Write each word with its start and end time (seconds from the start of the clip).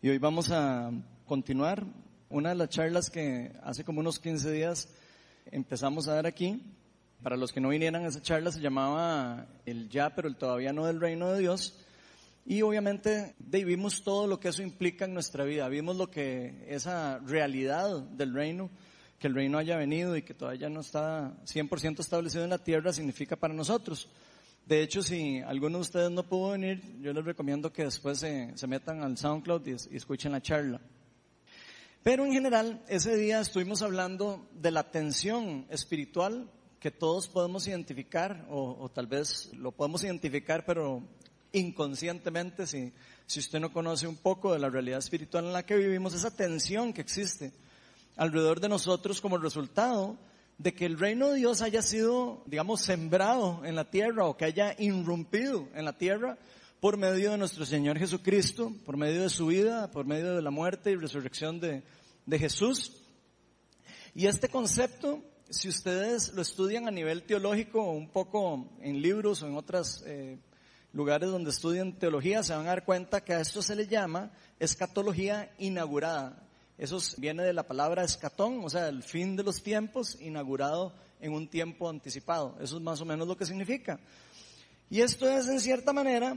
Y 0.00 0.10
hoy 0.10 0.18
vamos 0.18 0.52
a 0.52 0.92
continuar 1.26 1.84
una 2.30 2.50
de 2.50 2.54
las 2.54 2.68
charlas 2.68 3.10
que 3.10 3.50
hace 3.64 3.82
como 3.82 3.98
unos 3.98 4.20
15 4.20 4.52
días 4.52 4.88
empezamos 5.50 6.06
a 6.06 6.14
dar 6.14 6.24
aquí. 6.24 6.62
Para 7.20 7.36
los 7.36 7.50
que 7.50 7.60
no 7.60 7.70
vinieran 7.70 8.04
a 8.04 8.06
esa 8.06 8.22
charla 8.22 8.52
se 8.52 8.60
llamaba 8.60 9.48
el 9.66 9.88
ya, 9.88 10.14
pero 10.14 10.28
el 10.28 10.36
todavía 10.36 10.72
no 10.72 10.86
del 10.86 11.00
reino 11.00 11.32
de 11.32 11.40
Dios. 11.40 11.84
Y 12.46 12.62
obviamente 12.62 13.34
vimos 13.40 14.04
todo 14.04 14.28
lo 14.28 14.38
que 14.38 14.50
eso 14.50 14.62
implica 14.62 15.04
en 15.04 15.14
nuestra 15.14 15.42
vida. 15.42 15.68
Vimos 15.68 15.96
lo 15.96 16.08
que 16.12 16.64
esa 16.68 17.18
realidad 17.18 18.00
del 18.00 18.34
reino, 18.34 18.70
que 19.18 19.26
el 19.26 19.34
reino 19.34 19.58
haya 19.58 19.76
venido 19.76 20.16
y 20.16 20.22
que 20.22 20.32
todavía 20.32 20.68
no 20.68 20.78
está 20.78 21.32
100% 21.44 21.98
establecido 21.98 22.44
en 22.44 22.50
la 22.50 22.58
tierra, 22.58 22.92
significa 22.92 23.34
para 23.34 23.52
nosotros. 23.52 24.08
De 24.68 24.82
hecho, 24.82 25.02
si 25.02 25.40
alguno 25.40 25.78
de 25.78 25.80
ustedes 25.82 26.10
no 26.10 26.24
pudo 26.24 26.50
venir, 26.50 26.82
yo 27.00 27.14
les 27.14 27.24
recomiendo 27.24 27.72
que 27.72 27.84
después 27.84 28.18
se, 28.18 28.52
metan 28.66 29.02
al 29.02 29.16
SoundCloud 29.16 29.66
y, 29.66 29.96
escuchen 29.96 30.32
la 30.32 30.42
charla. 30.42 30.78
Pero 32.02 32.26
en 32.26 32.34
general, 32.34 32.84
ese 32.86 33.16
día 33.16 33.40
estuvimos 33.40 33.80
hablando 33.80 34.46
de 34.52 34.70
la 34.70 34.90
tensión 34.90 35.64
espiritual 35.70 36.50
que 36.80 36.90
todos 36.90 37.28
podemos 37.28 37.66
identificar, 37.66 38.44
o, 38.50 38.90
tal 38.90 39.06
vez 39.06 39.54
lo 39.54 39.72
podemos 39.72 40.04
identificar, 40.04 40.66
pero 40.66 41.02
inconscientemente, 41.52 42.66
si, 42.66 42.92
si 43.24 43.40
usted 43.40 43.60
no 43.60 43.72
conoce 43.72 44.06
un 44.06 44.16
poco 44.16 44.52
de 44.52 44.58
la 44.58 44.68
realidad 44.68 44.98
espiritual 44.98 45.46
en 45.46 45.54
la 45.54 45.64
que 45.64 45.76
vivimos, 45.76 46.12
esa 46.12 46.36
tensión 46.36 46.92
que 46.92 47.00
existe 47.00 47.54
alrededor 48.18 48.60
de 48.60 48.68
nosotros 48.68 49.22
como 49.22 49.38
resultado 49.38 50.18
de 50.58 50.74
que 50.74 50.86
el 50.86 50.98
reino 50.98 51.28
de 51.30 51.36
Dios 51.36 51.62
haya 51.62 51.82
sido, 51.82 52.42
digamos, 52.46 52.82
sembrado 52.82 53.64
en 53.64 53.76
la 53.76 53.90
tierra 53.90 54.26
o 54.26 54.36
que 54.36 54.44
haya 54.44 54.74
irrumpido 54.78 55.68
en 55.74 55.84
la 55.84 55.96
tierra 55.96 56.36
por 56.80 56.96
medio 56.96 57.30
de 57.30 57.38
nuestro 57.38 57.64
Señor 57.64 57.98
Jesucristo, 57.98 58.72
por 58.84 58.96
medio 58.96 59.22
de 59.22 59.30
su 59.30 59.46
vida, 59.46 59.90
por 59.90 60.04
medio 60.04 60.34
de 60.34 60.42
la 60.42 60.50
muerte 60.50 60.90
y 60.90 60.96
resurrección 60.96 61.60
de, 61.60 61.82
Jesús. 62.38 62.92
Y 64.14 64.26
este 64.26 64.48
concepto, 64.48 65.22
si 65.48 65.68
ustedes 65.68 66.34
lo 66.34 66.42
estudian 66.42 66.88
a 66.88 66.90
nivel 66.90 67.22
teológico, 67.22 67.90
un 67.90 68.10
poco 68.10 68.68
en 68.80 69.00
libros 69.00 69.42
o 69.42 69.46
en 69.46 69.56
otros 69.56 70.02
eh, 70.06 70.38
lugares 70.92 71.30
donde 71.30 71.50
estudian 71.50 71.98
teología, 71.98 72.42
se 72.42 72.52
van 72.54 72.66
a 72.66 72.70
dar 72.70 72.84
cuenta 72.84 73.24
que 73.24 73.32
a 73.32 73.40
esto 73.40 73.62
se 73.62 73.76
le 73.76 73.86
llama 73.86 74.32
escatología 74.58 75.52
inaugurada. 75.58 76.47
Eso 76.78 76.98
viene 77.16 77.42
de 77.42 77.52
la 77.52 77.66
palabra 77.66 78.04
escatón, 78.04 78.64
o 78.64 78.70
sea, 78.70 78.88
el 78.88 79.02
fin 79.02 79.34
de 79.34 79.42
los 79.42 79.64
tiempos 79.64 80.16
inaugurado 80.20 80.94
en 81.20 81.32
un 81.32 81.48
tiempo 81.48 81.88
anticipado. 81.90 82.56
Eso 82.60 82.76
es 82.76 82.82
más 82.82 83.00
o 83.00 83.04
menos 83.04 83.26
lo 83.26 83.36
que 83.36 83.44
significa. 83.44 83.98
Y 84.88 85.00
esto 85.00 85.28
es 85.28 85.48
en 85.48 85.58
cierta 85.58 85.92
manera 85.92 86.36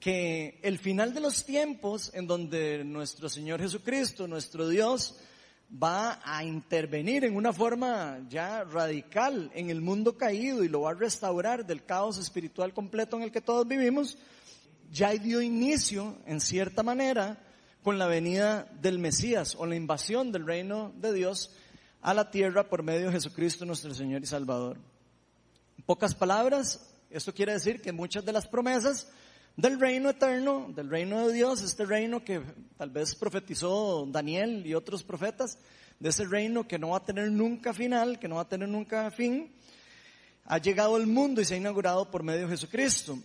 que 0.00 0.58
el 0.62 0.78
final 0.78 1.12
de 1.12 1.20
los 1.20 1.44
tiempos 1.44 2.10
en 2.14 2.26
donde 2.26 2.82
nuestro 2.82 3.28
Señor 3.28 3.60
Jesucristo, 3.60 4.26
nuestro 4.26 4.68
Dios, 4.68 5.16
va 5.70 6.20
a 6.24 6.44
intervenir 6.44 7.24
en 7.24 7.36
una 7.36 7.52
forma 7.52 8.20
ya 8.28 8.64
radical 8.64 9.50
en 9.54 9.68
el 9.68 9.82
mundo 9.82 10.16
caído 10.16 10.64
y 10.64 10.68
lo 10.68 10.82
va 10.82 10.92
a 10.92 10.94
restaurar 10.94 11.66
del 11.66 11.84
caos 11.84 12.16
espiritual 12.16 12.72
completo 12.72 13.16
en 13.16 13.24
el 13.24 13.32
que 13.32 13.40
todos 13.42 13.68
vivimos, 13.68 14.16
ya 14.90 15.10
dio 15.12 15.42
inicio, 15.42 16.16
en 16.26 16.40
cierta 16.40 16.82
manera, 16.82 17.38
con 17.84 17.98
la 17.98 18.06
venida 18.06 18.66
del 18.80 18.98
Mesías 18.98 19.56
o 19.58 19.66
la 19.66 19.76
invasión 19.76 20.32
del 20.32 20.46
reino 20.46 20.94
de 20.96 21.12
Dios 21.12 21.50
a 22.00 22.14
la 22.14 22.30
tierra 22.30 22.70
por 22.70 22.82
medio 22.82 23.06
de 23.06 23.12
Jesucristo 23.12 23.66
nuestro 23.66 23.92
Señor 23.92 24.22
y 24.22 24.26
Salvador. 24.26 24.78
En 25.76 25.84
pocas 25.84 26.14
palabras, 26.14 26.94
esto 27.10 27.34
quiere 27.34 27.52
decir 27.52 27.82
que 27.82 27.92
muchas 27.92 28.24
de 28.24 28.32
las 28.32 28.46
promesas 28.46 29.12
del 29.54 29.78
reino 29.78 30.08
eterno, 30.08 30.72
del 30.74 30.88
reino 30.88 31.28
de 31.28 31.34
Dios, 31.34 31.60
este 31.60 31.84
reino 31.84 32.24
que 32.24 32.40
tal 32.78 32.88
vez 32.88 33.14
profetizó 33.14 34.06
Daniel 34.10 34.66
y 34.66 34.72
otros 34.72 35.04
profetas, 35.04 35.58
de 36.00 36.08
ese 36.08 36.24
reino 36.24 36.66
que 36.66 36.78
no 36.78 36.88
va 36.88 36.96
a 36.96 37.04
tener 37.04 37.30
nunca 37.30 37.74
final, 37.74 38.18
que 38.18 38.28
no 38.28 38.36
va 38.36 38.42
a 38.42 38.48
tener 38.48 38.66
nunca 38.66 39.10
fin, 39.10 39.52
ha 40.46 40.56
llegado 40.56 40.96
al 40.96 41.06
mundo 41.06 41.42
y 41.42 41.44
se 41.44 41.52
ha 41.52 41.58
inaugurado 41.58 42.10
por 42.10 42.22
medio 42.22 42.46
de 42.46 42.48
Jesucristo. 42.48 43.18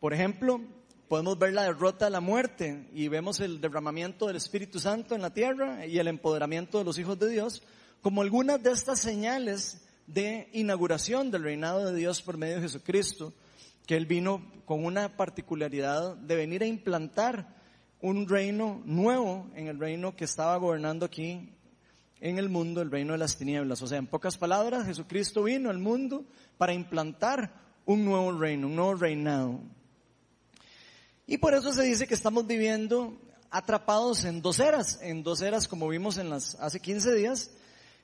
Por 0.00 0.12
ejemplo, 0.12 0.60
podemos 1.08 1.38
ver 1.38 1.52
la 1.52 1.64
derrota 1.64 2.06
de 2.06 2.10
la 2.10 2.20
muerte 2.20 2.88
y 2.92 3.08
vemos 3.08 3.40
el 3.40 3.60
derramamiento 3.60 4.26
del 4.26 4.36
Espíritu 4.36 4.80
Santo 4.80 5.14
en 5.14 5.22
la 5.22 5.32
tierra 5.32 5.86
y 5.86 5.98
el 5.98 6.08
empoderamiento 6.08 6.78
de 6.78 6.84
los 6.84 6.98
hijos 6.98 7.18
de 7.18 7.28
Dios 7.30 7.62
como 8.02 8.22
algunas 8.22 8.62
de 8.62 8.72
estas 8.72 9.00
señales 9.00 9.86
de 10.06 10.48
inauguración 10.52 11.30
del 11.30 11.42
reinado 11.42 11.84
de 11.84 11.98
Dios 11.98 12.22
por 12.22 12.36
medio 12.36 12.56
de 12.56 12.62
Jesucristo, 12.62 13.32
que 13.86 13.96
Él 13.96 14.06
vino 14.06 14.42
con 14.64 14.84
una 14.84 15.16
particularidad 15.16 16.16
de 16.16 16.36
venir 16.36 16.62
a 16.62 16.66
implantar 16.66 17.54
un 18.00 18.28
reino 18.28 18.82
nuevo 18.84 19.48
en 19.54 19.68
el 19.68 19.78
reino 19.78 20.14
que 20.14 20.24
estaba 20.24 20.56
gobernando 20.56 21.06
aquí 21.06 21.52
en 22.20 22.38
el 22.38 22.48
mundo, 22.48 22.82
el 22.82 22.90
reino 22.90 23.12
de 23.12 23.18
las 23.18 23.36
tinieblas. 23.36 23.82
O 23.82 23.86
sea, 23.86 23.98
en 23.98 24.06
pocas 24.06 24.36
palabras, 24.36 24.86
Jesucristo 24.86 25.44
vino 25.44 25.70
al 25.70 25.78
mundo 25.78 26.24
para 26.58 26.72
implantar 26.72 27.52
un 27.84 28.04
nuevo 28.04 28.32
reino, 28.32 28.66
un 28.66 28.76
nuevo 28.76 28.94
reinado. 28.94 29.60
Y 31.26 31.38
por 31.38 31.54
eso 31.54 31.72
se 31.72 31.82
dice 31.82 32.06
que 32.06 32.14
estamos 32.14 32.46
viviendo 32.46 33.20
atrapados 33.50 34.24
en 34.24 34.42
dos 34.42 34.60
eras, 34.60 35.00
en 35.02 35.24
dos 35.24 35.40
eras 35.42 35.66
como 35.66 35.88
vimos 35.88 36.18
en 36.18 36.30
las 36.30 36.54
hace 36.56 36.78
15 36.78 37.14
días, 37.14 37.50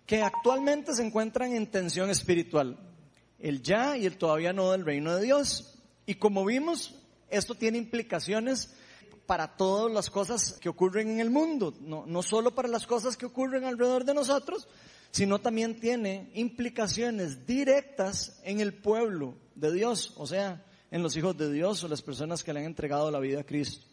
que 0.07 0.23
actualmente 0.23 0.93
se 0.93 1.07
encuentran 1.07 1.53
en 1.53 1.71
tensión 1.71 2.11
espiritual. 2.11 2.79
El 3.39 3.63
ya 3.63 3.97
y 3.97 4.07
el 4.07 4.19
todavía 4.19 4.53
no 4.53 4.73
del 4.73 4.85
reino 4.85 5.15
de 5.15 5.23
Dios. 5.23 5.79
Y 6.05 6.17
como 6.17 6.45
vimos, 6.45 6.97
esto 7.31 7.55
tiene 7.55 7.79
implicaciones 7.79 8.75
para 9.27 9.57
todas 9.57 9.93
las 9.93 10.11
cosas 10.11 10.55
que 10.61 10.69
ocurren 10.69 11.09
en 11.09 11.21
el 11.21 11.31
mundo, 11.31 11.75
no, 11.81 12.05
no 12.07 12.23
solo 12.25 12.55
para 12.57 12.67
las 12.67 12.89
cosas 12.89 13.17
que 13.17 13.27
ocurren 13.27 13.65
alrededor 13.65 14.05
de 14.05 14.15
nosotros, 14.15 14.67
sino 15.13 15.41
también 15.41 15.79
tiene 15.79 16.31
implicaciones 16.35 17.47
directas 17.47 18.41
en 18.43 18.59
el 18.59 18.75
pueblo 18.75 19.37
de 19.55 19.73
Dios, 19.73 20.13
o 20.17 20.27
sea, 20.27 20.65
en 20.93 21.03
los 21.03 21.17
hijos 21.17 21.37
de 21.39 21.51
Dios 21.51 21.83
o 21.83 21.89
las 21.89 22.03
personas 22.03 22.45
que 22.45 22.53
le 22.53 22.61
han 22.61 22.67
entregado 22.67 23.11
la 23.11 23.19
vida 23.19 23.41
a 23.41 23.45
Cristo. 23.45 23.87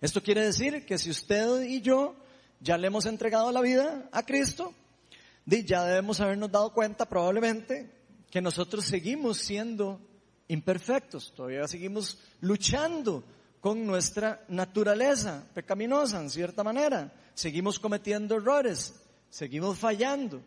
Esto 0.00 0.22
quiere 0.22 0.42
decir 0.42 0.86
que 0.86 0.96
si 0.96 1.10
usted 1.10 1.62
y 1.62 1.82
yo 1.82 2.16
ya 2.58 2.78
le 2.78 2.86
hemos 2.86 3.04
entregado 3.04 3.52
la 3.52 3.60
vida 3.60 4.08
a 4.10 4.22
Cristo, 4.22 4.72
ya 5.44 5.84
debemos 5.84 6.20
habernos 6.20 6.50
dado 6.50 6.72
cuenta 6.72 7.06
probablemente 7.06 7.90
que 8.30 8.40
nosotros 8.40 8.86
seguimos 8.86 9.36
siendo 9.36 10.00
imperfectos, 10.48 11.34
todavía 11.34 11.68
seguimos 11.68 12.18
luchando 12.40 13.22
con 13.60 13.86
nuestra 13.86 14.42
naturaleza 14.48 15.46
pecaminosa 15.52 16.18
en 16.18 16.30
cierta 16.30 16.64
manera, 16.64 17.12
seguimos 17.34 17.78
cometiendo 17.78 18.36
errores, 18.36 18.94
seguimos 19.28 19.78
fallando. 19.78 20.40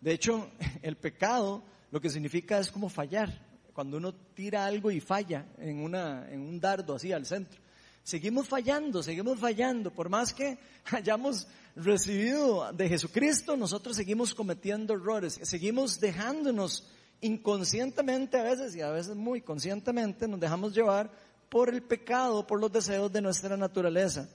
De 0.00 0.12
hecho, 0.12 0.50
el 0.82 0.96
pecado 0.96 1.62
lo 1.90 2.00
que 2.00 2.08
significa 2.08 2.58
es 2.58 2.70
como 2.70 2.88
fallar 2.88 3.47
cuando 3.78 3.98
uno 3.98 4.12
tira 4.34 4.66
algo 4.66 4.90
y 4.90 4.98
falla 4.98 5.46
en, 5.56 5.78
una, 5.78 6.28
en 6.32 6.40
un 6.40 6.58
dardo 6.58 6.96
así 6.96 7.12
al 7.12 7.24
centro. 7.24 7.60
Seguimos 8.02 8.48
fallando, 8.48 9.04
seguimos 9.04 9.38
fallando. 9.38 9.92
Por 9.92 10.08
más 10.08 10.34
que 10.34 10.58
hayamos 10.90 11.46
recibido 11.76 12.72
de 12.72 12.88
Jesucristo, 12.88 13.56
nosotros 13.56 13.94
seguimos 13.94 14.34
cometiendo 14.34 14.94
errores. 14.94 15.38
Seguimos 15.44 16.00
dejándonos 16.00 16.88
inconscientemente 17.20 18.40
a 18.40 18.42
veces 18.42 18.74
y 18.74 18.80
a 18.80 18.90
veces 18.90 19.14
muy 19.14 19.42
conscientemente 19.42 20.26
nos 20.26 20.40
dejamos 20.40 20.74
llevar 20.74 21.12
por 21.48 21.72
el 21.72 21.80
pecado, 21.82 22.44
por 22.44 22.58
los 22.58 22.72
deseos 22.72 23.12
de 23.12 23.22
nuestra 23.22 23.56
naturaleza. 23.56 24.28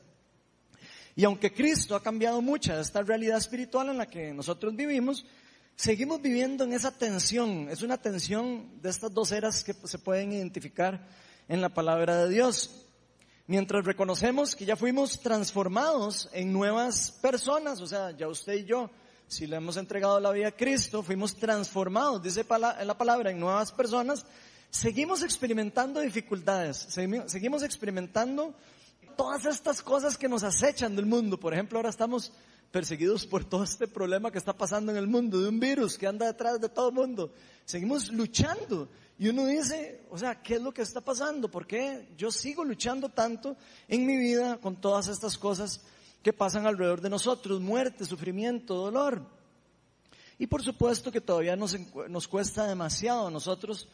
Y 1.17 1.25
aunque 1.25 1.51
Cristo 1.53 1.97
ha 1.97 2.01
cambiado 2.01 2.41
mucha 2.41 2.77
de 2.77 2.81
esta 2.81 3.01
realidad 3.01 3.39
espiritual 3.39 3.89
en 3.89 3.97
la 3.97 4.05
que 4.05 4.33
nosotros 4.33 4.73
vivimos, 4.73 5.25
Seguimos 5.75 6.21
viviendo 6.21 6.63
en 6.63 6.73
esa 6.73 6.91
tensión, 6.91 7.67
es 7.69 7.81
una 7.81 7.97
tensión 7.97 8.79
de 8.81 8.89
estas 8.89 9.13
dos 9.13 9.31
eras 9.31 9.63
que 9.63 9.73
se 9.73 9.97
pueden 9.97 10.31
identificar 10.31 11.07
en 11.49 11.61
la 11.61 11.69
palabra 11.69 12.23
de 12.23 12.29
Dios. 12.29 12.85
Mientras 13.47 13.83
reconocemos 13.83 14.55
que 14.55 14.65
ya 14.65 14.75
fuimos 14.75 15.19
transformados 15.19 16.29
en 16.31 16.53
nuevas 16.53 17.11
personas, 17.11 17.81
o 17.81 17.87
sea, 17.87 18.11
ya 18.11 18.27
usted 18.27 18.53
y 18.53 18.65
yo, 18.65 18.89
si 19.27 19.47
le 19.47 19.57
hemos 19.57 19.75
entregado 19.75 20.19
la 20.19 20.31
vida 20.31 20.49
a 20.49 20.55
Cristo, 20.55 21.01
fuimos 21.01 21.35
transformados, 21.35 22.21
dice 22.21 22.45
la 22.47 22.97
palabra, 22.97 23.31
en 23.31 23.39
nuevas 23.39 23.71
personas, 23.71 24.25
seguimos 24.69 25.23
experimentando 25.23 25.99
dificultades, 25.99 26.87
seguimos 26.87 27.63
experimentando 27.63 28.53
todas 29.17 29.45
estas 29.45 29.81
cosas 29.81 30.17
que 30.17 30.29
nos 30.29 30.43
acechan 30.43 30.95
del 30.95 31.07
mundo. 31.07 31.39
Por 31.39 31.53
ejemplo, 31.53 31.79
ahora 31.79 31.89
estamos 31.89 32.31
perseguidos 32.73 33.27
por 33.27 33.45
todo 33.45 33.63
este 33.63 33.87
problema 33.87 34.31
que 34.31 34.39
está 34.39 34.51
pasando 34.51 34.91
en 34.91 34.97
el 34.97 35.05
mundo, 35.05 35.39
de 35.39 35.47
un 35.47 35.59
virus 35.59 35.95
que 35.95 36.07
anda 36.07 36.25
detrás 36.25 36.59
de 36.59 36.69
todo 36.69 36.89
el 36.89 36.95
mundo. 36.95 37.31
Seguimos 37.65 38.11
luchando. 38.11 38.89
Y 39.19 39.27
uno 39.27 39.45
dice, 39.45 40.07
o 40.09 40.17
sea, 40.17 40.41
¿qué 40.41 40.55
es 40.55 40.61
lo 40.61 40.73
que 40.73 40.81
está 40.81 40.99
pasando? 40.99 41.51
¿Por 41.51 41.67
qué 41.67 42.07
yo 42.17 42.31
sigo 42.31 42.65
luchando 42.65 43.09
tanto 43.09 43.55
en 43.87 44.07
mi 44.07 44.17
vida 44.17 44.57
con 44.57 44.81
todas 44.81 45.07
estas 45.07 45.37
cosas 45.37 45.81
que 46.23 46.33
pasan 46.33 46.65
alrededor 46.65 46.99
de 46.99 47.11
nosotros? 47.11 47.61
Muerte, 47.61 48.05
sufrimiento, 48.05 48.73
dolor. 48.73 49.23
Y 50.39 50.47
por 50.47 50.63
supuesto 50.63 51.11
que 51.11 51.21
todavía 51.21 51.55
nos, 51.55 51.77
nos 52.09 52.27
cuesta 52.27 52.65
demasiado 52.65 53.27
a 53.27 53.31
nosotros 53.31 53.87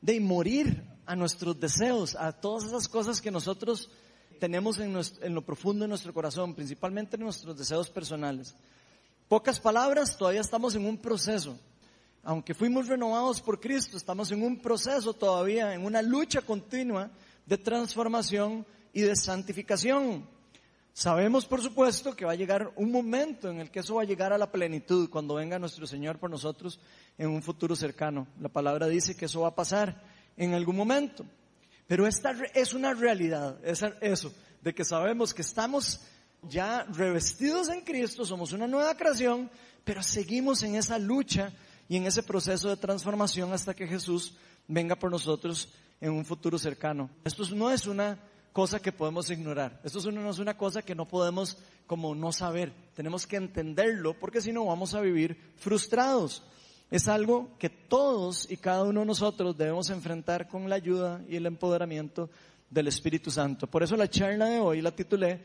de 0.00 0.20
morir 0.20 0.84
a 1.04 1.16
nuestros 1.16 1.58
deseos, 1.58 2.14
a 2.14 2.30
todas 2.30 2.62
esas 2.62 2.86
cosas 2.86 3.20
que 3.20 3.32
nosotros 3.32 3.90
tenemos 4.38 4.78
en, 4.78 4.96
en 5.22 5.34
lo 5.34 5.42
profundo 5.42 5.84
de 5.84 5.88
nuestro 5.88 6.12
corazón, 6.12 6.54
principalmente 6.54 7.16
en 7.16 7.22
nuestros 7.22 7.56
deseos 7.56 7.90
personales. 7.90 8.54
Pocas 9.28 9.58
palabras, 9.58 10.16
todavía 10.16 10.40
estamos 10.40 10.74
en 10.74 10.86
un 10.86 10.98
proceso. 10.98 11.58
Aunque 12.22 12.54
fuimos 12.54 12.88
renovados 12.88 13.40
por 13.40 13.60
Cristo, 13.60 13.96
estamos 13.96 14.30
en 14.32 14.42
un 14.42 14.58
proceso 14.60 15.12
todavía, 15.12 15.74
en 15.74 15.84
una 15.84 16.02
lucha 16.02 16.40
continua 16.40 17.10
de 17.46 17.58
transformación 17.58 18.66
y 18.92 19.02
de 19.02 19.16
santificación. 19.16 20.26
Sabemos, 20.92 21.44
por 21.44 21.60
supuesto, 21.60 22.14
que 22.14 22.24
va 22.24 22.32
a 22.32 22.36
llegar 22.36 22.72
un 22.76 22.92
momento 22.92 23.50
en 23.50 23.58
el 23.58 23.70
que 23.70 23.80
eso 23.80 23.96
va 23.96 24.02
a 24.02 24.06
llegar 24.06 24.32
a 24.32 24.38
la 24.38 24.52
plenitud 24.52 25.10
cuando 25.10 25.34
venga 25.34 25.58
nuestro 25.58 25.86
Señor 25.86 26.18
por 26.18 26.30
nosotros 26.30 26.78
en 27.18 27.30
un 27.30 27.42
futuro 27.42 27.74
cercano. 27.74 28.28
La 28.40 28.48
palabra 28.48 28.86
dice 28.86 29.16
que 29.16 29.24
eso 29.24 29.40
va 29.40 29.48
a 29.48 29.54
pasar 29.54 30.00
en 30.36 30.54
algún 30.54 30.76
momento. 30.76 31.24
Pero 31.86 32.06
esta 32.06 32.34
es 32.54 32.72
una 32.72 32.94
realidad, 32.94 33.58
es 33.64 33.84
eso, 34.00 34.34
de 34.62 34.74
que 34.74 34.84
sabemos 34.84 35.34
que 35.34 35.42
estamos 35.42 36.00
ya 36.42 36.84
revestidos 36.84 37.68
en 37.68 37.82
Cristo, 37.82 38.24
somos 38.24 38.52
una 38.52 38.66
nueva 38.66 38.96
creación, 38.96 39.50
pero 39.84 40.02
seguimos 40.02 40.62
en 40.62 40.76
esa 40.76 40.98
lucha 40.98 41.52
y 41.88 41.96
en 41.96 42.06
ese 42.06 42.22
proceso 42.22 42.70
de 42.70 42.76
transformación 42.76 43.52
hasta 43.52 43.74
que 43.74 43.86
Jesús 43.86 44.34
venga 44.66 44.96
por 44.96 45.10
nosotros 45.10 45.68
en 46.00 46.12
un 46.12 46.24
futuro 46.24 46.58
cercano. 46.58 47.10
Esto 47.24 47.44
no 47.54 47.70
es 47.70 47.86
una 47.86 48.18
cosa 48.52 48.80
que 48.80 48.92
podemos 48.92 49.28
ignorar. 49.30 49.80
Esto 49.84 50.10
no 50.10 50.30
es 50.30 50.38
una 50.38 50.56
cosa 50.56 50.82
que 50.82 50.94
no 50.94 51.06
podemos 51.06 51.58
como 51.86 52.14
no 52.14 52.32
saber. 52.32 52.72
Tenemos 52.94 53.26
que 53.26 53.36
entenderlo 53.36 54.18
porque 54.18 54.40
si 54.40 54.52
no 54.52 54.64
vamos 54.64 54.94
a 54.94 55.00
vivir 55.00 55.36
frustrados. 55.56 56.42
Es 56.94 57.08
algo 57.08 57.50
que 57.58 57.70
todos 57.70 58.48
y 58.48 58.56
cada 58.56 58.84
uno 58.84 59.00
de 59.00 59.06
nosotros 59.06 59.58
debemos 59.58 59.90
enfrentar 59.90 60.46
con 60.46 60.70
la 60.70 60.76
ayuda 60.76 61.24
y 61.28 61.34
el 61.34 61.46
empoderamiento 61.46 62.30
del 62.70 62.86
Espíritu 62.86 63.32
Santo. 63.32 63.66
Por 63.66 63.82
eso 63.82 63.96
la 63.96 64.08
charla 64.08 64.46
de 64.46 64.60
hoy 64.60 64.80
la 64.80 64.94
titulé 64.94 65.42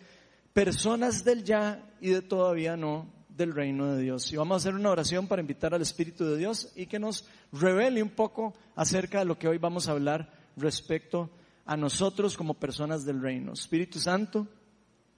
Personas 0.53 1.23
del 1.23 1.43
ya 1.43 1.91
y 2.01 2.09
de 2.09 2.21
todavía 2.21 2.77
no 2.77 3.07
del 3.35 3.51
reino 3.51 3.95
de 3.95 4.03
Dios. 4.03 4.31
Y 4.31 4.35
vamos 4.35 4.53
a 4.53 4.57
hacer 4.57 4.75
una 4.75 4.91
oración 4.91 5.27
para 5.27 5.41
invitar 5.41 5.73
al 5.73 5.81
Espíritu 5.81 6.23
de 6.23 6.37
Dios 6.37 6.71
y 6.75 6.85
que 6.85 6.99
nos 6.99 7.25
revele 7.51 8.03
un 8.03 8.11
poco 8.11 8.53
acerca 8.75 9.17
de 9.17 9.25
lo 9.25 9.39
que 9.39 9.47
hoy 9.47 9.57
vamos 9.57 9.87
a 9.87 9.93
hablar 9.93 10.31
respecto 10.55 11.31
a 11.65 11.75
nosotros 11.75 12.37
como 12.37 12.53
personas 12.53 13.05
del 13.05 13.23
reino. 13.23 13.53
Espíritu 13.53 13.97
Santo, 13.97 14.45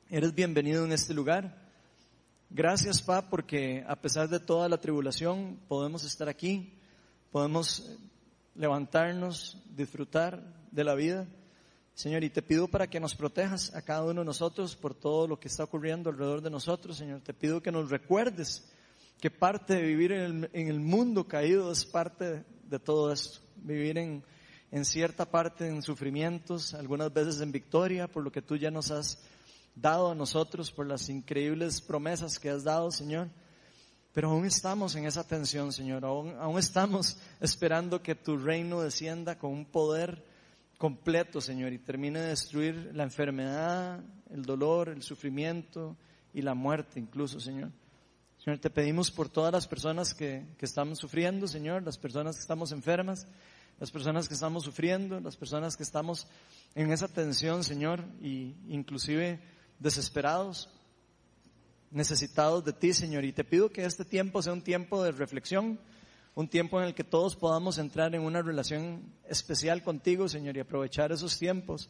eres 0.10 0.34
bienvenido 0.34 0.86
en 0.86 0.94
este 0.94 1.14
lugar. 1.14 1.71
Gracias, 2.54 3.02
Pa, 3.02 3.30
porque 3.30 3.82
a 3.88 3.96
pesar 3.96 4.28
de 4.28 4.38
toda 4.38 4.68
la 4.68 4.78
tribulación 4.78 5.58
podemos 5.70 6.04
estar 6.04 6.28
aquí, 6.28 6.74
podemos 7.32 7.98
levantarnos, 8.56 9.58
disfrutar 9.74 10.44
de 10.70 10.84
la 10.84 10.94
vida. 10.94 11.26
Señor, 11.94 12.26
y 12.26 12.30
te 12.30 12.42
pido 12.42 12.68
para 12.68 12.88
que 12.88 13.00
nos 13.00 13.16
protejas 13.16 13.74
a 13.74 13.82
cada 13.82 14.04
uno 14.04 14.20
de 14.20 14.26
nosotros 14.26 14.76
por 14.76 14.94
todo 14.94 15.30
lo 15.30 15.40
que 15.40 15.48
está 15.48 15.64
ocurriendo 15.64 16.10
alrededor 16.10 16.42
de 16.42 16.50
nosotros, 16.50 16.98
Señor. 16.98 17.22
Te 17.22 17.34
pido 17.34 17.64
que 17.64 17.72
nos 17.72 17.90
recuerdes 17.90 18.70
que 19.22 19.32
parte 19.32 19.76
de 19.76 19.84
vivir 19.84 20.12
en 20.12 20.50
el, 20.52 20.80
mundo 20.82 21.30
caído 21.30 21.72
es 21.72 21.86
parte 21.86 22.44
de 22.66 22.80
todo 22.80 23.14
esto. 23.14 23.40
Vivir 23.56 23.98
en, 23.98 24.26
en 24.72 24.84
cierta 24.84 25.24
parte 25.24 25.70
en 25.70 25.82
sufrimientos, 25.82 26.74
algunas 26.74 27.14
veces 27.14 27.40
en 27.40 27.54
victoria, 27.54 28.10
por 28.10 28.26
lo 28.26 28.32
que 28.32 28.42
tú 28.42 28.58
ya 28.58 28.72
nos 28.72 28.92
has 28.92 29.24
dado 29.76 30.12
a 30.12 30.16
nosotros, 30.16 30.72
por 30.72 30.88
las 30.88 31.10
increíbles 31.10 31.82
promesas 31.82 32.40
que 32.40 32.50
has 32.50 32.64
dado, 32.64 32.92
Señor. 32.92 33.30
Pero 34.14 34.30
aún 34.30 34.46
estamos 34.46 34.96
en 34.96 35.06
esa 35.06 35.26
tensión, 35.26 35.72
Señor. 35.72 36.04
Aún, 36.04 36.36
aún 36.40 36.60
estamos 36.60 37.18
esperando 37.40 38.02
que 38.02 38.16
tu 38.16 38.38
reino 38.38 38.82
descienda 38.82 39.38
con 39.38 39.52
un 39.52 39.66
poder 39.66 40.26
completo, 40.78 41.40
Señor, 41.40 41.72
y 41.74 41.78
termine 41.78 42.20
de 42.20 42.30
destruir 42.30 42.92
la 42.94 43.04
enfermedad, 43.04 44.04
el 44.32 44.42
dolor, 44.42 44.90
el 44.90 45.04
sufrimiento 45.04 45.96
y 46.34 46.42
la 46.42 46.54
muerte 46.56 47.00
incluso, 47.00 47.40
Señor. 47.40 47.72
Señor, 48.44 48.60
te 48.60 48.72
pedimos 48.72 49.12
por 49.12 49.30
todas 49.30 49.54
las 49.54 49.68
personas 49.68 50.16
que, 50.16 50.44
que 50.58 50.66
estamos 50.66 50.98
sufriendo, 50.98 51.48
Señor, 51.48 51.84
las 51.84 52.00
personas 52.00 52.36
que 52.36 52.42
estamos 52.42 52.72
enfermas, 52.72 53.28
las 53.80 53.92
personas 53.92 54.28
que 54.28 54.34
estamos 54.34 54.64
sufriendo, 54.64 55.20
las 55.20 55.38
personas 55.38 55.78
que 55.78 55.84
estamos 55.84 56.28
en 56.76 56.92
esa 56.92 57.08
tensión, 57.08 57.64
Señor, 57.64 58.04
y 58.22 58.56
inclusive 58.68 59.40
desesperados, 59.82 60.70
necesitados 61.90 62.64
de 62.64 62.74
ti, 62.74 62.94
Señor. 62.94 63.26
Y 63.26 63.34
te 63.34 63.44
pido 63.44 63.72
que 63.72 63.84
este 63.84 64.06
tiempo 64.06 64.42
sea 64.42 64.54
un 64.54 64.62
tiempo 64.62 65.04
de 65.04 65.12
reflexión, 65.12 65.80
un 66.36 66.48
tiempo 66.48 66.80
en 66.80 66.88
el 66.88 66.94
que 66.94 67.04
todos 67.04 67.36
podamos 67.36 67.78
entrar 67.78 68.14
en 68.16 68.22
una 68.22 68.42
relación 68.42 69.02
especial 69.28 69.84
contigo, 69.84 70.30
Señor, 70.30 70.56
y 70.56 70.62
aprovechar 70.62 71.12
esos 71.12 71.38
tiempos. 71.38 71.90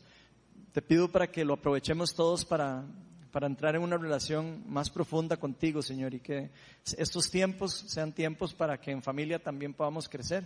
Te 0.72 0.82
pido 0.82 1.12
para 1.12 1.28
que 1.28 1.46
lo 1.46 1.54
aprovechemos 1.54 2.16
todos 2.16 2.46
para, 2.46 2.86
para 3.32 3.46
entrar 3.46 3.76
en 3.76 3.82
una 3.82 3.98
relación 3.98 4.64
más 4.68 4.90
profunda 4.90 5.38
contigo, 5.38 5.82
Señor, 5.82 6.14
y 6.14 6.22
que 6.22 6.50
estos 6.98 7.30
tiempos 7.30 7.74
sean 7.88 8.14
tiempos 8.14 8.54
para 8.54 8.80
que 8.80 8.92
en 8.92 9.04
familia 9.04 9.38
también 9.38 9.74
podamos 9.74 10.08
crecer 10.08 10.46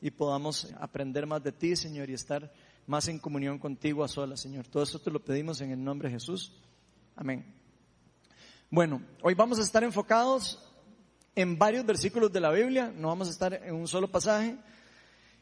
y 0.00 0.10
podamos 0.12 0.72
aprender 0.78 1.26
más 1.26 1.42
de 1.42 1.50
ti, 1.50 1.74
Señor, 1.74 2.08
y 2.08 2.14
estar 2.14 2.52
más 2.86 3.08
en 3.08 3.18
comunión 3.18 3.58
contigo 3.58 4.04
a 4.04 4.08
solas, 4.08 4.40
Señor. 4.40 4.68
Todo 4.68 4.84
esto 4.84 5.00
te 5.00 5.10
lo 5.10 5.18
pedimos 5.18 5.60
en 5.60 5.72
el 5.72 5.82
nombre 5.82 6.08
de 6.08 6.14
Jesús. 6.14 6.52
Amén. 7.16 7.44
Bueno, 8.70 9.00
hoy 9.22 9.34
vamos 9.34 9.60
a 9.60 9.62
estar 9.62 9.84
enfocados 9.84 10.60
en 11.36 11.56
varios 11.56 11.86
versículos 11.86 12.32
de 12.32 12.40
la 12.40 12.50
Biblia, 12.50 12.92
no 12.92 13.08
vamos 13.08 13.28
a 13.28 13.30
estar 13.30 13.54
en 13.54 13.72
un 13.72 13.86
solo 13.86 14.10
pasaje. 14.10 14.56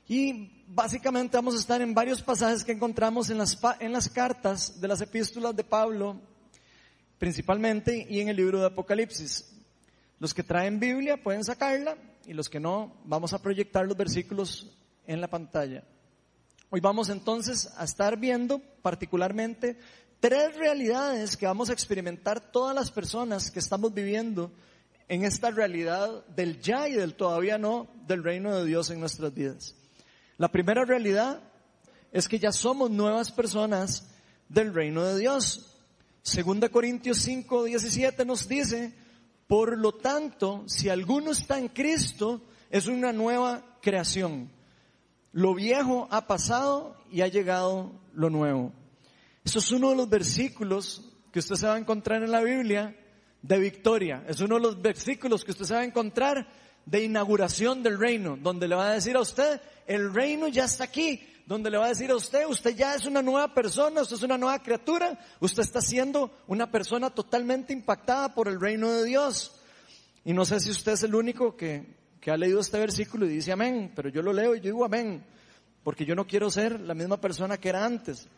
Y 0.07 0.65
básicamente 0.67 1.39
vamos 1.39 1.55
a 1.55 1.59
estar 1.59 1.81
en 1.81 1.95
varios 1.95 2.21
pasajes 2.21 2.63
que 2.63 2.73
encontramos 2.73 3.31
en 3.31 3.39
las, 3.39 3.59
en 3.81 3.93
las 3.93 4.11
cartas 4.11 4.81
de 4.83 4.89
las 4.89 5.01
epístolas 5.01 5.57
de 5.57 5.65
Pablo, 5.65 6.21
principalmente, 7.19 8.07
y 8.07 8.21
en 8.21 8.29
el 8.29 8.37
libro 8.37 8.61
de 8.61 8.67
Apocalipsis. 8.67 9.51
Los 10.19 10.35
que 10.35 10.43
traen 10.43 10.79
Biblia 10.79 11.23
pueden 11.23 11.43
sacarla 11.43 11.97
y 12.27 12.35
los 12.35 12.51
que 12.51 12.61
no, 12.61 13.01
vamos 13.05 13.33
a 13.33 13.41
proyectar 13.41 13.87
los 13.87 13.97
versículos 13.97 14.71
en 15.07 15.23
la 15.23 15.29
pantalla. 15.29 15.85
Hoy 16.69 16.81
vamos 16.81 17.09
entonces 17.09 17.73
a 17.79 17.85
estar 17.85 18.19
viendo 18.19 18.61
particularmente 18.83 19.79
tres 20.23 20.57
realidades 20.57 21.37
que 21.37 21.47
vamos 21.47 21.69
a 21.69 21.73
experimentar 21.73 22.53
todas 22.53 22.77
las 22.77 22.93
personas 22.93 23.51
que 23.51 23.59
estamos 23.59 23.93
viviendo 23.93 24.53
en 25.09 25.25
esta 25.25 25.51
realidad 25.51 26.25
del 26.29 26.61
ya 26.61 26.89
y 26.89 26.93
del 26.93 27.17
todavía 27.17 27.59
no 27.59 27.89
del 28.07 28.23
reino 28.23 28.57
de 28.57 28.65
Dios 28.65 28.89
en 28.91 29.01
nuestras 29.01 29.35
vidas. 29.35 29.75
La 30.39 30.47
primera 30.47 30.85
realidad 30.85 31.43
es 32.13 32.29
que 32.29 32.39
ya 32.39 32.53
somos 32.53 32.89
nuevas 32.89 33.33
personas 33.33 34.07
del 34.49 34.73
reino 34.73 35.03
de 35.03 35.19
Dios. 35.19 35.75
Segunda 36.23 36.69
Corintios 36.69 37.19
5, 37.19 37.65
17 37.65 38.25
nos 38.25 38.47
dice, 38.47 38.95
por 39.49 39.77
lo 39.77 39.91
tanto, 39.91 40.63
si 40.69 40.89
alguno 40.89 41.33
está 41.33 41.59
en 41.59 41.67
Cristo, 41.67 42.43
es 42.71 42.87
una 42.87 43.13
nueva 43.13 43.77
creación. 43.83 44.53
Lo 45.33 45.53
viejo 45.57 46.07
ha 46.13 46.29
pasado 46.29 46.97
y 47.11 47.23
ha 47.23 47.27
llegado 47.27 47.91
lo 48.15 48.31
nuevo. 48.31 48.73
Eso 49.45 49.59
es 49.59 49.71
uno 49.73 49.91
de 49.91 49.97
los 49.97 50.09
versículos 50.09 51.03
que 51.33 51.41
usted 51.41 51.57
se 51.57 51.67
va 51.67 51.75
a 51.75 51.79
encontrar 51.79 52.23
en 52.23 52.31
la 52.31 52.43
Biblia 52.43 52.97
de 53.43 53.59
victoria. 53.59 54.25
Es 54.29 54.41
uno 54.41 54.57
de 54.57 54.61
los 54.61 54.81
versículos 54.81 55.45
que 55.45 55.51
usted 55.51 55.65
se 55.65 55.75
va 55.75 55.81
a 55.81 55.85
encontrar 55.85 56.47
de 56.87 57.03
inauguración 57.03 57.83
del 57.83 57.99
reino, 57.99 58.37
donde 58.41 58.69
le 58.69 58.75
va 58.75 58.91
a 58.91 58.95
decir 58.95 59.17
a 59.17 59.21
usted, 59.21 59.61
el 59.87 60.13
reino 60.13 60.49
ya 60.49 60.65
está 60.65 60.85
aquí, 60.85 61.21
donde 61.47 61.71
le 61.71 61.79
va 61.79 61.87
a 61.87 61.89
decir 61.89 62.11
a 62.11 62.17
usted, 62.17 62.47
usted 62.47 62.75
ya 62.75 62.95
es 62.95 63.05
una 63.05 63.23
nueva 63.23 63.53
persona, 63.53 64.03
usted 64.03 64.17
es 64.17 64.23
una 64.23 64.39
nueva 64.39 64.61
criatura, 64.63 65.19
usted 65.41 65.63
está 65.63 65.81
siendo 65.81 66.31
una 66.47 66.71
persona 66.71 67.11
totalmente 67.11 67.73
impactada 67.73 68.35
por 68.35 68.49
el 68.49 68.61
reino 68.61 68.91
de 68.91 69.05
Dios. 69.05 69.61
Y 70.25 70.33
no 70.33 70.45
sé 70.45 70.61
si 70.61 70.71
usted 70.71 70.93
es 70.93 71.03
el 71.03 71.15
único 71.15 71.57
que, 71.57 71.85
que 72.21 72.31
ha 72.31 72.37
leído 72.37 72.61
este 72.61 72.79
versículo 72.79 73.27
y 73.27 73.31
dice 73.31 73.53
amén, 73.53 73.93
pero 73.95 74.09
yo 74.09 74.23
lo 74.23 74.33
leo 74.33 74.55
y 74.55 74.59
yo 74.59 74.67
digo 74.67 74.85
amén, 74.85 75.25
porque 75.83 76.05
yo 76.05 76.15
no 76.15 76.27
quiero 76.27 76.51
ser 76.51 76.81
la 76.81 76.95
misma 76.95 77.21
persona 77.21 77.59
que 77.59 77.69
era 77.69 77.85
antes. 77.85 78.29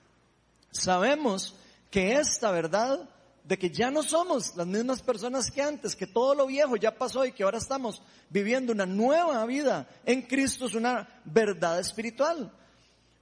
Sabemos 0.74 1.54
que 1.90 2.16
esta 2.16 2.50
verdad 2.50 3.08
de 3.44 3.58
que 3.58 3.70
ya 3.70 3.90
no 3.90 4.02
somos 4.02 4.56
las 4.56 4.66
mismas 4.66 5.02
personas 5.02 5.50
que 5.50 5.62
antes, 5.62 5.94
que 5.94 6.06
todo 6.06 6.34
lo 6.34 6.46
viejo 6.46 6.76
ya 6.76 6.98
pasó 6.98 7.24
y 7.24 7.32
que 7.32 7.44
ahora 7.44 7.58
estamos 7.58 8.02
viviendo 8.28 8.72
una 8.72 8.84
nueva 8.84 9.44
vida 9.46 9.88
en 10.04 10.22
Cristo 10.22 10.66
es 10.66 10.74
una 10.74 11.08
verdad 11.24 11.78
espiritual. 11.78 12.52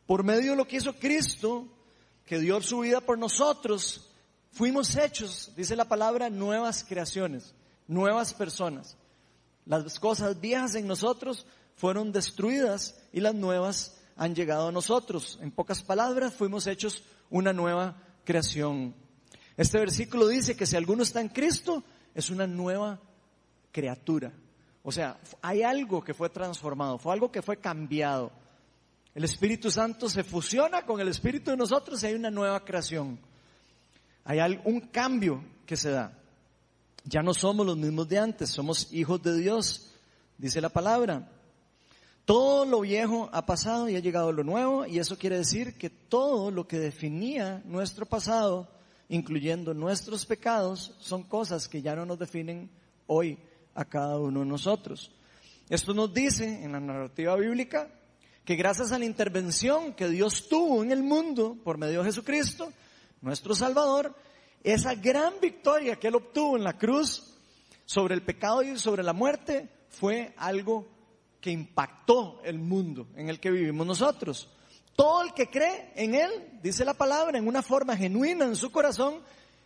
Por 0.07 0.25
medio 0.25 0.53
de 0.53 0.57
lo 0.57 0.67
que 0.67 0.77
hizo 0.77 0.95
Cristo, 0.95 1.69
que 2.25 2.39
dio 2.39 2.61
su 2.63 2.81
vida 2.81 3.01
por 3.03 3.19
nosotros, 3.19 4.09
fuimos 4.53 4.97
hechos, 4.97 5.53
dice 5.55 5.77
la 5.77 5.85
palabra, 5.85 6.31
nuevas 6.31 6.85
creaciones, 6.89 7.53
nuevas 7.87 8.33
personas. 8.33 8.97
Las 9.67 10.01
cosas 10.01 10.41
viejas 10.41 10.75
en 10.75 10.87
nosotros 10.87 11.47
fueron 11.77 12.13
destruidas 12.13 12.99
y 13.13 13.21
las 13.21 13.35
nuevas 13.35 13.99
han 14.17 14.35
llegado 14.35 14.69
a 14.69 14.73
nosotros. 14.73 15.39
En 15.43 15.51
pocas 15.51 15.83
palabras, 15.83 16.33
fuimos 16.33 16.67
hechos 16.67 17.03
una 17.33 17.53
nueva 17.53 17.97
creación. 18.25 18.95
Este 19.57 19.79
versículo 19.79 20.29
dice 20.29 20.55
que 20.55 20.67
si 20.67 20.77
alguno 20.77 21.03
está 21.03 21.21
en 21.21 21.29
Cristo, 21.29 21.83
es 22.15 22.31
una 22.31 22.47
nueva 22.47 23.01
criatura. 23.73 24.33
O 24.85 24.93
sea, 24.93 25.19
hay 25.41 25.63
algo 25.63 26.05
que 26.05 26.15
fue 26.15 26.29
transformado, 26.29 26.99
fue 26.99 27.13
algo 27.13 27.33
que 27.33 27.43
fue 27.43 27.57
cambiado. 27.57 28.31
El 29.15 29.25
Espíritu 29.25 29.71
Santo 29.71 30.09
se 30.09 30.25
fusiona 30.25 30.85
con 30.85 31.01
el 31.01 31.09
Espíritu 31.09 31.51
de 31.51 31.57
nosotros 31.57 32.03
y 32.03 32.07
hay 32.07 32.15
una 32.15 32.31
nueva 32.31 32.65
creación. 32.65 33.19
hay 34.25 34.61
un 34.65 34.81
cambio 34.81 35.43
que 35.67 35.77
se 35.77 35.91
da. 35.91 36.19
Ya 37.05 37.23
no 37.23 37.35
somos 37.35 37.67
los 37.67 37.77
mismos 37.77 38.09
de 38.09 38.19
antes, 38.19 38.51
somos 38.51 38.93
hijos 38.93 39.23
de 39.23 39.37
Dios, 39.37 39.91
dice 40.39 40.61
la 40.61 40.69
palabra. 40.69 41.29
Todo 42.25 42.65
lo 42.65 42.81
viejo 42.81 43.29
ha 43.33 43.45
pasado 43.47 43.89
y 43.89 43.97
ha 43.97 44.01
llegado 44.01 44.31
lo 44.33 44.45
nuevo 44.45 44.87
y 44.87 45.01
eso 45.01 45.19
quiere 45.19 45.39
decir 45.39 45.77
que 45.77 45.91
todo 45.91 46.53
lo 46.53 46.69
que 46.69 46.79
definía 46.79 47.63
nuestro 47.65 48.07
pasado, 48.07 48.69
incluyendo 49.09 49.75
nuestros 49.75 50.25
pecados, 50.25 50.95
son 51.01 51.25
cosas 51.25 51.69
que 51.69 51.83
ya 51.83 51.97
no 51.97 52.07
nos 52.07 52.21
definen 52.21 52.71
hoy 53.09 53.39
a 53.75 53.85
cada 53.85 54.19
uno 54.19 54.41
de 54.41 54.47
nosotros. 54.47 55.11
Esto 55.69 55.95
nos 55.95 56.15
dice 56.15 56.63
en 56.63 56.73
la 56.73 56.81
narrativa 56.81 57.35
bíblica 57.35 57.89
que 58.45 58.55
gracias 58.55 58.93
a 58.93 58.99
la 58.99 59.05
intervención 59.05 59.93
que 59.95 60.09
Dios 60.09 60.49
tuvo 60.49 60.85
en 60.85 60.93
el 60.93 61.03
mundo 61.03 61.57
por 61.65 61.77
medio 61.77 62.01
de 62.01 62.07
Jesucristo, 62.07 62.73
nuestro 63.21 63.55
Salvador, 63.55 64.15
esa 64.63 64.95
gran 64.95 65.35
victoria 65.41 65.97
que 65.97 66.09
Él 66.09 66.15
obtuvo 66.15 66.57
en 66.57 66.63
la 66.63 66.79
cruz 66.79 67.37
sobre 67.85 68.15
el 68.15 68.23
pecado 68.23 68.63
y 68.63 68.79
sobre 68.79 69.03
la 69.03 69.13
muerte 69.13 69.69
fue 69.89 70.35
algo 70.37 70.87
que 71.43 71.51
impactó 71.51 72.41
el 72.45 72.59
mundo 72.59 73.09
en 73.17 73.29
el 73.29 73.41
que 73.41 73.51
vivimos 73.51 73.85
nosotros. 73.87 74.49
Todo 74.95 75.23
el 75.23 75.35
que 75.35 75.51
cree 75.51 75.93
en 75.97 76.15
Él, 76.15 76.31
dice 76.63 76.85
la 76.85 76.95
palabra, 76.95 77.37
en 77.37 77.49
una 77.49 77.63
forma 77.63 77.97
genuina 77.97 78.45
en 78.45 78.55
su 78.55 78.71
corazón, 78.71 79.21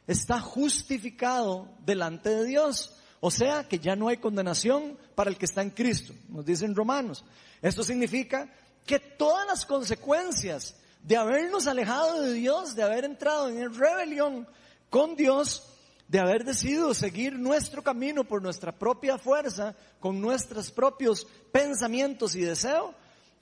está 0.06 0.40
justificado 0.40 1.68
delante 1.84 2.30
de 2.30 2.46
Dios. 2.46 2.96
O 3.20 3.30
sea 3.30 3.68
que 3.68 3.78
ya 3.78 3.94
no 3.94 4.08
hay 4.08 4.16
condenación 4.16 4.98
para 5.14 5.28
el 5.28 5.36
que 5.36 5.44
está 5.44 5.60
en 5.60 5.70
Cristo, 5.70 6.14
nos 6.28 6.46
dicen 6.46 6.74
romanos. 6.74 7.24
Esto 7.60 7.84
significa 7.84 8.50
que 8.86 8.98
todas 8.98 9.46
las 9.46 9.66
consecuencias 9.66 10.76
de 11.02 11.16
habernos 11.16 11.66
alejado 11.66 12.22
de 12.22 12.32
Dios, 12.32 12.74
de 12.74 12.84
haber 12.84 13.04
entrado 13.04 13.48
en 13.48 13.74
rebelión 13.74 14.48
con 14.88 15.14
Dios, 15.14 15.75
de 16.08 16.20
haber 16.20 16.44
decidido 16.44 16.94
seguir 16.94 17.38
nuestro 17.38 17.82
camino 17.82 18.24
por 18.24 18.42
nuestra 18.42 18.72
propia 18.72 19.18
fuerza, 19.18 19.74
con 19.98 20.20
nuestros 20.20 20.70
propios 20.70 21.26
pensamientos 21.50 22.34
y 22.36 22.42
deseos, 22.42 22.94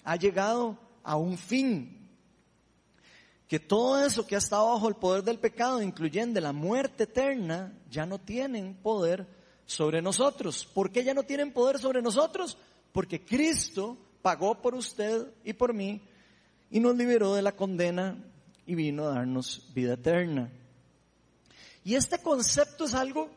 ha 0.03 0.17
llegado 0.17 0.79
a 1.03 1.17
un 1.17 1.37
fin. 1.37 2.01
Que 3.47 3.61
todo 3.61 4.05
eso 4.05 4.27
que 4.27 4.35
ha 4.35 4.39
estado 4.39 4.73
bajo 4.73 4.89
el 4.89 4.95
poder 4.95 5.23
del 5.23 5.39
pecado, 5.39 5.83
incluyendo 5.83 6.41
la 6.41 6.53
muerte 6.53 7.05
eterna, 7.05 7.73
ya 7.91 8.07
no 8.07 8.19
tienen 8.19 8.75
poder 8.75 9.27
sobre 9.67 10.01
nosotros. 10.01 10.65
¿Por 10.65 10.91
qué 10.91 11.05
ya 11.05 11.15
no 11.15 11.23
tienen 11.23 11.53
poder 11.53 11.79
sobre 11.79 12.01
nosotros? 12.01 12.57
Porque 12.93 13.25
Cristo 13.25 13.99
pagó 14.23 14.61
por 14.63 14.75
usted 14.75 15.27
y 15.45 15.53
por 15.53 15.75
mí 15.75 16.01
y 16.71 16.81
nos 16.81 16.97
liberó 16.97 17.35
de 17.35 17.43
la 17.43 17.53
condena 17.53 18.17
y 18.67 18.75
vino 18.75 19.05
a 19.05 19.15
darnos 19.15 19.71
vida 19.75 19.95
eterna. 19.95 20.51
Y 21.85 21.95
este 21.95 22.19
concepto 22.19 22.87
es 22.87 22.95
algo 22.95 23.31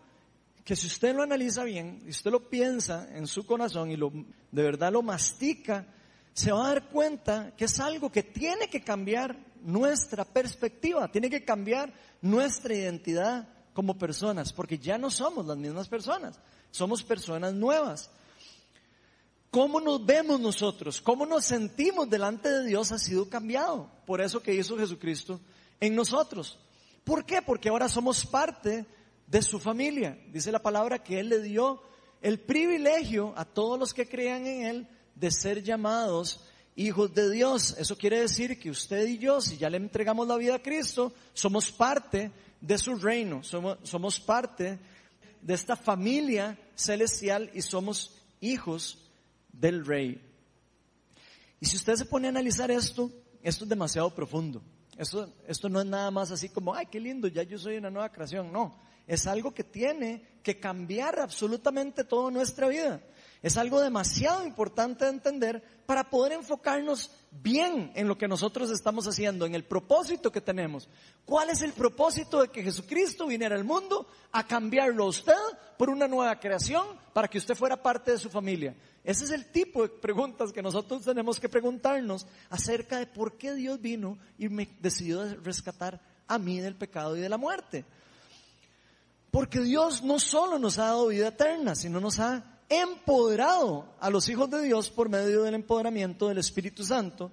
que 0.64 0.76
si 0.76 0.88
usted 0.88 1.16
lo 1.16 1.24
analiza 1.24 1.64
bien, 1.64 2.02
y 2.06 2.10
usted 2.10 2.32
lo 2.32 2.50
piensa 2.50 3.08
en 3.14 3.28
su 3.28 3.46
corazón 3.46 3.92
y 3.92 3.98
lo, 3.98 4.12
de 4.52 4.64
verdad 4.64 4.92
lo 4.92 5.02
mastica, 5.02 5.86
se 6.34 6.52
va 6.52 6.66
a 6.66 6.74
dar 6.74 6.90
cuenta 6.90 7.54
que 7.56 7.66
es 7.66 7.80
algo 7.80 8.12
que 8.12 8.24
tiene 8.24 8.70
que 8.70 8.82
cambiar 8.82 9.38
nuestra 9.64 10.26
perspectiva, 10.26 11.10
tiene 11.12 11.30
que 11.30 11.44
cambiar 11.44 11.94
nuestra 12.22 12.74
identidad 12.74 13.48
como 13.74 13.98
personas, 13.98 14.54
porque 14.54 14.78
ya 14.78 14.98
no 14.98 15.10
somos 15.10 15.46
las 15.46 15.58
mismas 15.58 15.88
personas, 15.88 16.40
somos 16.72 17.04
personas 17.04 17.54
nuevas. 17.54 18.10
¿Cómo 19.52 19.80
nos 19.80 20.06
vemos 20.06 20.40
nosotros? 20.40 21.02
¿Cómo 21.02 21.26
nos 21.26 21.46
sentimos 21.46 22.10
delante 22.10 22.50
de 22.50 22.66
Dios 22.66 22.92
ha 22.92 23.00
sido 23.00 23.30
cambiado? 23.30 23.90
Por 24.06 24.22
eso 24.22 24.42
que 24.42 24.54
hizo 24.54 24.78
Jesucristo 24.78 25.40
en 25.80 25.96
nosotros. 25.96 26.60
¿Por 27.08 27.24
qué? 27.24 27.42
Porque 27.42 27.70
ahora 27.70 27.88
somos 27.88 28.26
parte 28.26 28.86
de 29.28 29.42
su 29.42 29.60
familia. 29.60 30.20
Dice 30.30 30.52
la 30.52 30.62
palabra 30.62 31.02
que 31.02 31.22
Él 31.22 31.30
le 31.30 31.42
dio 31.42 31.82
el 32.22 32.38
privilegio 32.38 33.34
a 33.38 33.46
todos 33.46 33.80
los 33.80 33.94
que 33.94 34.10
crean 34.10 34.46
en 34.46 34.66
Él 34.66 34.88
de 35.16 35.32
ser 35.32 35.64
llamados 35.64 36.42
hijos 36.76 37.14
de 37.14 37.32
Dios. 37.32 37.78
Eso 37.80 37.98
quiere 37.98 38.20
decir 38.20 38.60
que 38.60 38.70
usted 38.70 39.08
y 39.08 39.20
yo, 39.20 39.40
si 39.40 39.56
ya 39.56 39.70
le 39.70 39.78
entregamos 39.78 40.28
la 40.28 40.36
vida 40.36 40.56
a 40.56 40.62
Cristo, 40.62 41.14
somos 41.34 41.72
parte 41.72 42.30
de 42.60 42.78
su 42.78 42.96
reino, 42.96 43.42
somos, 43.42 43.78
somos 43.84 44.20
parte 44.20 44.78
de 45.42 45.54
esta 45.54 45.78
familia 45.78 46.60
celestial 46.76 47.50
y 47.54 47.62
somos 47.62 48.18
hijos 48.42 48.98
del 49.54 49.86
rey. 49.86 50.22
Y 51.62 51.68
si 51.68 51.78
usted 51.78 51.96
se 51.96 52.06
pone 52.06 52.28
a 52.28 52.32
analizar 52.32 52.70
esto, 52.70 53.10
esto 53.42 53.64
es 53.64 53.70
demasiado 53.70 54.14
profundo. 54.14 54.62
Esto, 54.98 55.32
esto 55.48 55.70
no 55.70 55.80
es 55.80 55.86
nada 55.86 56.10
más 56.12 56.32
así 56.32 56.50
como, 56.50 56.74
ay, 56.74 56.88
qué 56.88 57.00
lindo, 57.00 57.28
ya 57.28 57.44
yo 57.44 57.58
soy 57.58 57.78
una 57.78 57.90
nueva 57.90 58.12
creación. 58.12 58.52
No, 58.52 58.80
es 59.06 59.28
algo 59.28 59.54
que 59.54 59.64
tiene 59.64 60.40
que 60.44 60.60
cambiar 60.60 61.20
absolutamente 61.20 62.04
toda 62.04 62.32
nuestra 62.32 62.68
vida. 62.68 63.02
Es 63.44 63.58
algo 63.58 63.80
demasiado 63.80 64.46
importante 64.46 65.06
de 65.06 65.12
entender 65.12 65.64
para 65.86 66.10
poder 66.10 66.34
enfocarnos 66.34 67.12
bien 67.32 67.92
en 67.96 68.08
lo 68.08 68.18
que 68.18 68.28
nosotros 68.28 68.72
estamos 68.72 69.08
haciendo, 69.08 69.46
en 69.46 69.54
el 69.54 69.64
propósito 69.64 70.32
que 70.32 70.42
tenemos. 70.42 70.90
¿Cuál 71.24 71.50
es 71.52 71.62
el 71.62 71.74
propósito 71.74 72.42
de 72.42 72.50
que 72.50 72.64
Jesucristo 72.64 73.28
viniera 73.28 73.56
al 73.56 73.64
mundo 73.64 74.08
a 74.32 74.46
cambiarlo 74.46 75.04
a 75.04 75.10
usted 75.10 75.34
por 75.78 75.90
una 75.90 76.08
nueva 76.08 76.40
creación 76.40 76.86
para 77.14 77.28
que 77.28 77.38
usted 77.38 77.56
fuera 77.56 77.82
parte 77.82 78.12
de 78.12 78.18
su 78.18 78.30
familia? 78.30 78.76
Ese 79.04 79.26
es 79.26 79.32
el 79.32 79.46
tipo 79.46 79.84
de 79.84 79.90
preguntas 79.90 80.52
que 80.52 80.62
nosotros 80.62 81.06
tenemos 81.06 81.40
que 81.40 81.48
preguntarnos 81.48 82.26
acerca 82.50 83.00
de 83.00 83.08
por 83.08 83.38
qué 83.38 83.54
Dios 83.54 83.80
vino 83.80 84.18
y 84.38 84.50
me 84.50 84.68
decidió 84.82 85.24
rescatar 85.44 86.02
a 86.28 86.38
mí 86.38 86.60
del 86.60 86.76
pecado 86.76 87.16
y 87.16 87.22
de 87.22 87.30
la 87.30 87.38
muerte. 87.38 87.86
Porque 89.32 89.62
Dios 89.62 90.04
no 90.04 90.20
solo 90.20 90.58
nos 90.58 90.80
ha 90.80 90.86
dado 90.86 91.08
vida 91.08 91.28
eterna, 91.28 91.76
sino 91.76 92.00
nos 92.00 92.20
ha 92.20 92.57
empoderado 92.70 93.86
a 94.00 94.10
los 94.10 94.28
hijos 94.30 94.50
de 94.50 94.62
Dios 94.62 94.90
por 94.90 95.10
medio 95.10 95.44
del 95.44 95.56
empoderamiento 95.56 96.28
del 96.28 96.40
Espíritu 96.40 96.84
Santo 96.84 97.32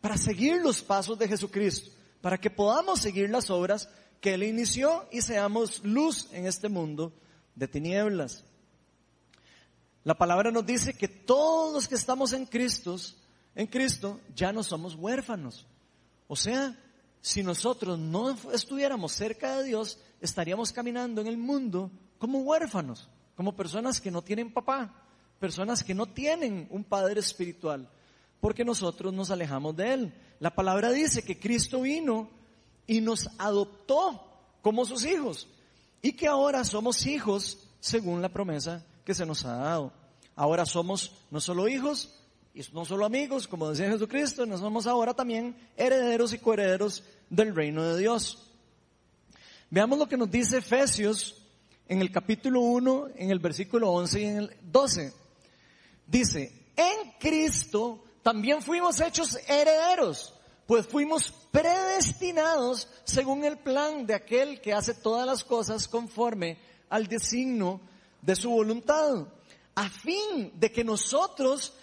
para 0.00 0.16
seguir 0.16 0.60
los 0.62 0.82
pasos 0.82 1.18
de 1.18 1.28
Jesucristo, 1.28 1.90
para 2.20 2.38
que 2.38 2.50
podamos 2.50 3.00
seguir 3.00 3.28
las 3.30 3.50
obras 3.50 3.88
que 4.20 4.34
Él 4.34 4.42
inició 4.42 5.06
y 5.10 5.20
seamos 5.22 5.84
luz 5.84 6.28
en 6.32 6.46
este 6.46 6.68
mundo 6.68 7.12
de 7.54 7.68
tinieblas. 7.68 8.44
La 10.04 10.16
palabra 10.16 10.50
nos 10.50 10.64
dice 10.64 10.94
que 10.94 11.08
todos 11.08 11.72
los 11.74 11.88
que 11.88 11.94
estamos 11.94 12.32
en 12.32 12.46
Cristo, 12.46 12.96
en 13.54 13.66
Cristo, 13.66 14.20
ya 14.34 14.52
no 14.52 14.62
somos 14.62 14.94
huérfanos. 14.94 15.66
O 16.26 16.36
sea, 16.36 16.78
si 17.20 17.42
nosotros 17.42 17.98
no 17.98 18.30
estuviéramos 18.52 19.12
cerca 19.12 19.58
de 19.58 19.64
Dios, 19.64 19.98
estaríamos 20.20 20.72
caminando 20.72 21.20
en 21.20 21.26
el 21.26 21.36
mundo 21.36 21.90
como 22.18 22.40
huérfanos, 22.40 23.08
como 23.40 23.56
personas 23.56 24.02
que 24.02 24.10
no 24.10 24.20
tienen 24.20 24.52
papá, 24.52 24.92
personas 25.38 25.82
que 25.82 25.94
no 25.94 26.04
tienen 26.04 26.68
un 26.68 26.84
padre 26.84 27.20
espiritual, 27.20 27.88
porque 28.38 28.66
nosotros 28.66 29.14
nos 29.14 29.30
alejamos 29.30 29.74
de 29.76 29.94
Él. 29.94 30.14
La 30.40 30.54
palabra 30.54 30.90
dice 30.90 31.22
que 31.22 31.40
Cristo 31.40 31.80
vino 31.80 32.28
y 32.86 33.00
nos 33.00 33.30
adoptó 33.38 34.22
como 34.60 34.84
sus 34.84 35.06
hijos 35.06 35.48
y 36.02 36.12
que 36.12 36.26
ahora 36.26 36.64
somos 36.64 37.06
hijos 37.06 37.66
según 37.80 38.20
la 38.20 38.28
promesa 38.28 38.84
que 39.06 39.14
se 39.14 39.24
nos 39.24 39.42
ha 39.46 39.54
dado. 39.54 39.92
Ahora 40.36 40.66
somos 40.66 41.10
no 41.30 41.40
solo 41.40 41.66
hijos 41.66 42.14
y 42.52 42.60
no 42.74 42.84
solo 42.84 43.06
amigos, 43.06 43.48
como 43.48 43.70
decía 43.70 43.88
Jesucristo, 43.88 44.44
no 44.44 44.58
somos 44.58 44.86
ahora 44.86 45.14
también 45.14 45.56
herederos 45.78 46.34
y 46.34 46.38
coherederos 46.40 47.02
del 47.30 47.54
reino 47.54 47.84
de 47.84 48.00
Dios. 48.00 48.50
Veamos 49.70 49.98
lo 49.98 50.06
que 50.06 50.18
nos 50.18 50.30
dice 50.30 50.58
Efesios 50.58 51.39
en 51.90 52.00
el 52.00 52.12
capítulo 52.12 52.60
1, 52.60 53.08
en 53.16 53.32
el 53.32 53.40
versículo 53.40 53.90
11 53.90 54.20
y 54.20 54.24
en 54.24 54.36
el 54.36 54.56
12. 54.62 55.12
Dice, 56.06 56.70
en 56.76 57.14
Cristo 57.18 58.04
también 58.22 58.62
fuimos 58.62 59.00
hechos 59.00 59.36
herederos, 59.48 60.32
pues 60.68 60.86
fuimos 60.86 61.32
predestinados 61.50 62.86
según 63.02 63.42
el 63.44 63.58
plan 63.58 64.06
de 64.06 64.14
aquel 64.14 64.60
que 64.60 64.72
hace 64.72 64.94
todas 64.94 65.26
las 65.26 65.42
cosas 65.42 65.88
conforme 65.88 66.58
al 66.90 67.08
designio 67.08 67.80
de 68.22 68.36
su 68.36 68.50
voluntad, 68.50 69.26
a 69.74 69.90
fin 69.90 70.52
de 70.54 70.70
que 70.70 70.84
nosotros, 70.84 71.74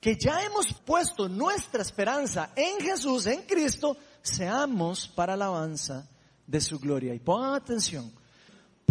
que 0.00 0.16
ya 0.16 0.42
hemos 0.42 0.74
puesto 0.74 1.28
nuestra 1.28 1.82
esperanza 1.82 2.50
en 2.56 2.80
Jesús, 2.80 3.26
en 3.26 3.42
Cristo, 3.42 3.96
seamos 4.22 5.06
para 5.06 5.34
alabanza 5.34 6.10
de 6.48 6.60
su 6.60 6.80
gloria. 6.80 7.14
Y 7.14 7.20
pongan 7.20 7.54
atención, 7.54 8.12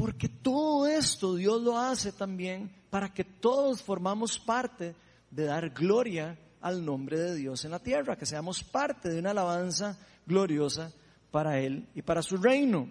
porque 0.01 0.29
todo 0.29 0.87
esto 0.87 1.35
Dios 1.35 1.61
lo 1.61 1.77
hace 1.77 2.11
también 2.11 2.71
para 2.89 3.13
que 3.13 3.23
todos 3.23 3.83
formamos 3.83 4.39
parte 4.39 4.95
de 5.29 5.45
dar 5.45 5.69
gloria 5.69 6.39
al 6.59 6.83
nombre 6.83 7.19
de 7.19 7.35
Dios 7.35 7.65
en 7.65 7.71
la 7.71 7.77
tierra, 7.77 8.17
que 8.17 8.25
seamos 8.25 8.63
parte 8.63 9.09
de 9.09 9.19
una 9.19 9.29
alabanza 9.29 9.99
gloriosa 10.25 10.91
para 11.29 11.59
Él 11.59 11.87
y 11.93 12.01
para 12.01 12.23
su 12.23 12.37
reino. 12.37 12.89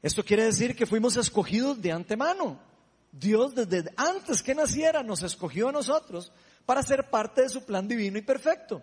Esto 0.00 0.24
quiere 0.24 0.44
decir 0.44 0.74
que 0.74 0.86
fuimos 0.86 1.14
escogidos 1.18 1.78
de 1.82 1.92
antemano. 1.92 2.58
Dios 3.12 3.54
desde 3.54 3.92
antes 3.94 4.42
que 4.42 4.54
naciera 4.54 5.02
nos 5.02 5.22
escogió 5.22 5.68
a 5.68 5.72
nosotros 5.72 6.32
para 6.64 6.82
ser 6.82 7.10
parte 7.10 7.42
de 7.42 7.50
su 7.50 7.66
plan 7.66 7.86
divino 7.86 8.16
y 8.16 8.22
perfecto. 8.22 8.80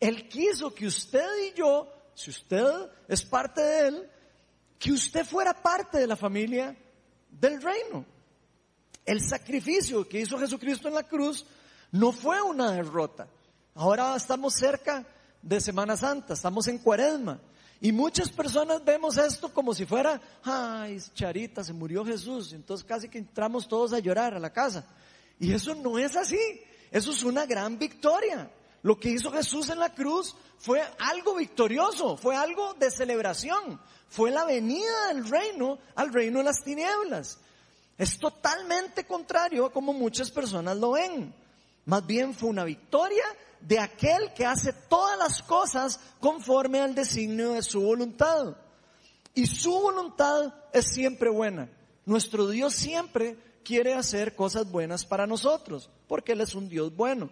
Él 0.00 0.28
quiso 0.28 0.74
que 0.74 0.88
usted 0.88 1.28
y 1.48 1.56
yo, 1.56 1.88
si 2.16 2.30
usted 2.30 2.90
es 3.06 3.24
parte 3.24 3.60
de 3.60 3.86
Él, 3.86 4.10
que 4.78 4.92
usted 4.92 5.24
fuera 5.24 5.54
parte 5.54 5.98
de 5.98 6.06
la 6.06 6.16
familia 6.16 6.76
del 7.30 7.60
reino. 7.62 8.04
El 9.04 9.20
sacrificio 9.20 10.08
que 10.08 10.20
hizo 10.20 10.38
Jesucristo 10.38 10.88
en 10.88 10.94
la 10.94 11.04
cruz 11.04 11.46
no 11.92 12.12
fue 12.12 12.42
una 12.42 12.72
derrota. 12.72 13.28
Ahora 13.74 14.16
estamos 14.16 14.54
cerca 14.54 15.06
de 15.42 15.60
Semana 15.60 15.96
Santa, 15.96 16.34
estamos 16.34 16.66
en 16.68 16.78
Cuaresma. 16.78 17.40
Y 17.80 17.92
muchas 17.92 18.30
personas 18.30 18.84
vemos 18.84 19.18
esto 19.18 19.52
como 19.52 19.74
si 19.74 19.84
fuera, 19.84 20.20
ay, 20.42 20.98
Charita, 21.14 21.62
se 21.62 21.72
murió 21.72 22.04
Jesús. 22.04 22.52
Entonces 22.52 22.86
casi 22.86 23.08
que 23.08 23.18
entramos 23.18 23.68
todos 23.68 23.92
a 23.92 23.98
llorar 23.98 24.34
a 24.34 24.40
la 24.40 24.52
casa. 24.52 24.84
Y 25.38 25.52
eso 25.52 25.74
no 25.74 25.98
es 25.98 26.16
así. 26.16 26.38
Eso 26.90 27.10
es 27.10 27.22
una 27.22 27.46
gran 27.46 27.78
victoria. 27.78 28.50
Lo 28.82 28.98
que 28.98 29.10
hizo 29.10 29.30
Jesús 29.30 29.68
en 29.68 29.78
la 29.78 29.92
cruz 29.92 30.34
fue 30.58 30.80
algo 30.98 31.34
victorioso, 31.34 32.16
fue 32.16 32.36
algo 32.36 32.74
de 32.74 32.90
celebración, 32.90 33.80
fue 34.08 34.30
la 34.30 34.44
venida 34.44 35.08
del 35.08 35.28
reino 35.28 35.78
al 35.94 36.12
reino 36.12 36.38
de 36.38 36.44
las 36.44 36.62
tinieblas. 36.62 37.38
Es 37.98 38.18
totalmente 38.18 39.06
contrario 39.06 39.66
a 39.66 39.72
como 39.72 39.92
muchas 39.92 40.30
personas 40.30 40.76
lo 40.76 40.92
ven. 40.92 41.34
Más 41.86 42.06
bien 42.06 42.34
fue 42.34 42.50
una 42.50 42.64
victoria 42.64 43.24
de 43.60 43.78
aquel 43.78 44.32
que 44.34 44.44
hace 44.44 44.72
todas 44.72 45.18
las 45.18 45.42
cosas 45.42 46.00
conforme 46.20 46.80
al 46.80 46.94
designio 46.94 47.52
de 47.52 47.62
su 47.62 47.80
voluntad. 47.80 48.56
Y 49.34 49.46
su 49.46 49.72
voluntad 49.72 50.54
es 50.72 50.92
siempre 50.92 51.30
buena. 51.30 51.68
Nuestro 52.04 52.48
Dios 52.48 52.74
siempre 52.74 53.36
quiere 53.64 53.94
hacer 53.94 54.34
cosas 54.36 54.70
buenas 54.70 55.04
para 55.04 55.26
nosotros, 55.26 55.90
porque 56.06 56.32
Él 56.32 56.40
es 56.40 56.54
un 56.54 56.68
Dios 56.68 56.94
bueno. 56.94 57.30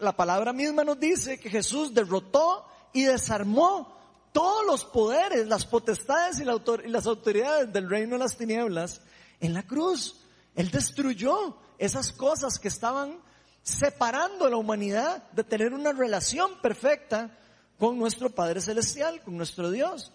La 0.00 0.16
palabra 0.16 0.52
misma 0.52 0.84
nos 0.84 0.98
dice 0.98 1.38
que 1.38 1.50
Jesús 1.50 1.94
derrotó 1.94 2.66
y 2.92 3.04
desarmó 3.04 3.94
todos 4.34 4.66
los 4.66 4.84
poderes, 4.84 5.46
las 5.46 5.64
potestades 5.64 6.40
y, 6.40 6.44
las 6.44 7.06
autoridades 7.06 7.72
del 7.72 7.88
reino 7.88 8.14
de 8.14 8.18
las 8.18 8.36
tinieblas 8.36 9.00
en 9.38 9.54
la 9.54 9.62
cruz. 9.62 10.20
Él 10.56 10.72
destruyó 10.72 11.56
esas 11.78 12.10
cosas 12.10 12.58
que 12.58 12.66
estaban 12.66 13.16
separando 13.62 14.44
a 14.44 14.50
la 14.50 14.56
humanidad 14.56 15.30
de 15.30 15.44
tener 15.44 15.72
una 15.72 15.92
relación 15.92 16.60
perfecta 16.60 17.38
con 17.78 17.96
nuestro 17.96 18.28
Padre 18.28 18.60
Celestial, 18.60 19.22
con 19.22 19.36
nuestro 19.36 19.70
Dios. 19.70 20.12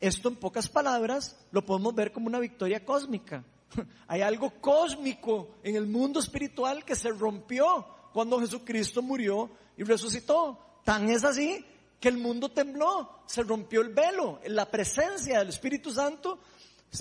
Esto 0.00 0.30
en 0.30 0.36
pocas 0.36 0.70
palabras 0.70 1.36
lo 1.50 1.62
podemos 1.62 1.94
ver 1.94 2.10
como 2.10 2.28
una 2.28 2.40
victoria 2.40 2.82
cósmica. 2.86 3.44
Hay 4.08 4.22
algo 4.22 4.48
cósmico 4.62 5.56
en 5.62 5.76
el 5.76 5.86
mundo 5.86 6.20
espiritual 6.20 6.86
que 6.86 6.96
se 6.96 7.10
rompió 7.10 7.86
cuando 8.14 8.40
Jesucristo 8.40 9.02
murió 9.02 9.50
y 9.76 9.82
resucitó. 9.82 10.58
Tan 10.84 11.10
es 11.10 11.22
así 11.22 11.62
que 12.00 12.08
el 12.08 12.18
mundo 12.18 12.50
tembló, 12.50 13.22
se 13.26 13.42
rompió 13.42 13.80
el 13.80 13.90
velo, 13.90 14.40
la 14.46 14.70
presencia 14.70 15.38
del 15.38 15.48
Espíritu 15.48 15.92
Santo 15.92 16.38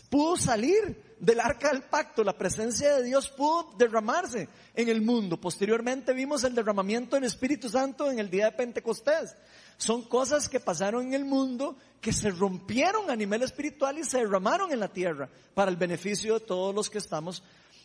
pudo 0.09 0.35
salir 0.35 1.15
del 1.19 1.39
arca 1.39 1.71
del 1.71 1.83
pacto, 1.83 2.23
la 2.23 2.37
presencia 2.37 2.97
de 2.97 3.03
Dios 3.03 3.29
pudo 3.29 3.73
derramarse 3.77 4.49
en 4.75 4.89
el 4.89 5.01
mundo. 5.01 5.39
Posteriormente 5.39 6.13
vimos 6.13 6.43
el 6.43 6.53
derramamiento 6.53 7.15
del 7.15 7.25
Espíritu 7.25 7.69
Santo 7.69 8.11
en 8.11 8.19
el 8.19 8.29
día 8.29 8.45
de 8.45 8.51
Pentecostés. 8.51 9.35
Son 9.77 10.03
cosas 10.03 10.49
que 10.49 10.59
pasaron 10.59 11.07
en 11.07 11.13
el 11.13 11.25
mundo 11.25 11.77
que 12.01 12.13
se 12.13 12.29
rompieron 12.31 13.09
a 13.09 13.15
nivel 13.15 13.43
espiritual 13.43 13.97
y 13.97 14.03
se 14.03 14.19
derramaron 14.19 14.71
en 14.71 14.79
la 14.79 14.91
tierra 14.91 15.29
para 15.53 15.71
el 15.71 15.77
beneficio 15.77 16.35
de 16.35 16.45
todos 16.45 16.73
los 16.73 16.89
que 16.89 16.97
estamos 16.97 17.43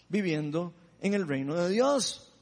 viviendo 0.09 0.75
en 1.01 1.15
el 1.15 1.27
reino 1.27 1.55
de 1.55 1.71
Dios. 1.71 2.33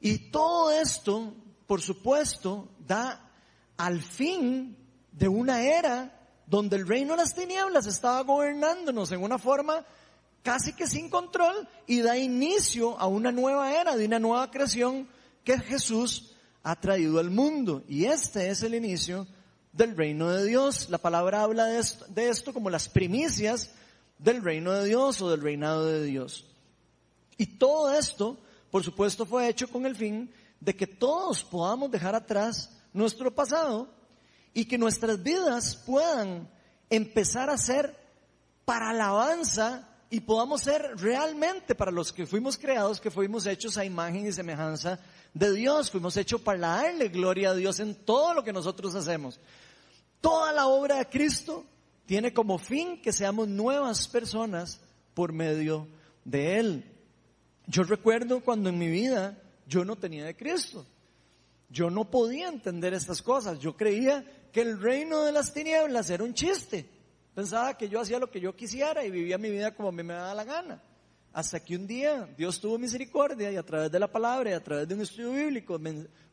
Y 0.00 0.30
todo 0.30 0.70
esto, 0.70 1.34
por 1.66 1.80
supuesto, 1.80 2.68
da 2.86 3.30
al 3.76 4.02
fin 4.02 4.76
de 5.12 5.28
una 5.28 5.62
era 5.62 6.20
donde 6.46 6.76
el 6.76 6.86
reino 6.86 7.12
de 7.12 7.18
las 7.18 7.34
tinieblas 7.34 7.86
estaba 7.86 8.20
gobernándonos 8.22 9.10
en 9.12 9.22
una 9.22 9.38
forma 9.38 9.84
casi 10.42 10.74
que 10.74 10.86
sin 10.86 11.08
control 11.08 11.66
y 11.86 12.00
da 12.00 12.18
inicio 12.18 12.98
a 12.98 13.06
una 13.06 13.32
nueva 13.32 13.72
era, 13.72 13.96
de 13.96 14.04
una 14.04 14.18
nueva 14.18 14.50
creación 14.50 15.08
que 15.42 15.58
Jesús 15.58 16.34
ha 16.62 16.78
traído 16.78 17.18
al 17.18 17.30
mundo. 17.30 17.82
Y 17.88 18.04
este 18.04 18.50
es 18.50 18.62
el 18.62 18.74
inicio 18.74 19.26
del 19.72 19.96
reino 19.96 20.30
de 20.30 20.44
Dios. 20.44 20.90
La 20.90 20.98
palabra 20.98 21.42
habla 21.42 21.66
de 21.66 21.78
esto, 21.78 22.04
de 22.08 22.28
esto 22.28 22.52
como 22.52 22.70
las 22.70 22.88
primicias 22.88 23.72
del 24.18 24.42
reino 24.42 24.72
de 24.72 24.84
Dios 24.84 25.20
o 25.22 25.30
del 25.30 25.40
reinado 25.40 25.86
de 25.86 26.04
Dios. 26.04 26.46
Y 27.36 27.46
todo 27.46 27.92
esto, 27.92 28.38
por 28.70 28.84
supuesto, 28.84 29.26
fue 29.26 29.48
hecho 29.48 29.68
con 29.68 29.86
el 29.86 29.96
fin 29.96 30.30
de 30.60 30.76
que 30.76 30.86
todos 30.86 31.42
podamos 31.42 31.90
dejar 31.90 32.14
atrás 32.14 32.70
nuestro 32.94 33.34
pasado 33.34 33.88
y 34.54 34.64
que 34.64 34.78
nuestras 34.78 35.22
vidas 35.22 35.76
puedan 35.84 36.48
empezar 36.88 37.50
a 37.50 37.58
ser 37.58 37.94
para 38.64 38.90
alabanza 38.90 39.88
y 40.08 40.20
podamos 40.20 40.62
ser 40.62 40.96
realmente 40.96 41.74
para 41.74 41.90
los 41.90 42.12
que 42.12 42.24
fuimos 42.24 42.56
creados, 42.56 43.00
que 43.00 43.10
fuimos 43.10 43.46
hechos 43.46 43.76
a 43.76 43.84
imagen 43.84 44.26
y 44.26 44.32
semejanza 44.32 45.00
de 45.34 45.52
Dios, 45.52 45.90
fuimos 45.90 46.16
hechos 46.16 46.40
para 46.40 46.60
darle 46.60 47.08
gloria 47.08 47.50
a 47.50 47.54
Dios 47.54 47.80
en 47.80 47.96
todo 47.96 48.32
lo 48.32 48.44
que 48.44 48.52
nosotros 48.52 48.94
hacemos. 48.94 49.40
Toda 50.20 50.52
la 50.52 50.68
obra 50.68 50.98
de 50.98 51.06
Cristo 51.06 51.64
tiene 52.06 52.32
como 52.32 52.58
fin 52.58 53.02
que 53.02 53.12
seamos 53.12 53.48
nuevas 53.48 54.06
personas 54.06 54.80
por 55.14 55.32
medio 55.32 55.88
de 56.24 56.58
Él. 56.60 56.84
Yo 57.66 57.82
recuerdo 57.82 58.40
cuando 58.40 58.68
en 58.68 58.78
mi 58.78 58.88
vida 58.88 59.36
yo 59.66 59.84
no 59.84 59.96
tenía 59.96 60.24
de 60.24 60.36
Cristo. 60.36 60.86
Yo 61.74 61.90
no 61.90 62.08
podía 62.08 62.46
entender 62.46 62.94
estas 62.94 63.20
cosas. 63.20 63.58
Yo 63.58 63.76
creía 63.76 64.24
que 64.52 64.60
el 64.60 64.80
reino 64.80 65.24
de 65.24 65.32
las 65.32 65.52
tinieblas 65.52 66.08
era 66.08 66.22
un 66.22 66.32
chiste. 66.32 66.88
Pensaba 67.34 67.76
que 67.76 67.88
yo 67.88 68.00
hacía 68.00 68.20
lo 68.20 68.30
que 68.30 68.38
yo 68.38 68.54
quisiera 68.54 69.04
y 69.04 69.10
vivía 69.10 69.38
mi 69.38 69.50
vida 69.50 69.74
como 69.74 69.88
a 69.88 69.92
mí 69.92 70.04
me 70.04 70.14
daba 70.14 70.34
la 70.34 70.44
gana. 70.44 70.80
Hasta 71.32 71.58
que 71.58 71.74
un 71.74 71.88
día 71.88 72.32
Dios 72.38 72.60
tuvo 72.60 72.78
misericordia 72.78 73.50
y 73.50 73.56
a 73.56 73.64
través 73.64 73.90
de 73.90 73.98
la 73.98 74.06
palabra 74.06 74.50
y 74.50 74.52
a 74.52 74.62
través 74.62 74.86
de 74.86 74.94
un 74.94 75.00
estudio 75.00 75.32
bíblico 75.32 75.76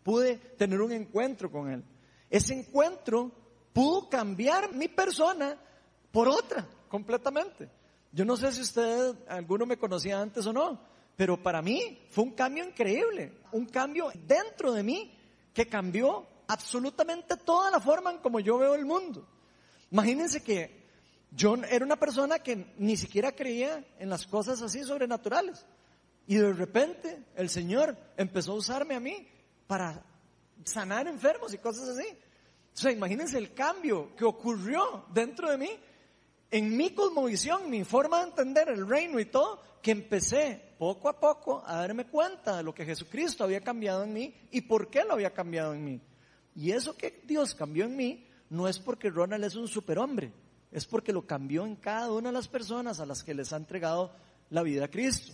pude 0.04 0.36
tener 0.60 0.80
un 0.80 0.91
encuentro 0.91 1.49
con 1.49 1.71
Él. 1.71 1.84
Ese 2.30 2.54
encuentro 2.54 3.32
pudo 3.73 4.08
cambiar 4.10 4.75
mi 4.75 4.89
persona 4.89 5.58
por 6.12 6.30
otra, 6.30 6.67
completamente. 6.88 7.67
Yo 8.12 8.25
no 8.25 8.38
sé 8.38 8.51
si 8.51 8.62
usted, 8.62 9.15
alguno 9.27 9.65
me 9.65 9.77
conocía 9.77 10.21
antes 10.21 10.45
o 10.45 10.54
no, 10.54 10.80
pero 11.15 11.41
para 11.41 11.63
mí 11.63 11.99
fue 12.12 12.25
un 12.25 12.32
cambio 12.34 12.63
increíble, 12.63 13.39
un 13.54 13.65
cambio 13.65 14.12
dentro 14.27 14.71
de 14.73 14.84
mí 14.84 15.17
que 15.53 15.67
cambió 15.67 16.27
absolutamente 16.47 17.37
toda 17.37 17.71
la 17.71 17.79
forma 17.79 18.11
en 18.11 18.17
como 18.19 18.39
yo 18.39 18.57
veo 18.57 18.75
el 18.75 18.85
mundo. 18.85 19.27
Imagínense 19.91 20.43
que 20.43 20.81
yo 21.31 21.55
era 21.69 21.85
una 21.85 21.95
persona 21.95 22.39
que 22.39 22.73
ni 22.77 22.97
siquiera 22.97 23.31
creía 23.33 23.85
en 23.99 24.09
las 24.09 24.27
cosas 24.27 24.61
así 24.61 24.83
sobrenaturales. 24.83 25.65
Y 26.27 26.35
de 26.35 26.53
repente 26.53 27.23
el 27.35 27.49
Señor 27.49 27.97
empezó 28.17 28.51
a 28.51 28.55
usarme 28.55 28.95
a 28.95 28.99
mí 28.99 29.27
para 29.67 30.03
sanar 30.65 31.07
enfermos 31.07 31.53
y 31.53 31.57
cosas 31.57 31.89
así. 31.89 32.07
O 32.73 32.77
sea, 32.77 32.91
imagínense 32.91 33.37
el 33.37 33.53
cambio 33.53 34.15
que 34.15 34.25
ocurrió 34.25 35.05
dentro 35.13 35.49
de 35.49 35.57
mí, 35.57 35.69
en 36.51 36.75
mi 36.75 36.91
cosmovisión, 36.91 37.69
mi 37.69 37.83
forma 37.83 38.19
de 38.19 38.29
entender 38.29 38.69
el 38.69 38.87
reino 38.87 39.19
y 39.19 39.25
todo, 39.25 39.61
que 39.81 39.91
empecé 39.91 40.70
poco 40.82 41.10
a 41.10 41.20
poco 41.20 41.63
a 41.63 41.76
darme 41.76 42.08
cuenta 42.08 42.58
de 42.58 42.63
lo 42.63 42.74
que 42.74 42.86
Jesucristo 42.86 43.44
había 43.44 43.62
cambiado 43.62 44.04
en 44.04 44.13
mí 44.13 44.34
y 44.50 44.62
por 44.62 44.89
qué 44.89 45.04
lo 45.04 45.13
había 45.13 45.30
cambiado 45.32 45.76
en 45.76 45.86
mí. 45.86 46.02
Y 46.56 46.72
eso 46.72 46.98
que 46.98 47.22
Dios 47.24 47.54
cambió 47.54 47.86
en 47.86 47.96
mí 47.96 48.26
no 48.50 48.67
es 48.67 48.80
porque 48.80 49.12
Ronald 49.12 49.44
es 49.44 49.54
un 49.54 49.67
superhombre, 49.67 50.34
es 50.72 50.88
porque 50.88 51.13
lo 51.13 51.28
cambió 51.28 51.67
en 51.67 51.76
cada 51.76 52.12
una 52.12 52.30
de 52.30 52.34
las 52.34 52.48
personas 52.48 53.00
a 53.00 53.06
las 53.06 53.24
que 53.24 53.36
les 53.36 53.54
ha 53.54 53.58
entregado 53.58 54.12
la 54.50 54.63
vida 54.63 54.86
a 54.86 54.88
Cristo. 54.88 55.34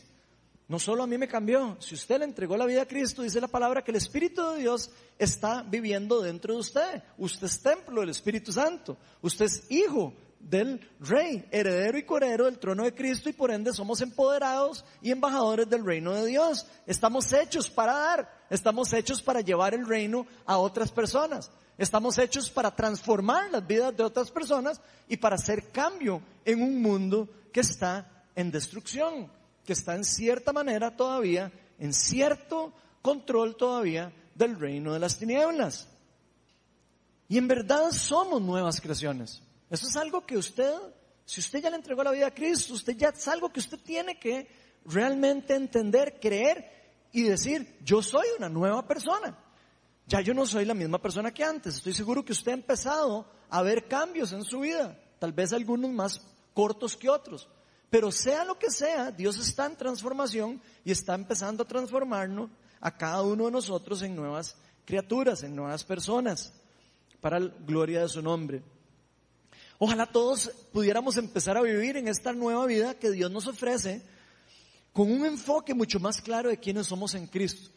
No 0.68 0.80
solo 0.80 1.04
a 1.04 1.08
mí 1.08 1.18
me 1.18 1.30
cambió, 1.30 1.78
si 1.80 1.96
usted 1.96 2.20
le 2.20 2.26
entregó 2.26 2.58
la 2.58 2.66
vida 2.66 2.82
a 2.82 2.86
Cristo, 2.86 3.22
dice 3.22 3.40
la 3.40 3.48
palabra 3.48 3.86
que 3.86 3.92
el 3.92 3.98
Espíritu 3.98 4.50
de 4.50 4.60
Dios 4.60 4.92
está 5.18 5.64
viviendo 5.64 6.22
dentro 6.22 6.56
de 6.56 6.60
usted. 6.60 7.04
Usted 7.18 7.48
es 7.48 7.62
templo 7.62 8.02
del 8.02 8.10
Espíritu 8.10 8.52
Santo, 8.52 8.98
usted 9.22 9.46
es 9.46 9.72
hijo 9.72 10.14
del 10.40 10.80
rey, 11.00 11.46
heredero 11.52 11.98
y 11.98 12.04
coheredero 12.04 12.46
del 12.46 12.60
trono 12.60 12.84
de 12.84 12.94
Cristo 12.94 13.30
y 13.30 13.34
por 13.34 13.52
ende 13.52 13.74
somos 13.74 14.02
empoderados 14.02 14.86
y 15.02 15.12
embajadores 15.12 15.70
del 15.70 15.86
reino 15.86 16.14
de 16.14 16.26
Dios. 16.26 16.66
Estamos 16.86 17.32
hechos 17.34 17.70
para 17.70 17.94
dar, 17.94 18.46
estamos 18.50 18.94
hechos 18.94 19.22
para 19.22 19.42
llevar 19.42 19.74
el 19.74 19.86
reino 19.86 20.26
a 20.46 20.58
otras 20.58 20.92
personas, 20.92 21.52
estamos 21.78 22.18
hechos 22.18 22.50
para 22.50 22.76
transformar 22.76 23.52
las 23.52 23.66
vidas 23.66 23.96
de 23.96 24.04
otras 24.04 24.32
personas 24.32 24.80
y 25.08 25.18
para 25.18 25.36
hacer 25.36 25.70
cambio 25.72 26.22
en 26.46 26.62
un 26.62 26.82
mundo 26.82 27.28
que 27.52 27.62
está 27.62 28.26
en 28.36 28.52
destrucción, 28.52 29.30
que 29.66 29.74
está 29.74 29.96
en 29.96 30.06
cierta 30.06 30.54
manera 30.54 30.96
todavía, 30.96 31.52
en 31.80 31.94
cierto 31.94 32.72
control 33.02 33.56
todavía 33.56 34.14
del 34.36 34.60
reino 34.60 34.94
de 34.94 35.00
las 35.00 35.18
tinieblas. 35.18 35.88
Y 37.30 37.38
en 37.38 37.48
verdad 37.48 37.92
somos 37.92 38.42
nuevas 38.42 38.80
creaciones. 38.80 39.42
Eso 39.70 39.88
es 39.88 39.96
algo 39.98 40.26
que 40.26 40.38
usted, 40.38 40.74
si 41.26 41.42
usted 41.42 41.62
ya 41.62 41.70
le 41.70 41.76
entregó 41.76 42.04
la 42.04 42.12
vida 42.12 42.28
a 42.28 42.34
Cristo, 42.34 42.74
usted 42.74 42.96
ya 42.96 43.10
es 43.10 43.28
algo 43.28 43.52
que 43.52 43.60
usted 43.60 43.80
tiene 43.80 44.20
que 44.20 44.48
realmente 44.86 45.56
entender, 45.56 46.20
creer 46.20 46.78
y 47.12 47.24
decir, 47.24 47.78
yo 47.84 48.02
soy 48.02 48.26
una 48.38 48.50
nueva 48.50 48.88
persona. 48.88 49.38
Ya 50.08 50.22
yo 50.22 50.34
no 50.34 50.46
soy 50.46 50.64
la 50.64 50.74
misma 50.74 51.02
persona 51.02 51.34
que 51.34 51.44
antes. 51.44 51.76
Estoy 51.76 51.94
seguro 51.94 52.24
que 52.24 52.32
usted 52.32 52.52
ha 52.52 52.56
empezado 52.56 53.30
a 53.50 53.62
ver 53.62 53.88
cambios 53.88 54.32
en 54.32 54.44
su 54.44 54.62
vida. 54.62 54.98
tal 55.20 55.34
vez 55.34 55.52
algunos 55.52 55.92
más 55.92 56.22
cortos 56.54 56.96
que 56.96 57.10
otros. 57.10 57.50
Pero 57.90 58.12
sea 58.12 58.46
lo 58.46 58.58
que 58.58 58.70
sea, 58.70 59.12
Dios 59.12 59.38
está 59.38 59.66
en 59.66 59.76
transformación 59.76 60.62
y 60.86 60.92
está 60.92 61.16
empezando 61.16 61.64
a 61.64 61.68
transformarnos 61.68 62.50
a 62.80 62.96
cada 62.96 63.24
uno 63.24 63.46
de 63.46 63.52
nosotros 63.52 64.02
en 64.02 64.16
nuevas 64.16 64.56
criaturas, 64.86 65.44
en 65.44 65.56
nuevas 65.56 65.84
personas, 65.84 66.54
para 67.20 67.40
la 67.40 67.52
gloria 67.66 68.02
de 68.02 68.10
su 68.10 68.22
nombre. 68.22 68.62
Ojalá 69.80 70.08
todos 70.08 70.50
pudiéramos 70.72 71.18
empezar 71.18 71.56
a 71.58 71.62
vivir 71.62 71.98
en 71.98 72.08
esta 72.08 72.34
nueva 72.34 72.66
vida 72.66 72.96
que 72.96 73.12
Dios 73.12 73.30
nos 73.30 73.46
ofrece 73.48 74.02
con 74.92 75.12
un 75.12 75.26
enfoque 75.26 75.76
mucho 75.76 76.00
más 76.00 76.22
claro 76.22 76.50
de 76.50 76.58
quiénes 76.58 76.88
somos 76.88 77.14
en 77.14 77.28
Cristo. 77.28 77.70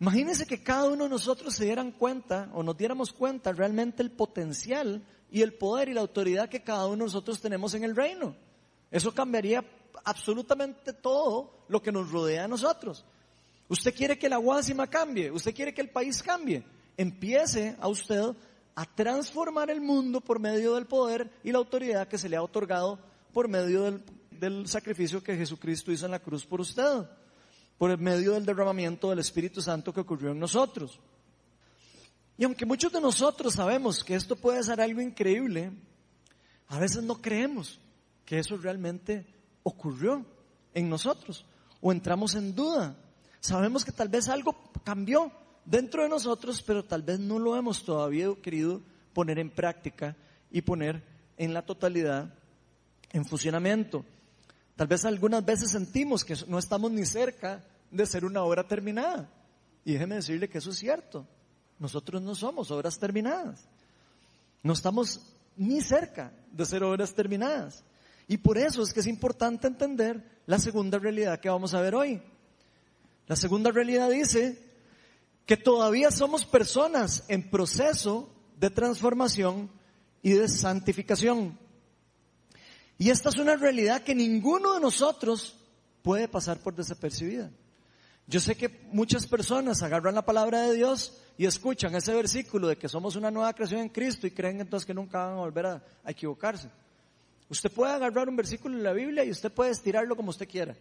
Imagínense 0.00 0.46
que 0.46 0.62
cada 0.62 0.88
uno 0.88 1.04
de 1.04 1.10
nosotros 1.10 1.54
se 1.54 1.66
dieran 1.66 1.92
cuenta 1.92 2.48
o 2.54 2.62
nos 2.62 2.78
diéramos 2.78 3.12
cuenta 3.12 3.52
realmente 3.52 4.02
el 4.02 4.10
potencial 4.10 5.04
y 5.30 5.42
el 5.42 5.52
poder 5.52 5.90
y 5.90 5.94
la 5.94 6.00
autoridad 6.00 6.48
que 6.48 6.62
cada 6.62 6.86
uno 6.86 6.96
de 6.96 7.04
nosotros 7.04 7.40
tenemos 7.40 7.74
en 7.74 7.84
el 7.84 7.94
reino. 7.94 8.34
Eso 8.90 9.12
cambiaría 9.12 9.62
absolutamente 10.04 10.94
todo 10.94 11.64
lo 11.68 11.82
que 11.82 11.92
nos 11.92 12.10
rodea 12.10 12.44
a 12.44 12.48
nosotros. 12.48 13.04
Usted 13.68 13.94
quiere 13.94 14.18
que 14.18 14.30
la 14.30 14.38
Guasima 14.38 14.86
cambie, 14.86 15.30
usted 15.30 15.54
quiere 15.54 15.74
que 15.74 15.82
el 15.82 15.90
país 15.90 16.22
cambie. 16.22 16.64
Empiece 16.96 17.76
a 17.80 17.88
usted 17.88 18.34
a 18.78 18.84
transformar 18.84 19.70
el 19.70 19.80
mundo 19.80 20.20
por 20.20 20.38
medio 20.38 20.76
del 20.76 20.86
poder 20.86 21.28
y 21.42 21.50
la 21.50 21.58
autoridad 21.58 22.06
que 22.06 22.16
se 22.16 22.28
le 22.28 22.36
ha 22.36 22.42
otorgado 22.44 23.00
por 23.32 23.48
medio 23.48 23.82
del, 23.82 24.04
del 24.30 24.68
sacrificio 24.68 25.20
que 25.20 25.36
Jesucristo 25.36 25.90
hizo 25.90 26.04
en 26.04 26.12
la 26.12 26.20
cruz 26.20 26.46
por 26.46 26.60
usted 26.60 27.04
por 27.76 27.90
el 27.90 27.98
medio 27.98 28.34
del 28.34 28.46
derramamiento 28.46 29.10
del 29.10 29.18
Espíritu 29.18 29.60
Santo 29.60 29.92
que 29.92 29.98
ocurrió 29.98 30.30
en 30.30 30.38
nosotros. 30.38 31.00
Y 32.36 32.44
aunque 32.44 32.64
muchos 32.64 32.92
de 32.92 33.00
nosotros 33.00 33.54
sabemos 33.54 34.04
que 34.04 34.14
esto 34.14 34.36
puede 34.36 34.62
ser 34.62 34.80
algo 34.80 35.00
increíble, 35.00 35.72
a 36.68 36.78
veces 36.78 37.02
no 37.02 37.20
creemos 37.20 37.80
que 38.24 38.38
eso 38.38 38.56
realmente 38.58 39.26
ocurrió 39.64 40.24
en 40.72 40.88
nosotros 40.88 41.44
o 41.80 41.90
entramos 41.90 42.36
en 42.36 42.54
duda. 42.54 42.96
Sabemos 43.40 43.84
que 43.84 43.90
tal 43.90 44.08
vez 44.08 44.28
algo 44.28 44.56
cambió 44.84 45.32
dentro 45.68 46.02
de 46.02 46.08
nosotros, 46.08 46.62
pero 46.62 46.82
tal 46.82 47.02
vez 47.02 47.20
no 47.20 47.38
lo 47.38 47.54
hemos 47.56 47.84
todavía 47.84 48.28
querido 48.42 48.80
poner 49.12 49.38
en 49.38 49.50
práctica 49.50 50.16
y 50.50 50.62
poner 50.62 51.02
en 51.36 51.52
la 51.52 51.62
totalidad 51.62 52.32
en 53.10 53.24
funcionamiento. 53.26 54.04
Tal 54.76 54.86
vez 54.86 55.04
algunas 55.04 55.44
veces 55.44 55.70
sentimos 55.70 56.24
que 56.24 56.36
no 56.46 56.58
estamos 56.58 56.90
ni 56.90 57.04
cerca 57.04 57.62
de 57.90 58.06
ser 58.06 58.24
una 58.24 58.42
obra 58.42 58.66
terminada. 58.66 59.28
Y 59.84 59.92
déjeme 59.92 60.16
decirle 60.16 60.48
que 60.48 60.58
eso 60.58 60.70
es 60.70 60.78
cierto. 60.78 61.26
Nosotros 61.78 62.22
no 62.22 62.34
somos 62.34 62.70
obras 62.70 62.98
terminadas. 62.98 63.68
No 64.62 64.72
estamos 64.72 65.20
ni 65.56 65.80
cerca 65.80 66.32
de 66.50 66.64
ser 66.64 66.82
obras 66.82 67.14
terminadas. 67.14 67.84
Y 68.26 68.38
por 68.38 68.56
eso 68.56 68.82
es 68.82 68.92
que 68.92 69.00
es 69.00 69.06
importante 69.06 69.66
entender 69.66 70.22
la 70.46 70.58
segunda 70.58 70.98
realidad 70.98 71.40
que 71.40 71.48
vamos 71.48 71.74
a 71.74 71.80
ver 71.80 71.94
hoy. 71.94 72.22
La 73.26 73.36
segunda 73.36 73.70
realidad 73.70 74.10
dice 74.10 74.67
que 75.48 75.56
todavía 75.56 76.10
somos 76.10 76.44
personas 76.44 77.24
en 77.26 77.48
proceso 77.48 78.28
de 78.58 78.68
transformación 78.68 79.70
y 80.20 80.32
de 80.32 80.46
santificación. 80.46 81.58
Y 82.98 83.08
esta 83.08 83.30
es 83.30 83.38
una 83.38 83.56
realidad 83.56 84.02
que 84.02 84.14
ninguno 84.14 84.74
de 84.74 84.80
nosotros 84.80 85.56
puede 86.02 86.28
pasar 86.28 86.58
por 86.58 86.74
desapercibida. 86.74 87.50
Yo 88.26 88.40
sé 88.40 88.58
que 88.58 88.68
muchas 88.92 89.26
personas 89.26 89.82
agarran 89.82 90.16
la 90.16 90.26
palabra 90.26 90.60
de 90.64 90.74
Dios 90.74 91.16
y 91.38 91.46
escuchan 91.46 91.94
ese 91.94 92.12
versículo 92.12 92.68
de 92.68 92.76
que 92.76 92.90
somos 92.90 93.16
una 93.16 93.30
nueva 93.30 93.54
creación 93.54 93.80
en 93.80 93.88
Cristo 93.88 94.26
y 94.26 94.32
creen 94.32 94.60
entonces 94.60 94.86
que 94.86 94.92
nunca 94.92 95.24
van 95.24 95.32
a 95.32 95.40
volver 95.40 95.64
a, 95.64 95.82
equivocarse. 96.04 96.68
Usted 97.48 97.72
puede 97.72 97.94
agarrar 97.94 98.28
un 98.28 98.36
versículo 98.36 98.76
en 98.76 98.82
la 98.82 98.92
Biblia 98.92 99.24
y 99.24 99.30
usted 99.30 99.50
puede 99.50 99.70
estirarlo 99.70 100.14
como 100.14 100.28
usted 100.28 100.46
quiera. 100.46 100.76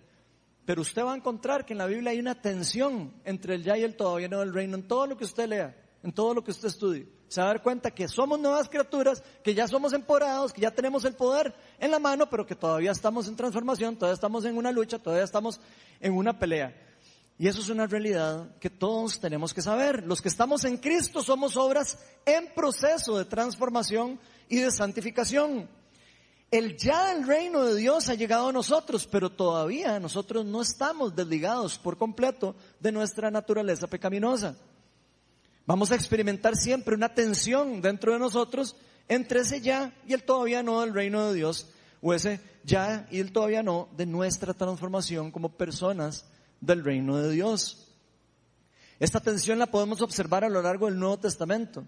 Pero 0.68 0.84
usted 0.84 1.04
va 1.04 1.14
a 1.14 1.16
encontrar 1.16 1.66
que 1.66 1.74
en 1.74 1.80
la 1.80 1.88
Biblia 1.88 2.12
hay 2.12 2.20
una 2.20 2.40
tensión 2.40 3.14
entre 3.24 3.56
el 3.56 3.64
ya 3.64 3.76
y 3.76 3.84
el 3.84 3.96
todavía 3.96 4.28
no 4.28 4.42
del 4.42 4.54
reino 4.54 4.76
en 4.76 4.88
todo 4.88 5.08
lo 5.08 5.18
que 5.18 5.24
usted 5.24 5.48
lea, 5.48 5.76
en 6.04 6.12
todo 6.12 6.36
lo 6.36 6.44
que 6.44 6.52
usted 6.52 6.68
estudie 6.68 7.08
se 7.28 7.42
va 7.42 7.48
a 7.48 7.50
dar 7.50 7.62
cuenta 7.62 7.92
que 7.92 8.08
somos 8.08 8.40
nuevas 8.40 8.70
criaturas, 8.70 9.22
que 9.44 9.54
ya 9.54 9.68
somos 9.68 9.94
empoderados, 9.94 10.54
que 10.54 10.62
ya 10.62 10.72
tenemos 10.72 11.04
el 11.06 11.14
poder 11.14 11.54
en 11.80 11.92
la 11.92 12.00
mano, 12.00 12.30
pero 12.30 12.46
que 12.46 12.56
todavía 12.56 12.92
estamos 12.92 13.28
en 13.28 13.36
transformación, 13.36 13.98
todavía 13.98 14.14
estamos 14.14 14.46
en 14.46 14.58
una 14.58 14.72
lucha, 14.72 15.00
todavía 15.00 15.26
estamos 15.26 15.60
en 16.00 16.14
una 16.14 16.40
pelea. 16.40 16.74
Y 17.38 17.48
eso 17.48 17.62
es 17.62 17.70
una 17.70 17.86
realidad 17.86 18.56
que 18.60 18.70
todos 18.70 19.20
tenemos 19.20 19.54
que 19.54 19.62
saber. 19.62 20.04
Los 20.06 20.22
que 20.22 20.30
estamos 20.30 20.64
en 20.64 20.78
Cristo 20.78 21.22
somos 21.22 21.56
obras 21.58 22.00
en 22.26 22.48
proceso 22.56 23.18
de 23.18 23.26
transformación 23.26 24.20
y 24.50 24.58
de 24.58 24.72
santificación. 24.72 25.70
El 26.50 26.78
ya 26.78 27.12
el 27.12 27.28
reino 27.28 27.66
de 27.66 27.76
Dios 27.76 28.08
ha 28.08 28.16
llegado 28.16 28.48
a 28.48 28.54
nosotros, 28.54 29.06
pero 29.06 29.30
todavía 29.30 30.00
nosotros 30.00 30.46
no 30.46 30.62
estamos 30.62 31.16
desligados 31.16 31.78
por 31.78 31.98
completo 31.98 32.56
de 32.80 32.92
nuestra 32.92 33.30
naturaleza 33.30 33.88
pecaminosa. 33.88 34.56
Vamos 35.66 35.92
a 35.92 35.96
experimentar 35.96 36.56
siempre 36.56 36.96
una 36.96 37.14
tensión 37.14 37.82
dentro 37.82 38.14
de 38.14 38.20
nosotros 38.20 38.78
entre 39.10 39.42
ese 39.42 39.60
ya 39.60 39.94
y 40.08 40.14
el 40.14 40.24
todavía 40.24 40.64
no 40.64 40.82
del 40.82 40.94
reino 40.94 41.28
de 41.28 41.34
Dios, 41.34 41.68
o 42.02 42.14
ese 42.14 42.40
ya 42.64 43.08
y 43.12 43.20
el 43.20 43.34
todavía 43.34 43.64
no 43.64 43.90
de 43.98 44.06
nuestra 44.06 44.54
transformación 44.54 45.32
como 45.32 45.50
personas 45.50 46.26
del 46.62 46.84
reino 46.84 47.18
de 47.18 47.32
Dios. 47.32 47.88
Esta 49.00 49.20
tensión 49.20 49.60
la 49.60 49.68
podemos 49.68 50.02
observar 50.02 50.44
a 50.44 50.50
lo 50.50 50.62
largo 50.62 50.86
del 50.86 50.98
Nuevo 50.98 51.18
Testamento. 51.18 51.86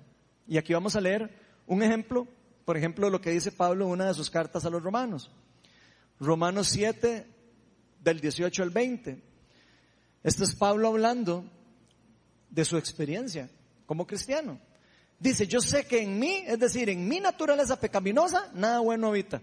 Y 0.48 0.58
aquí 0.58 0.74
vamos 0.74 0.95
a 0.95 1.02
leer 1.02 1.30
un 1.65 1.82
ejemplo, 1.82 2.28
por 2.69 2.77
ejemplo, 2.77 3.10
lo 3.10 3.19
que 3.19 3.32
dice 3.32 3.51
Pablo 3.51 3.86
en 3.86 3.91
una 3.93 4.05
de 4.10 4.13
sus 4.13 4.29
cartas 4.29 4.63
a 4.63 4.69
los 4.69 4.84
romanos. 4.84 5.32
Romanos 6.19 6.67
7, 6.67 7.25
del 7.99 8.19
18 8.19 8.62
al 8.62 8.69
20. 8.69 9.23
Este 10.21 10.43
es 10.43 10.53
Pablo 10.53 10.89
hablando 10.89 11.45
de 12.47 12.63
su 12.63 12.77
experiencia 12.77 13.49
como 13.88 14.05
cristiano. 14.05 14.60
Dice, 15.17 15.47
yo 15.47 15.62
sé 15.62 15.88
que 15.88 16.03
en 16.03 16.19
mí, 16.19 16.43
es 16.45 16.60
decir, 16.60 16.89
en 16.89 17.08
mi 17.08 17.19
naturaleza 17.19 17.79
pecaminosa, 17.79 18.51
nada 18.53 18.82
bueno 18.82 19.08
habita. 19.08 19.41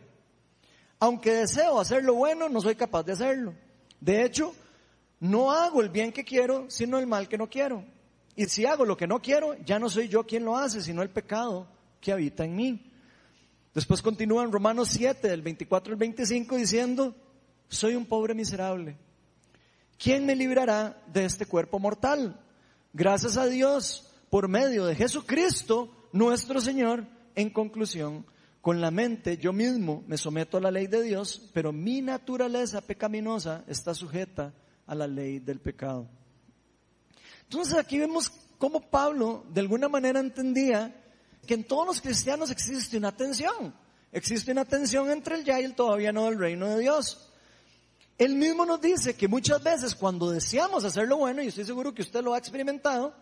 Aunque 1.01 1.33
deseo 1.33 1.81
hacer 1.81 2.05
lo 2.05 2.15
bueno, 2.15 2.49
no 2.49 2.61
soy 2.61 2.77
capaz 2.77 3.03
de 3.03 3.15
hacerlo. 3.15 3.55
De 4.01 4.25
hecho, 4.25 4.55
no 5.19 5.51
hago 5.51 5.83
el 5.83 5.89
bien 5.89 6.13
que 6.13 6.25
quiero, 6.25 6.71
sino 6.71 6.97
el 7.01 7.09
mal 7.09 7.27
que 7.27 7.39
no 7.39 7.51
quiero. 7.51 7.85
Y 8.37 8.45
si 8.45 8.67
hago 8.67 8.85
lo 8.85 8.97
que 8.97 9.09
no 9.09 9.21
quiero, 9.21 9.55
ya 9.65 9.81
no 9.81 9.91
soy 9.91 10.07
yo 10.07 10.25
quien 10.25 10.45
lo 10.45 10.57
hace, 10.57 10.81
sino 10.81 11.03
el 11.03 11.11
pecado 11.11 11.67
que 12.01 12.13
habita 12.13 12.45
en 12.45 12.55
mí. 12.55 12.93
Después 13.77 14.01
continúa 14.01 14.47
Romanos 14.47 14.89
7, 14.89 15.29
del 15.29 15.43
24 15.43 15.93
al 15.93 15.99
25, 15.99 16.57
diciendo, 16.57 17.15
soy 17.69 17.95
un 17.95 18.07
pobre 18.07 18.33
miserable. 18.33 18.97
¿Quién 19.99 20.25
me 20.25 20.35
librará 20.35 21.03
de 21.13 21.27
este 21.27 21.45
cuerpo 21.45 21.79
mortal? 21.79 22.41
Gracias 22.95 23.37
a 23.37 23.45
Dios 23.45 24.11
por 24.31 24.49
medio 24.49 24.87
de 24.87 24.95
Jesucristo, 24.95 26.09
nuestro 26.13 26.59
Señor, 26.63 27.07
en 27.35 27.51
conclusión, 27.51 28.25
con 28.63 28.81
la 28.81 28.91
mente 28.91 29.37
yo 29.37 29.53
mismo 29.53 30.05
me 30.07 30.17
someto 30.17 30.57
a 30.57 30.63
la 30.63 30.71
ley 30.71 30.87
de 30.87 31.03
Dios, 31.03 31.51
pero 31.53 31.71
mi 31.71 32.01
naturaleza 32.01 32.81
pecaminosa 32.81 33.63
está 33.69 33.93
sujeta 33.93 34.55
a 34.87 34.95
la 34.95 35.07
ley 35.07 35.39
del 35.39 35.61
pecado. 35.61 36.09
Entonces 37.43 37.77
aquí 37.77 37.99
vemos 37.99 38.33
cómo 38.57 38.81
Pablo 38.81 39.45
de 39.53 39.61
alguna 39.61 39.91
manera 39.91 40.19
entendía 40.19 41.03
que 41.47 41.55
en 41.55 41.65
todos 41.65 41.87
los 41.87 42.01
cristianos 42.01 42.51
existe 42.51 42.97
una 42.97 43.17
tensión. 43.17 43.75
Existe 44.13 44.53
una 44.53 44.65
tensión 44.65 45.11
entre 45.11 45.37
el 45.37 45.45
ya 45.45 45.61
y 45.61 45.65
el 45.65 45.75
todavía 45.75 46.13
no 46.13 46.25
del 46.27 46.39
reino 46.39 46.69
de 46.69 46.81
Dios. 46.81 47.31
Él 48.19 48.35
mismo 48.35 48.65
nos 48.65 48.81
dice 48.81 49.15
que 49.15 49.29
muchas 49.29 49.63
veces 49.63 49.95
cuando 49.95 50.31
deseamos 50.31 50.85
hacer 50.85 51.07
lo 51.07 51.19
bueno, 51.19 51.43
y 51.43 51.49
estoy 51.49 51.65
seguro 51.65 51.93
que 51.93 52.03
usted 52.03 52.23
lo 52.23 52.33
ha 52.33 52.39
experimentado, 52.39 53.15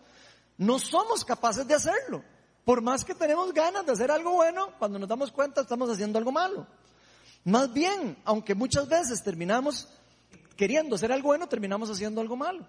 no 0.57 0.79
somos 0.79 1.25
capaces 1.25 1.67
de 1.67 1.73
hacerlo. 1.73 2.23
Por 2.63 2.81
más 2.81 3.03
que 3.03 3.13
tenemos 3.13 3.53
ganas 3.53 3.85
de 3.85 3.91
hacer 3.91 4.09
algo 4.09 4.33
bueno, 4.33 4.71
cuando 4.79 4.97
nos 4.97 5.09
damos 5.09 5.31
cuenta 5.31 5.61
estamos 5.61 5.89
haciendo 5.89 6.17
algo 6.17 6.31
malo. 6.31 6.65
Más 7.43 7.71
bien, 7.71 8.17
aunque 8.23 8.55
muchas 8.55 8.87
veces 8.87 9.21
terminamos 9.21 9.87
queriendo 10.55 10.95
hacer 10.95 11.11
algo 11.11 11.27
bueno, 11.27 11.47
terminamos 11.47 11.89
haciendo 11.89 12.21
algo 12.21 12.35
malo. 12.35 12.65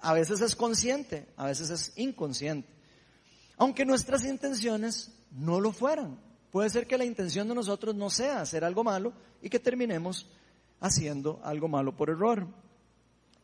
A 0.00 0.12
veces 0.12 0.40
es 0.40 0.54
consciente, 0.54 1.26
a 1.36 1.46
veces 1.46 1.70
es 1.70 1.92
inconsciente. 1.96 2.77
Aunque 3.58 3.84
nuestras 3.84 4.24
intenciones 4.24 5.12
no 5.30 5.60
lo 5.60 5.72
fueran. 5.72 6.18
Puede 6.50 6.70
ser 6.70 6.86
que 6.86 6.96
la 6.96 7.04
intención 7.04 7.48
de 7.48 7.54
nosotros 7.54 7.94
no 7.94 8.08
sea 8.08 8.40
hacer 8.40 8.64
algo 8.64 8.82
malo 8.82 9.12
y 9.42 9.50
que 9.50 9.58
terminemos 9.58 10.26
haciendo 10.80 11.40
algo 11.44 11.68
malo 11.68 11.94
por 11.96 12.08
error. 12.08 12.46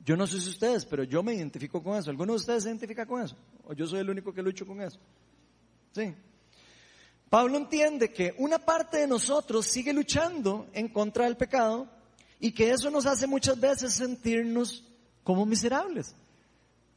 Yo 0.05 0.17
no 0.17 0.27
sé 0.27 0.41
si 0.41 0.49
ustedes, 0.49 0.85
pero 0.85 1.05
yo 1.05 1.23
me 1.23 1.35
identifico 1.35 1.83
con 1.83 1.97
eso. 1.97 2.11
¿Alguno 2.11 2.33
de 2.33 2.39
ustedes 2.39 2.63
se 2.63 2.69
identifica 2.69 3.07
con 3.07 3.23
eso? 3.23 3.37
¿O 3.65 3.75
yo 3.75 3.87
soy 3.87 4.01
el 4.01 4.11
único 4.11 4.33
que 4.33 4.43
lucho 4.43 4.67
con 4.67 4.81
eso? 4.81 4.99
Sí. 5.93 6.15
Pablo 7.29 7.57
entiende 7.57 8.13
que 8.13 8.35
una 8.39 8.59
parte 8.59 8.99
de 8.99 9.07
nosotros 9.07 9.67
sigue 9.67 9.93
luchando 9.93 10.69
en 10.73 10.89
contra 10.89 11.25
del 11.25 11.37
pecado 11.37 11.89
y 12.39 12.53
que 12.53 12.71
eso 12.71 12.91
nos 12.91 13.07
hace 13.07 13.27
muchas 13.27 13.59
veces 13.59 13.95
sentirnos 13.95 14.85
como 15.23 15.47
miserables. 15.47 16.15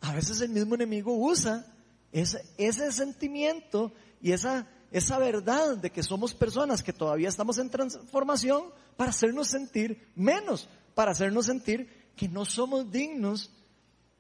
A 0.02 0.14
veces 0.14 0.42
el 0.42 0.50
mismo 0.50 0.76
enemigo 0.76 1.16
usa 1.18 1.66
ese, 2.12 2.44
ese 2.58 2.92
sentimiento 2.92 3.92
y 4.22 4.32
esa 4.32 4.68
esa 4.92 5.20
verdad 5.20 5.78
de 5.78 5.90
que 5.90 6.04
somos 6.04 6.34
personas 6.34 6.82
que 6.82 6.94
todavía 6.94 7.30
estamos 7.30 7.58
en 7.58 7.70
transformación 7.70 8.66
para 8.96 9.10
hacernos 9.10 9.48
sentir 9.48 10.08
menos, 10.16 10.70
para 10.96 11.12
hacernos 11.12 11.46
sentir 11.46 12.08
que 12.16 12.28
no 12.28 12.46
somos 12.46 12.90
dignos 12.92 13.52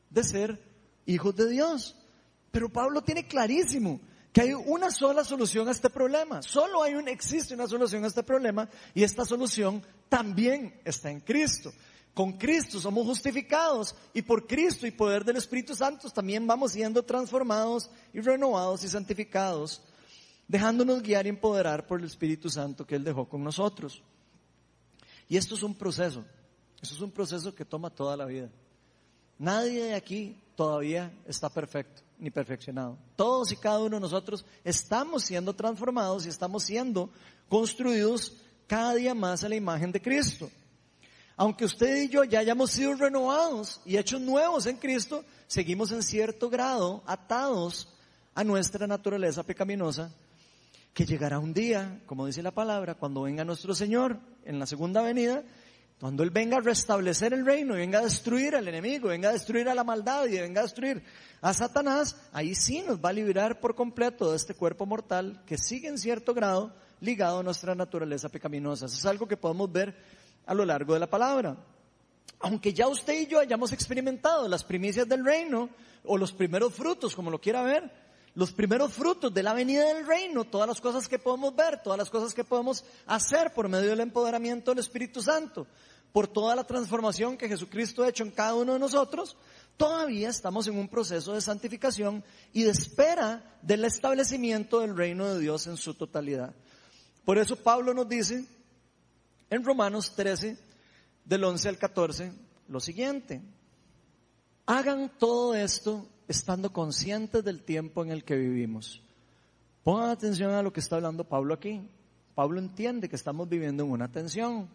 de 0.10 0.24
ser 0.24 0.62
hijos 1.06 1.36
de 1.36 1.50
Dios. 1.50 1.96
Pero 2.52 2.70
Pablo 2.70 3.02
tiene 3.02 3.28
clarísimo 3.28 4.00
que 4.34 4.42
hay 4.42 4.54
una 4.54 4.92
sola 4.92 5.24
solución 5.24 5.68
a 5.68 5.72
este 5.72 5.90
problema. 5.90 6.42
Solo 6.42 6.84
hay 6.84 6.96
un, 6.96 7.08
existe 7.08 7.56
una 7.56 7.68
solución 7.68 8.04
a 8.04 8.08
este 8.08 8.24
problema 8.24 8.70
y 8.94 9.04
esta 9.04 9.26
solución 9.26 9.82
también 10.10 10.80
está 10.84 11.10
en 11.10 11.22
Cristo. 11.22 11.72
Con 12.18 12.32
Cristo 12.32 12.80
somos 12.80 13.06
justificados 13.06 13.94
y 14.12 14.24
por 14.24 14.48
Cristo 14.48 14.88
y 14.88 14.92
poder 14.92 15.24
del 15.24 15.36
Espíritu 15.36 15.76
Santo 15.76 16.10
también 16.10 16.48
vamos 16.48 16.72
siendo 16.72 17.04
transformados 17.04 17.92
y 18.12 18.22
renovados 18.22 18.84
y 18.84 18.88
santificados, 18.88 19.84
dejándonos 20.48 21.04
guiar 21.04 21.28
y 21.28 21.30
empoderar 21.30 21.86
por 21.86 22.00
el 22.00 22.08
Espíritu 22.08 22.50
Santo 22.50 22.88
que 22.88 22.96
Él 22.96 23.04
dejó 23.04 23.30
con 23.30 23.44
nosotros. 23.44 24.02
Y 25.30 25.38
esto 25.38 25.54
es 25.54 25.62
un 25.62 25.76
proceso, 25.76 26.26
esto 26.82 26.96
es 26.96 27.02
un 27.02 27.12
proceso 27.12 27.54
que 27.54 27.66
toma 27.66 27.92
toda 27.92 28.18
la 28.18 28.26
vida. 28.26 28.50
Nadie 29.38 29.84
de 29.84 29.94
aquí 29.94 30.42
todavía 30.56 31.14
está 31.28 31.50
perfecto 31.50 32.02
ni 32.18 32.32
perfeccionado. 32.32 32.98
Todos 33.16 33.52
y 33.52 33.58
cada 33.58 33.78
uno 33.78 33.98
de 33.98 34.02
nosotros 34.02 34.44
estamos 34.64 35.24
siendo 35.24 35.56
transformados 35.56 36.26
y 36.26 36.30
estamos 36.30 36.64
siendo 36.64 37.12
construidos 37.48 38.38
cada 38.66 38.96
día 38.96 39.14
más 39.14 39.44
a 39.44 39.50
la 39.50 39.56
imagen 39.56 39.92
de 39.92 40.02
Cristo. 40.02 40.50
Aunque 41.38 41.66
usted 41.66 41.98
y 41.98 42.10
yo 42.10 42.24
ya 42.24 42.40
hayamos 42.40 42.72
sido 42.72 42.96
renovados 42.96 43.80
y 43.86 43.98
hechos 43.98 44.20
nuevos 44.20 44.66
en 44.66 44.78
Cristo, 44.78 45.24
seguimos 45.46 45.92
en 45.92 46.02
cierto 46.02 46.50
grado 46.50 47.04
atados 47.06 47.94
a 48.34 48.44
nuestra 48.44 48.88
naturaleza 48.88 49.44
pecaminosa, 49.44 50.12
que 50.96 51.06
llegará 51.06 51.38
un 51.38 51.54
día, 51.54 52.02
como 52.08 52.26
dice 52.26 52.42
la 52.42 52.50
palabra, 52.50 52.96
cuando 52.96 53.22
venga 53.22 53.46
nuestro 53.46 53.76
Señor 53.76 54.20
en 54.46 54.58
la 54.58 54.66
segunda 54.66 55.04
venida, 55.04 55.44
cuando 56.00 56.24
Él 56.24 56.32
venga 56.32 56.58
a 56.58 56.62
restablecer 56.62 57.34
el 57.34 57.46
reino 57.46 57.76
y 57.76 57.80
venga 57.80 58.00
a 58.00 58.04
destruir 58.04 58.56
al 58.56 58.68
enemigo, 58.68 59.10
venga 59.10 59.30
a 59.30 59.34
destruir 59.34 59.70
a 59.70 59.76
la 59.76 59.84
maldad 59.84 60.26
y 60.26 60.40
venga 60.40 60.62
a 60.62 60.64
destruir 60.64 61.04
a 61.42 61.54
Satanás, 61.54 62.16
ahí 62.34 62.56
sí 62.56 62.82
nos 62.82 62.98
va 62.98 63.10
a 63.10 63.14
liberar 63.14 63.60
por 63.60 63.76
completo 63.76 64.32
de 64.32 64.38
este 64.38 64.56
cuerpo 64.56 64.88
mortal 64.88 65.44
que 65.46 65.60
sigue 65.60 65.88
en 65.88 66.00
cierto 66.00 66.34
grado 66.34 66.74
ligado 67.00 67.40
a 67.40 67.44
nuestra 67.44 67.76
naturaleza 67.76 68.30
pecaminosa. 68.30 68.88
Eso 68.88 68.96
es 68.96 69.06
algo 69.06 69.28
que 69.28 69.38
podemos 69.38 69.72
ver 69.72 69.96
a 70.48 70.54
lo 70.56 70.66
largo 70.66 70.96
de 70.96 71.00
la 71.00 71.10
palabra. 71.10 71.56
Aunque 72.40 72.74
ya 72.74 72.88
usted 72.88 73.14
y 73.14 73.28
yo 73.28 73.40
hayamos 73.40 73.72
experimentado 73.72 74.48
las 74.48 74.64
primicias 74.64 75.08
del 75.08 75.24
reino, 75.24 75.70
o 76.08 76.18
los 76.18 76.32
primeros 76.32 76.74
frutos, 76.74 77.16
como 77.16 77.30
lo 77.30 77.40
quiera 77.40 77.62
ver, 77.62 77.92
los 78.34 78.52
primeros 78.52 78.94
frutos 78.94 79.34
de 79.34 79.44
la 79.44 79.54
venida 79.54 79.86
del 79.94 80.06
reino, 80.06 80.46
todas 80.46 80.68
las 80.68 80.80
cosas 80.80 81.08
que 81.08 81.20
podemos 81.20 81.56
ver, 81.56 81.82
todas 81.82 81.98
las 81.98 82.10
cosas 82.10 82.34
que 82.34 82.44
podemos 82.44 82.84
hacer 83.06 83.54
por 83.54 83.68
medio 83.68 83.90
del 83.90 84.00
empoderamiento 84.00 84.72
del 84.72 84.80
Espíritu 84.80 85.22
Santo, 85.22 85.68
por 86.12 86.28
toda 86.28 86.56
la 86.56 86.64
transformación 86.64 87.38
que 87.38 87.50
Jesucristo 87.50 88.04
ha 88.04 88.10
hecho 88.10 88.24
en 88.24 88.32
cada 88.32 88.56
uno 88.56 88.74
de 88.74 88.80
nosotros, 88.80 89.36
todavía 89.76 90.30
estamos 90.30 90.68
en 90.68 90.78
un 90.78 90.88
proceso 90.88 91.34
de 91.34 91.42
santificación 91.42 92.24
y 92.54 92.64
de 92.64 92.72
espera 92.72 93.58
del 93.62 93.86
establecimiento 93.86 94.80
del 94.80 94.96
reino 94.96 95.34
de 95.34 95.40
Dios 95.40 95.68
en 95.68 95.78
su 95.78 95.94
totalidad. 95.94 96.54
Por 97.26 97.38
eso 97.38 97.56
Pablo 97.56 97.94
nos 97.94 98.08
dice 98.08 98.46
en 99.50 99.64
Romanos 99.64 100.14
13, 100.16 100.58
del 101.26 101.44
11 101.44 101.70
al 101.70 101.78
14, 101.78 102.32
lo 102.68 102.80
siguiente. 102.80 103.42
Hagan 104.66 105.12
todo 105.18 105.56
esto 105.56 106.08
estando 106.28 106.74
conscientes 106.74 107.44
del 107.44 107.64
tiempo 107.64 108.04
en 108.04 108.12
el 108.12 108.24
que 108.24 108.36
vivimos. 108.36 109.02
Pongan 109.84 110.10
atención 110.10 110.52
a 110.52 110.62
lo 110.62 110.74
que 110.74 110.82
está 110.82 110.98
hablando 110.98 111.24
Pablo 111.24 111.54
aquí. 111.54 111.82
Pablo 112.36 112.60
entiende 112.60 113.10
que 113.10 113.16
estamos 113.16 113.48
viviendo 113.48 113.84
en 113.84 113.92
una 113.92 114.12
tensión. 114.12 114.70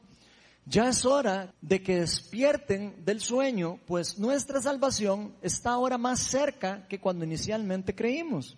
Ya 0.64 0.88
es 0.88 1.04
hora 1.04 1.52
de 1.60 1.82
que 1.82 2.00
despierten 2.00 3.04
del 3.04 3.20
sueño, 3.20 3.78
pues 3.86 4.18
nuestra 4.18 4.60
salvación 4.60 5.34
está 5.42 5.72
ahora 5.72 5.98
más 5.98 6.20
cerca 6.20 6.86
que 6.88 7.00
cuando 7.00 7.24
inicialmente 7.24 7.94
creímos. 7.94 8.56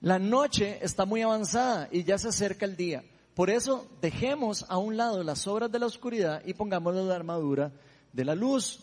La 0.00 0.18
noche 0.18 0.78
está 0.82 1.04
muy 1.04 1.22
avanzada 1.22 1.88
y 1.92 2.04
ya 2.04 2.18
se 2.18 2.28
acerca 2.28 2.64
el 2.64 2.76
día. 2.76 3.04
Por 3.34 3.50
eso 3.50 3.86
dejemos 4.00 4.66
a 4.68 4.78
un 4.78 4.96
lado 4.96 5.22
las 5.22 5.46
obras 5.46 5.70
de 5.70 5.78
la 5.78 5.86
oscuridad 5.86 6.42
y 6.44 6.54
pongamos 6.54 6.94
la 6.94 7.14
armadura 7.14 7.72
de 8.12 8.24
la 8.24 8.34
luz. 8.34 8.80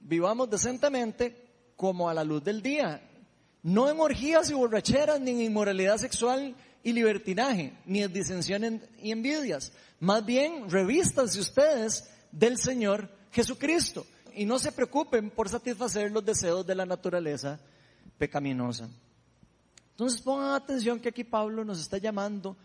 Vivamos 0.00 0.48
decentemente 0.48 1.36
como 1.76 2.08
a 2.08 2.14
la 2.14 2.24
luz 2.24 2.42
del 2.42 2.62
día, 2.62 3.00
no 3.62 3.90
en 3.90 4.00
orgías 4.00 4.50
y 4.50 4.54
borracheras, 4.54 5.20
ni 5.20 5.30
en 5.32 5.42
inmoralidad 5.42 5.98
sexual 5.98 6.54
y 6.82 6.92
libertinaje, 6.92 7.74
ni 7.84 8.02
en 8.02 8.12
disensiones 8.12 8.82
y 9.02 9.12
envidias. 9.12 9.72
Más 10.00 10.24
bien, 10.24 10.70
revístanse 10.70 11.38
ustedes 11.40 12.10
del 12.32 12.58
Señor 12.58 13.08
Jesucristo 13.30 14.06
y 14.34 14.44
no 14.44 14.58
se 14.58 14.72
preocupen 14.72 15.30
por 15.30 15.48
satisfacer 15.48 16.10
los 16.10 16.24
deseos 16.24 16.66
de 16.66 16.74
la 16.74 16.86
naturaleza 16.86 17.60
pecaminosa. 18.16 18.88
Entonces 19.90 20.22
pongan 20.22 20.54
atención 20.54 20.98
que 20.98 21.10
aquí 21.10 21.24
Pablo 21.24 21.64
nos 21.64 21.80
está 21.80 21.98
llamando 21.98 22.56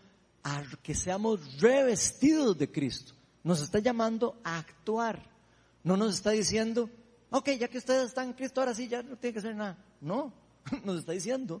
a 0.46 0.62
que 0.80 0.94
seamos 0.94 1.60
revestidos 1.60 2.56
de 2.56 2.70
Cristo. 2.70 3.14
Nos 3.42 3.60
está 3.60 3.80
llamando 3.80 4.40
a 4.44 4.58
actuar. 4.58 5.20
No 5.82 5.96
nos 5.96 6.14
está 6.14 6.30
diciendo, 6.30 6.88
ok, 7.30 7.50
ya 7.58 7.66
que 7.66 7.78
ustedes 7.78 8.04
están 8.06 8.28
en 8.28 8.32
Cristo, 8.34 8.60
ahora 8.60 8.72
sí, 8.72 8.86
ya 8.86 9.02
no 9.02 9.16
tiene 9.16 9.32
que 9.32 9.40
hacer 9.40 9.56
nada. 9.56 9.76
No, 10.00 10.32
nos 10.84 11.00
está 11.00 11.10
diciendo, 11.10 11.60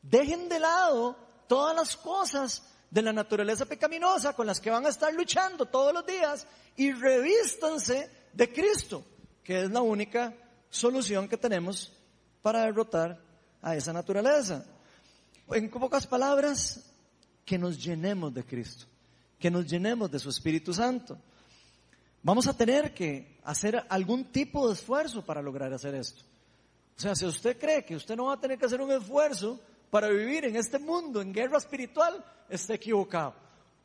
dejen 0.00 0.48
de 0.48 0.58
lado 0.60 1.14
todas 1.46 1.76
las 1.76 1.94
cosas 1.94 2.62
de 2.90 3.02
la 3.02 3.12
naturaleza 3.12 3.66
pecaminosa 3.66 4.32
con 4.32 4.46
las 4.46 4.60
que 4.60 4.70
van 4.70 4.86
a 4.86 4.88
estar 4.88 5.12
luchando 5.12 5.66
todos 5.66 5.92
los 5.92 6.06
días 6.06 6.46
y 6.76 6.90
revístanse 6.90 8.08
de 8.32 8.50
Cristo, 8.50 9.04
que 9.44 9.64
es 9.64 9.70
la 9.70 9.82
única 9.82 10.34
solución 10.70 11.28
que 11.28 11.36
tenemos 11.36 11.92
para 12.40 12.62
derrotar 12.62 13.20
a 13.60 13.76
esa 13.76 13.92
naturaleza. 13.92 14.64
En 15.50 15.68
pocas 15.68 16.06
palabras, 16.06 16.91
que 17.44 17.58
nos 17.58 17.82
llenemos 17.82 18.32
de 18.32 18.44
Cristo, 18.44 18.86
que 19.38 19.50
nos 19.50 19.66
llenemos 19.66 20.10
de 20.10 20.18
su 20.18 20.30
Espíritu 20.30 20.72
Santo. 20.72 21.18
Vamos 22.22 22.46
a 22.46 22.56
tener 22.56 22.94
que 22.94 23.38
hacer 23.44 23.84
algún 23.88 24.26
tipo 24.26 24.68
de 24.68 24.74
esfuerzo 24.74 25.24
para 25.24 25.42
lograr 25.42 25.72
hacer 25.72 25.94
esto. 25.94 26.22
O 26.96 27.00
sea, 27.00 27.16
si 27.16 27.26
usted 27.26 27.58
cree 27.58 27.84
que 27.84 27.96
usted 27.96 28.16
no 28.16 28.26
va 28.26 28.34
a 28.34 28.40
tener 28.40 28.58
que 28.58 28.66
hacer 28.66 28.80
un 28.80 28.92
esfuerzo 28.92 29.58
para 29.90 30.08
vivir 30.08 30.44
en 30.44 30.56
este 30.56 30.78
mundo 30.78 31.20
en 31.20 31.32
guerra 31.32 31.58
espiritual, 31.58 32.24
está 32.48 32.74
equivocado. 32.74 33.34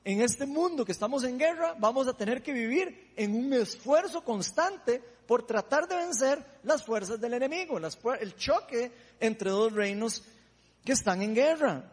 En 0.03 0.21
este 0.21 0.45
mundo 0.45 0.85
que 0.85 0.91
estamos 0.91 1.23
en 1.23 1.37
guerra, 1.37 1.75
vamos 1.79 2.07
a 2.07 2.13
tener 2.13 2.41
que 2.41 2.53
vivir 2.53 3.11
en 3.15 3.35
un 3.35 3.51
esfuerzo 3.53 4.23
constante 4.23 5.01
por 5.27 5.45
tratar 5.45 5.87
de 5.87 5.97
vencer 5.97 6.45
las 6.63 6.83
fuerzas 6.83 7.19
del 7.19 7.33
enemigo, 7.33 7.77
el 7.77 8.35
choque 8.35 8.91
entre 9.19 9.49
dos 9.49 9.73
reinos 9.73 10.23
que 10.85 10.93
están 10.93 11.21
en 11.21 11.35
guerra. 11.35 11.91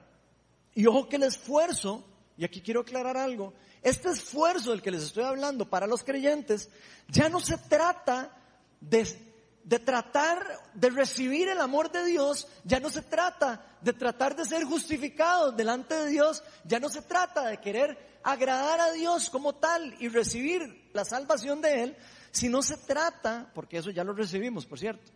Y 0.74 0.86
ojo 0.86 1.08
que 1.08 1.16
el 1.16 1.24
esfuerzo, 1.24 2.04
y 2.36 2.44
aquí 2.44 2.60
quiero 2.60 2.80
aclarar 2.80 3.16
algo, 3.16 3.54
este 3.82 4.08
esfuerzo 4.10 4.70
del 4.70 4.82
que 4.82 4.90
les 4.90 5.02
estoy 5.02 5.24
hablando 5.24 5.68
para 5.68 5.86
los 5.86 6.02
creyentes, 6.02 6.68
ya 7.08 7.28
no 7.28 7.38
se 7.38 7.58
trata 7.58 8.30
de, 8.80 9.06
de 9.62 9.78
tratar 9.78 10.44
de 10.74 10.90
recibir 10.90 11.48
el 11.48 11.60
amor 11.60 11.92
de 11.92 12.04
Dios, 12.04 12.48
ya 12.64 12.80
no 12.80 12.90
se 12.90 13.02
trata 13.02 13.78
de 13.82 13.92
tratar 13.92 14.34
de 14.34 14.46
ser 14.46 14.64
justificados 14.64 15.56
delante 15.56 15.94
de 15.94 16.08
Dios, 16.08 16.42
ya 16.64 16.80
no 16.80 16.88
se 16.88 17.02
trata 17.02 17.46
de 17.46 17.58
querer 17.58 18.20
agradar 18.22 18.80
a 18.80 18.92
Dios 18.92 19.28
como 19.28 19.54
tal 19.54 19.94
y 20.00 20.08
recibir 20.08 20.88
la 20.94 21.04
salvación 21.04 21.60
de 21.60 21.82
Él, 21.82 21.96
sino 22.30 22.62
se 22.62 22.78
trata, 22.78 23.50
porque 23.54 23.76
eso 23.76 23.90
ya 23.90 24.02
lo 24.02 24.14
recibimos, 24.14 24.66
por 24.66 24.78
cierto, 24.78 25.12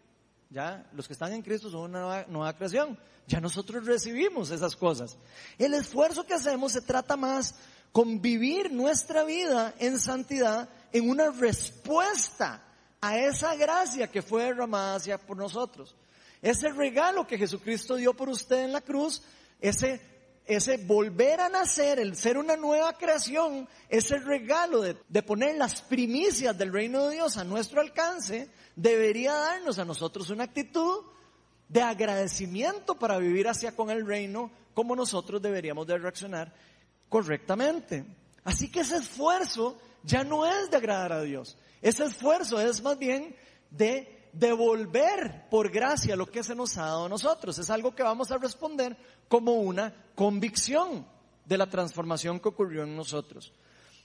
ya 0.50 0.88
los 0.92 1.06
que 1.06 1.12
están 1.12 1.32
en 1.32 1.42
Cristo 1.42 1.70
son 1.70 1.90
una 1.90 2.24
nueva, 2.26 2.56
creación. 2.56 2.98
Ya 3.26 3.40
nosotros 3.40 3.84
recibimos 3.84 4.50
esas 4.50 4.74
cosas. 4.74 5.18
El 5.58 5.74
esfuerzo 5.74 6.24
que 6.24 6.34
hacemos 6.34 6.72
se 6.72 6.80
trata 6.80 7.16
más 7.16 7.54
con 7.92 8.22
vivir 8.22 8.72
nuestra 8.72 9.24
vida 9.24 9.74
en 9.78 10.00
santidad 10.00 10.68
en 10.92 11.11
una 11.11 11.30
respuesta 11.30 12.62
a 13.00 13.18
esa 13.18 13.54
gracia 13.56 14.11
que 14.11 14.22
fue 14.22 14.44
derramada 14.44 14.96
hacia 14.96 15.18
por 15.18 15.37
nosotros. 15.37 15.94
Ese 16.40 16.70
regalo 16.70 17.26
que 17.26 17.38
Jesucristo 17.38 17.96
dio 17.96 18.14
por 18.14 18.28
usted 18.28 18.64
en 18.64 18.72
la 18.72 18.80
cruz, 18.80 19.22
ese, 19.61 20.00
ese 20.48 20.78
volver 20.78 21.40
a 21.40 21.50
nacer, 21.50 21.98
el 22.00 22.16
ser 22.16 22.38
una 22.38 22.56
nueva 22.56 22.94
creación, 22.94 23.68
ese 23.90 24.18
regalo 24.18 24.80
de, 24.80 25.22
poner 25.22 25.56
las 25.56 25.82
primicias 25.82 26.56
del 26.56 26.72
reino 26.72 27.06
de 27.06 27.16
Dios 27.16 27.37
a 27.37 27.44
nuestro 27.44 27.82
alcance, 27.82 28.48
debería 28.74 29.34
darnos 29.34 29.78
a 29.78 29.84
nosotros 29.84 30.30
una 30.30 30.44
actitud 30.44 31.04
de 31.68 31.82
agradecimiento 31.82 32.98
para 32.98 33.18
vivir 33.18 33.46
hacia 33.46 33.76
con 33.76 33.90
el 33.90 34.06
reino 34.06 34.50
como 34.72 34.96
nosotros 34.96 35.42
deberíamos 35.42 35.87
de 35.87 35.98
reaccionar 35.98 36.54
correctamente. 37.11 38.06
Así 38.42 38.70
que 38.70 38.80
ese 38.80 38.96
esfuerzo 38.96 39.78
ya 40.02 40.24
no 40.24 40.46
es 40.46 40.70
de 40.70 40.78
agradar 40.78 41.12
a 41.12 41.22
Dios. 41.22 41.58
Ese 41.82 42.06
esfuerzo 42.06 42.58
es 42.58 42.82
más 42.82 42.98
bien 42.98 43.37
de 43.70 44.17
devolver 44.38 45.48
por 45.51 45.70
gracia 45.70 46.16
lo 46.16 46.27
que 46.27 46.42
se 46.42 46.55
nos 46.55 46.77
ha 46.79 46.87
dado 46.87 47.07
a 47.07 47.09
nosotros. 47.09 47.59
Es 47.59 47.70
algo 47.70 47.94
que 47.94 48.03
vamos 48.03 48.31
a 48.31 48.38
responder 48.38 48.96
como 49.29 49.55
una 49.55 49.92
convicción 50.14 51.07
de 51.44 51.59
la 51.59 51.68
transformación 51.68 52.38
que 52.38 52.48
ocurrió 52.48 52.85
en 52.85 52.96
nosotros. 52.96 53.53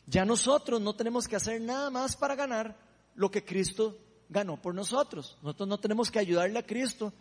Ya 0.06 0.26
nosotros 0.26 0.82
no 0.82 0.96
tenemos 0.96 1.28
que 1.28 1.36
hacer 1.36 1.62
nada 1.62 1.90
más 1.90 2.16
para 2.16 2.36
ganar 2.36 2.76
lo 3.16 3.30
que 3.30 3.46
Cristo 3.46 3.98
ganó 4.30 4.62
por 4.62 4.74
nosotros. 4.74 5.38
Nosotros 5.42 5.70
no 5.70 5.80
tenemos 5.80 6.10
que 6.10 6.20
ayudarle 6.20 6.60
a 6.60 6.66
Cristo 6.66 7.14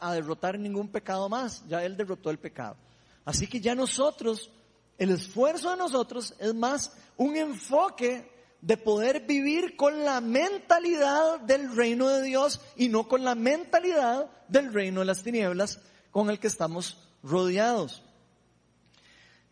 a 0.00 0.12
derrotar 0.12 0.58
ningún 0.58 0.88
pecado 0.88 1.28
más. 1.28 1.66
Ya 1.68 1.84
Él 1.84 1.96
derrotó 1.96 2.30
el 2.30 2.38
pecado. 2.38 2.76
Así 3.24 3.46
que 3.46 3.60
ya 3.60 3.74
nosotros, 3.74 4.50
el 4.98 5.10
esfuerzo 5.10 5.70
de 5.70 5.76
nosotros 5.76 6.34
es 6.38 6.54
más 6.54 6.92
un 7.16 7.36
enfoque 7.36 8.30
de 8.60 8.76
poder 8.76 9.26
vivir 9.26 9.76
con 9.76 10.04
la 10.04 10.20
mentalidad 10.20 11.40
del 11.40 11.74
reino 11.74 12.08
de 12.08 12.22
Dios 12.22 12.60
y 12.76 12.88
no 12.88 13.06
con 13.06 13.24
la 13.24 13.34
mentalidad 13.34 14.30
del 14.48 14.72
reino 14.72 15.00
de 15.00 15.06
las 15.06 15.22
tinieblas 15.22 15.80
con 16.10 16.30
el 16.30 16.38
que 16.38 16.48
estamos 16.48 17.08
rodeados. 17.22 18.02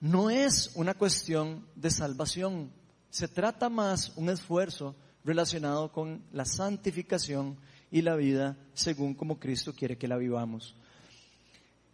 No 0.00 0.30
es 0.30 0.72
una 0.74 0.94
cuestión 0.94 1.66
de 1.74 1.90
salvación, 1.90 2.70
se 3.10 3.28
trata 3.28 3.68
más 3.68 4.12
un 4.16 4.28
esfuerzo 4.28 4.94
relacionado 5.24 5.90
con 5.90 6.22
la 6.32 6.44
santificación 6.44 7.56
y 7.90 8.02
la 8.02 8.16
vida 8.16 8.56
según 8.74 9.14
como 9.14 9.38
Cristo 9.38 9.72
quiere 9.72 9.96
que 9.96 10.08
la 10.08 10.16
vivamos. 10.16 10.74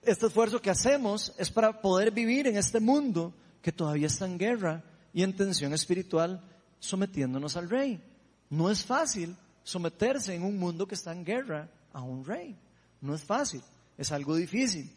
Este 0.02 0.26
esfuerzo 0.26 0.60
que 0.60 0.70
hacemos 0.70 1.32
es 1.38 1.50
para 1.50 1.80
poder 1.80 2.10
vivir 2.10 2.46
en 2.46 2.56
este 2.56 2.80
mundo 2.80 3.32
que 3.60 3.70
todavía 3.70 4.08
está 4.08 4.26
en 4.26 4.38
guerra 4.38 4.82
y 5.14 5.22
en 5.22 5.36
tensión 5.36 5.72
espiritual 5.72 6.42
sometiéndonos 6.82 7.56
al 7.56 7.70
rey. 7.70 8.02
No 8.50 8.68
es 8.68 8.84
fácil 8.84 9.36
someterse 9.62 10.34
en 10.34 10.42
un 10.42 10.58
mundo 10.58 10.86
que 10.86 10.96
está 10.96 11.12
en 11.12 11.24
guerra 11.24 11.70
a 11.92 12.02
un 12.02 12.24
rey. 12.24 12.58
No 13.00 13.14
es 13.14 13.22
fácil, 13.22 13.62
es 13.96 14.10
algo 14.10 14.34
difícil. 14.34 14.92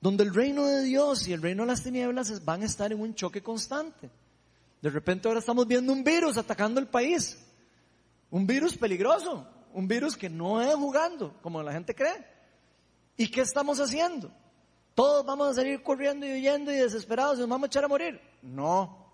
Donde 0.00 0.24
el 0.24 0.34
reino 0.34 0.66
de 0.66 0.82
Dios 0.82 1.26
y 1.28 1.32
el 1.32 1.40
reino 1.40 1.62
de 1.62 1.68
las 1.68 1.82
tinieblas 1.82 2.44
van 2.44 2.62
a 2.62 2.66
estar 2.66 2.92
en 2.92 3.00
un 3.00 3.14
choque 3.14 3.42
constante. 3.42 4.10
De 4.82 4.90
repente 4.90 5.28
ahora 5.28 5.40
estamos 5.40 5.66
viendo 5.66 5.92
un 5.92 6.02
virus 6.02 6.36
atacando 6.36 6.80
el 6.80 6.88
país. 6.88 7.38
Un 8.30 8.46
virus 8.46 8.76
peligroso, 8.76 9.46
un 9.72 9.88
virus 9.88 10.16
que 10.16 10.28
no 10.28 10.60
es 10.60 10.74
jugando, 10.74 11.34
como 11.40 11.62
la 11.62 11.72
gente 11.72 11.94
cree. 11.94 12.26
¿Y 13.16 13.28
qué 13.30 13.40
estamos 13.40 13.80
haciendo? 13.80 14.30
Todos 14.94 15.24
vamos 15.24 15.48
a 15.48 15.54
salir 15.54 15.80
corriendo 15.82 16.26
y 16.26 16.32
huyendo 16.32 16.72
y 16.72 16.76
desesperados 16.76 17.38
y 17.38 17.40
nos 17.40 17.48
vamos 17.48 17.64
a 17.64 17.68
echar 17.68 17.84
a 17.84 17.88
morir. 17.88 18.20
No, 18.42 19.07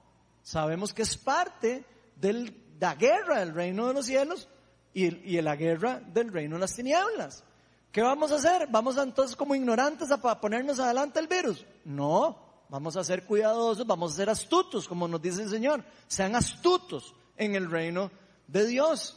sabemos 0.44 0.94
que 0.94 1.02
es 1.02 1.16
parte 1.16 1.84
de 2.14 2.54
la 2.78 2.94
guerra 2.94 3.40
del 3.40 3.52
reino 3.52 3.88
de 3.88 3.94
los 3.94 4.06
cielos 4.06 4.48
y, 4.92 5.06
y 5.36 5.42
la 5.42 5.56
guerra 5.56 6.00
del 6.00 6.32
reino 6.32 6.54
de 6.54 6.60
las 6.60 6.76
tinieblas. 6.76 7.42
¿Qué 7.90 8.02
vamos 8.02 8.32
a 8.32 8.36
hacer? 8.36 8.66
¿Vamos 8.70 8.98
a, 8.98 9.04
entonces 9.04 9.36
como 9.36 9.54
ignorantes 9.54 10.10
a 10.10 10.40
ponernos 10.40 10.80
adelante 10.80 11.20
el 11.20 11.28
virus? 11.28 11.64
No, 11.84 12.36
vamos 12.68 12.96
a 12.96 13.04
ser 13.04 13.24
cuidadosos, 13.24 13.86
vamos 13.86 14.12
a 14.12 14.16
ser 14.16 14.30
astutos, 14.30 14.88
como 14.88 15.06
nos 15.06 15.22
dice 15.22 15.44
el 15.44 15.48
Señor. 15.48 15.84
Sean 16.08 16.34
astutos 16.34 17.14
en 17.36 17.54
el 17.54 17.70
reino 17.70 18.10
de 18.48 18.66
Dios. 18.66 19.16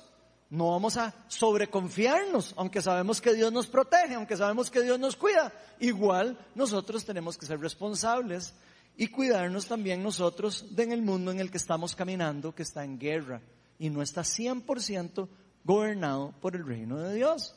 No 0.51 0.71
vamos 0.71 0.95
a 0.95 1.13
sobreconfiarnos, 1.27 2.53
aunque 2.55 2.81
sabemos 2.81 3.19
que 3.19 3.33
Dios 3.33 3.51
nos 3.51 3.67
protege, 3.67 4.13
aunque 4.13 4.37
sabemos 4.37 4.69
que 4.69 4.81
Dios 4.81 4.99
nos 4.99 5.15
cuida. 5.15 5.51
Igual 5.79 6.37
nosotros 6.55 7.03
tenemos 7.03 7.37
que 7.37 7.47
ser 7.47 7.59
responsables 7.59 8.53
y 8.97 9.07
cuidarnos 9.07 9.67
también 9.67 10.01
nosotros 10.01 10.75
de 10.75 10.83
en 10.83 10.91
el 10.91 11.03
mundo 11.03 11.31
en 11.31 11.39
el 11.39 11.51
que 11.51 11.57
estamos 11.57 11.95
caminando, 11.95 12.55
que 12.55 12.63
está 12.63 12.83
en 12.83 12.97
guerra 12.97 13.41
y 13.77 13.91
no 13.91 14.01
está 14.01 14.21
100% 14.21 15.29
gobernado 15.63 16.33
por 16.41 16.55
el 16.55 16.65
reino 16.65 16.97
de 16.97 17.13
Dios. 17.13 17.55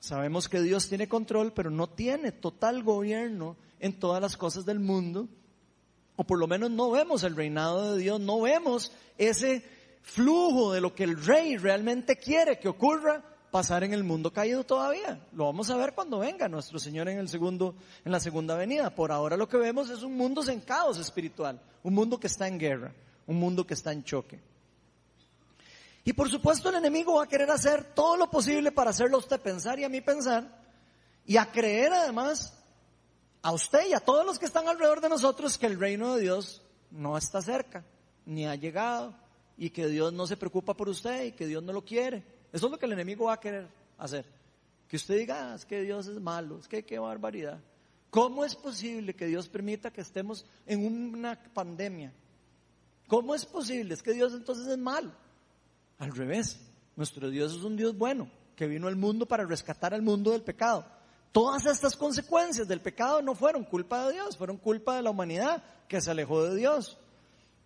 Sabemos 0.00 0.48
que 0.48 0.60
Dios 0.60 0.88
tiene 0.88 1.08
control, 1.08 1.52
pero 1.52 1.70
no 1.70 1.88
tiene 1.88 2.32
total 2.32 2.82
gobierno 2.82 3.56
en 3.78 3.98
todas 3.98 4.20
las 4.20 4.36
cosas 4.36 4.64
del 4.64 4.80
mundo, 4.80 5.28
o 6.16 6.24
por 6.24 6.38
lo 6.38 6.48
menos 6.48 6.70
no 6.70 6.90
vemos 6.90 7.22
el 7.22 7.36
reinado 7.36 7.94
de 7.94 8.02
Dios, 8.02 8.20
no 8.20 8.40
vemos 8.40 8.90
ese 9.16 9.64
flujo 10.02 10.72
de 10.72 10.80
lo 10.80 10.94
que 10.94 11.04
el 11.04 11.24
rey 11.24 11.56
realmente 11.56 12.16
quiere 12.16 12.58
que 12.58 12.68
ocurra 12.68 13.22
pasar 13.50 13.84
en 13.84 13.92
el 13.92 14.04
mundo 14.04 14.32
caído 14.32 14.64
todavía. 14.64 15.20
Lo 15.32 15.46
vamos 15.46 15.70
a 15.70 15.76
ver 15.76 15.94
cuando 15.94 16.18
venga 16.18 16.48
nuestro 16.48 16.78
Señor 16.78 17.08
en 17.08 17.18
el 17.18 17.28
segundo, 17.28 17.74
en 18.04 18.12
la 18.12 18.20
segunda 18.20 18.54
venida. 18.56 18.94
Por 18.94 19.12
ahora 19.12 19.36
lo 19.36 19.48
que 19.48 19.56
vemos 19.56 19.90
es 19.90 20.02
un 20.02 20.16
mundo 20.16 20.42
en 20.48 20.60
caos 20.60 20.98
espiritual, 20.98 21.60
un 21.82 21.94
mundo 21.94 22.18
que 22.18 22.26
está 22.26 22.46
en 22.46 22.58
guerra, 22.58 22.92
un 23.26 23.36
mundo 23.36 23.66
que 23.66 23.74
está 23.74 23.92
en 23.92 24.04
choque. 24.04 24.40
Y 26.04 26.12
por 26.12 26.30
supuesto 26.30 26.70
el 26.70 26.76
enemigo 26.76 27.16
va 27.16 27.24
a 27.24 27.28
querer 27.28 27.50
hacer 27.50 27.92
todo 27.94 28.16
lo 28.16 28.30
posible 28.30 28.72
para 28.72 28.90
hacerlo 28.90 29.16
a 29.16 29.20
usted 29.20 29.40
pensar 29.40 29.78
y 29.78 29.84
a 29.84 29.88
mí 29.88 30.00
pensar 30.00 30.58
y 31.26 31.36
a 31.36 31.50
creer 31.50 31.92
además 31.92 32.54
a 33.42 33.52
usted 33.52 33.88
y 33.88 33.92
a 33.92 34.00
todos 34.00 34.24
los 34.24 34.38
que 34.38 34.46
están 34.46 34.68
alrededor 34.68 35.00
de 35.00 35.10
nosotros 35.10 35.58
que 35.58 35.66
el 35.66 35.78
reino 35.78 36.14
de 36.14 36.22
Dios 36.22 36.62
no 36.90 37.18
está 37.18 37.42
cerca, 37.42 37.84
ni 38.24 38.46
ha 38.46 38.54
llegado 38.54 39.14
y 39.58 39.70
que 39.70 39.86
Dios 39.88 40.12
no 40.12 40.26
se 40.26 40.36
preocupa 40.36 40.74
por 40.74 40.88
usted 40.88 41.24
y 41.24 41.32
que 41.32 41.46
Dios 41.46 41.62
no 41.62 41.72
lo 41.72 41.84
quiere 41.84 42.37
eso 42.52 42.66
es 42.66 42.72
lo 42.72 42.78
que 42.78 42.86
el 42.86 42.92
enemigo 42.92 43.26
va 43.26 43.34
a 43.34 43.40
querer 43.40 43.68
hacer. 43.98 44.24
Que 44.88 44.96
usted 44.96 45.18
diga, 45.18 45.52
ah, 45.52 45.54
es 45.54 45.66
que 45.66 45.82
Dios 45.82 46.06
es 46.06 46.20
malo, 46.20 46.58
es 46.58 46.68
que 46.68 46.84
qué 46.84 46.98
barbaridad. 46.98 47.60
¿Cómo 48.10 48.44
es 48.44 48.54
posible 48.54 49.14
que 49.14 49.26
Dios 49.26 49.48
permita 49.48 49.90
que 49.90 50.00
estemos 50.00 50.46
en 50.66 50.84
una 50.86 51.38
pandemia? 51.52 52.12
¿Cómo 53.06 53.34
es 53.34 53.44
posible? 53.44 53.94
Es 53.94 54.02
que 54.02 54.12
Dios 54.12 54.32
entonces 54.32 54.66
es 54.66 54.78
malo. 54.78 55.12
Al 55.98 56.12
revés, 56.12 56.58
nuestro 56.96 57.28
Dios 57.28 57.54
es 57.54 57.62
un 57.62 57.76
Dios 57.76 57.96
bueno, 57.96 58.30
que 58.56 58.66
vino 58.66 58.88
al 58.88 58.96
mundo 58.96 59.26
para 59.26 59.44
rescatar 59.44 59.92
al 59.92 60.02
mundo 60.02 60.30
del 60.30 60.42
pecado. 60.42 60.86
Todas 61.32 61.66
estas 61.66 61.96
consecuencias 61.96 62.66
del 62.66 62.80
pecado 62.80 63.20
no 63.20 63.34
fueron 63.34 63.64
culpa 63.64 64.06
de 64.06 64.14
Dios, 64.14 64.36
fueron 64.36 64.56
culpa 64.56 64.96
de 64.96 65.02
la 65.02 65.10
humanidad 65.10 65.62
que 65.86 66.00
se 66.00 66.10
alejó 66.10 66.44
de 66.44 66.56
Dios. 66.56 66.96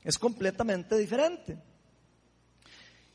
Es 0.02 0.18
completamente 0.18 0.96
diferente. 0.96 1.56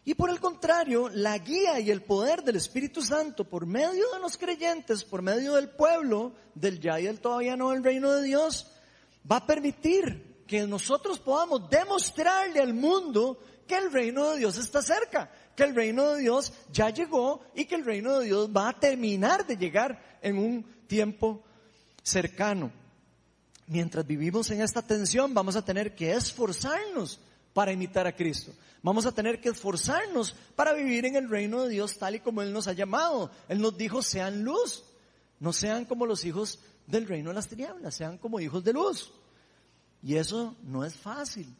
Y 0.08 0.16
por 0.16 0.30
el 0.30 0.40
contrario, 0.40 1.10
la 1.10 1.38
guía 1.38 1.82
y 1.82 1.92
el 1.92 2.02
poder 2.02 2.42
del 2.42 2.56
Espíritu 2.56 3.02
Santo 3.02 3.44
por 3.44 3.66
medio 3.66 4.10
de 4.14 4.20
los 4.22 4.38
creyentes, 4.38 5.04
por 5.04 5.22
medio 5.22 5.56
del 5.56 5.68
pueblo, 5.68 6.32
del 6.56 6.80
ya 6.80 6.98
y 6.98 7.04
del 7.04 7.20
todavía 7.20 7.58
no 7.58 7.72
del 7.72 7.84
reino 7.84 8.14
de 8.14 8.24
Dios, 8.24 8.72
va 9.30 9.36
a 9.36 9.46
permitir 9.46 10.46
que 10.48 10.66
nosotros 10.66 11.20
podamos 11.20 11.70
demostrarle 11.70 12.62
al 12.62 12.74
mundo 12.74 13.38
que 13.68 13.76
el 13.76 13.92
reino 13.92 14.30
de 14.30 14.38
Dios 14.38 14.58
está 14.58 14.82
cerca, 14.82 15.30
que 15.58 15.64
el 15.64 15.76
reino 15.76 16.14
de 16.14 16.22
Dios 16.22 16.54
ya 16.72 16.90
llegó 16.90 17.42
y 17.54 17.66
que 17.66 17.76
el 17.76 17.84
reino 17.84 18.20
de 18.20 18.28
Dios 18.28 18.50
va 18.50 18.70
a 18.70 18.80
terminar 18.80 19.46
de 19.46 19.58
llegar 19.58 20.20
en 20.22 20.38
un 20.38 20.64
tiempo 20.88 21.44
cercano. 22.02 22.72
Mientras 23.66 24.08
vivimos 24.08 24.50
en 24.52 24.62
esta 24.62 24.82
tensión, 24.82 25.34
vamos 25.34 25.58
a 25.58 25.66
tener 25.66 25.94
que 25.94 26.14
esforzarnos 26.14 27.20
para 27.58 27.72
imitar 27.72 28.06
a 28.06 28.16
Cristo. 28.16 28.54
Vamos 28.84 29.08
a 29.08 29.12
tener 29.12 29.42
que 29.42 29.50
esforzarnos 29.50 30.36
para 30.56 30.74
vivir 30.74 31.08
en 31.08 31.16
el 31.16 31.28
reino 31.28 31.64
de 31.64 31.70
Dios 31.70 31.98
tal 31.98 32.14
y 32.14 32.20
como 32.20 32.44
Él 32.44 32.54
nos 32.54 32.68
ha 32.68 32.74
llamado. 32.74 33.32
Él 33.50 33.60
nos 33.60 33.76
dijo, 33.76 34.04
sean 34.04 34.44
luz. 34.44 34.84
No 35.40 35.52
sean 35.52 35.86
como 35.86 36.06
los 36.06 36.24
hijos 36.24 36.60
del 36.86 37.08
reino 37.08 37.32
de 37.32 37.34
las 37.34 37.48
tinieblas, 37.48 37.96
sean 37.96 38.20
como 38.20 38.40
hijos 38.40 38.64
de 38.64 38.74
luz. 38.74 39.12
Y 40.04 40.18
eso 40.18 40.56
no 40.62 40.86
es 40.86 40.94
fácil. 40.94 41.52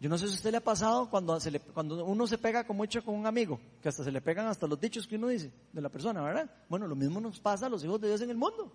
Yo 0.00 0.08
no 0.08 0.18
sé 0.18 0.26
si 0.26 0.32
a 0.32 0.34
usted 0.38 0.50
le 0.50 0.56
ha 0.56 0.64
pasado 0.64 1.08
cuando, 1.08 1.38
se 1.38 1.52
le, 1.52 1.60
cuando 1.60 2.04
uno 2.04 2.26
se 2.26 2.36
pega 2.36 2.66
con 2.66 2.76
mucho 2.76 3.04
con 3.04 3.14
un 3.14 3.28
amigo, 3.28 3.60
que 3.80 3.88
hasta 3.88 4.02
se 4.02 4.10
le 4.10 4.20
pegan 4.20 4.48
hasta 4.48 4.66
los 4.66 4.80
dichos 4.80 5.06
que 5.06 5.14
uno 5.14 5.28
dice 5.28 5.52
de 5.72 5.80
la 5.80 5.88
persona, 5.88 6.20
¿verdad? 6.20 6.50
Bueno, 6.68 6.88
lo 6.88 6.96
mismo 6.96 7.20
nos 7.20 7.38
pasa 7.38 7.66
a 7.66 7.68
los 7.68 7.84
hijos 7.84 8.00
de 8.00 8.08
Dios 8.08 8.22
en 8.22 8.30
el 8.30 8.36
mundo. 8.36 8.72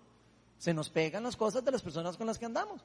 Se 0.56 0.72
nos 0.72 0.88
pegan 0.88 1.24
las 1.24 1.36
cosas 1.36 1.62
de 1.62 1.72
las 1.72 1.82
personas 1.82 2.16
con 2.16 2.26
las 2.26 2.38
que 2.38 2.46
andamos. 2.46 2.82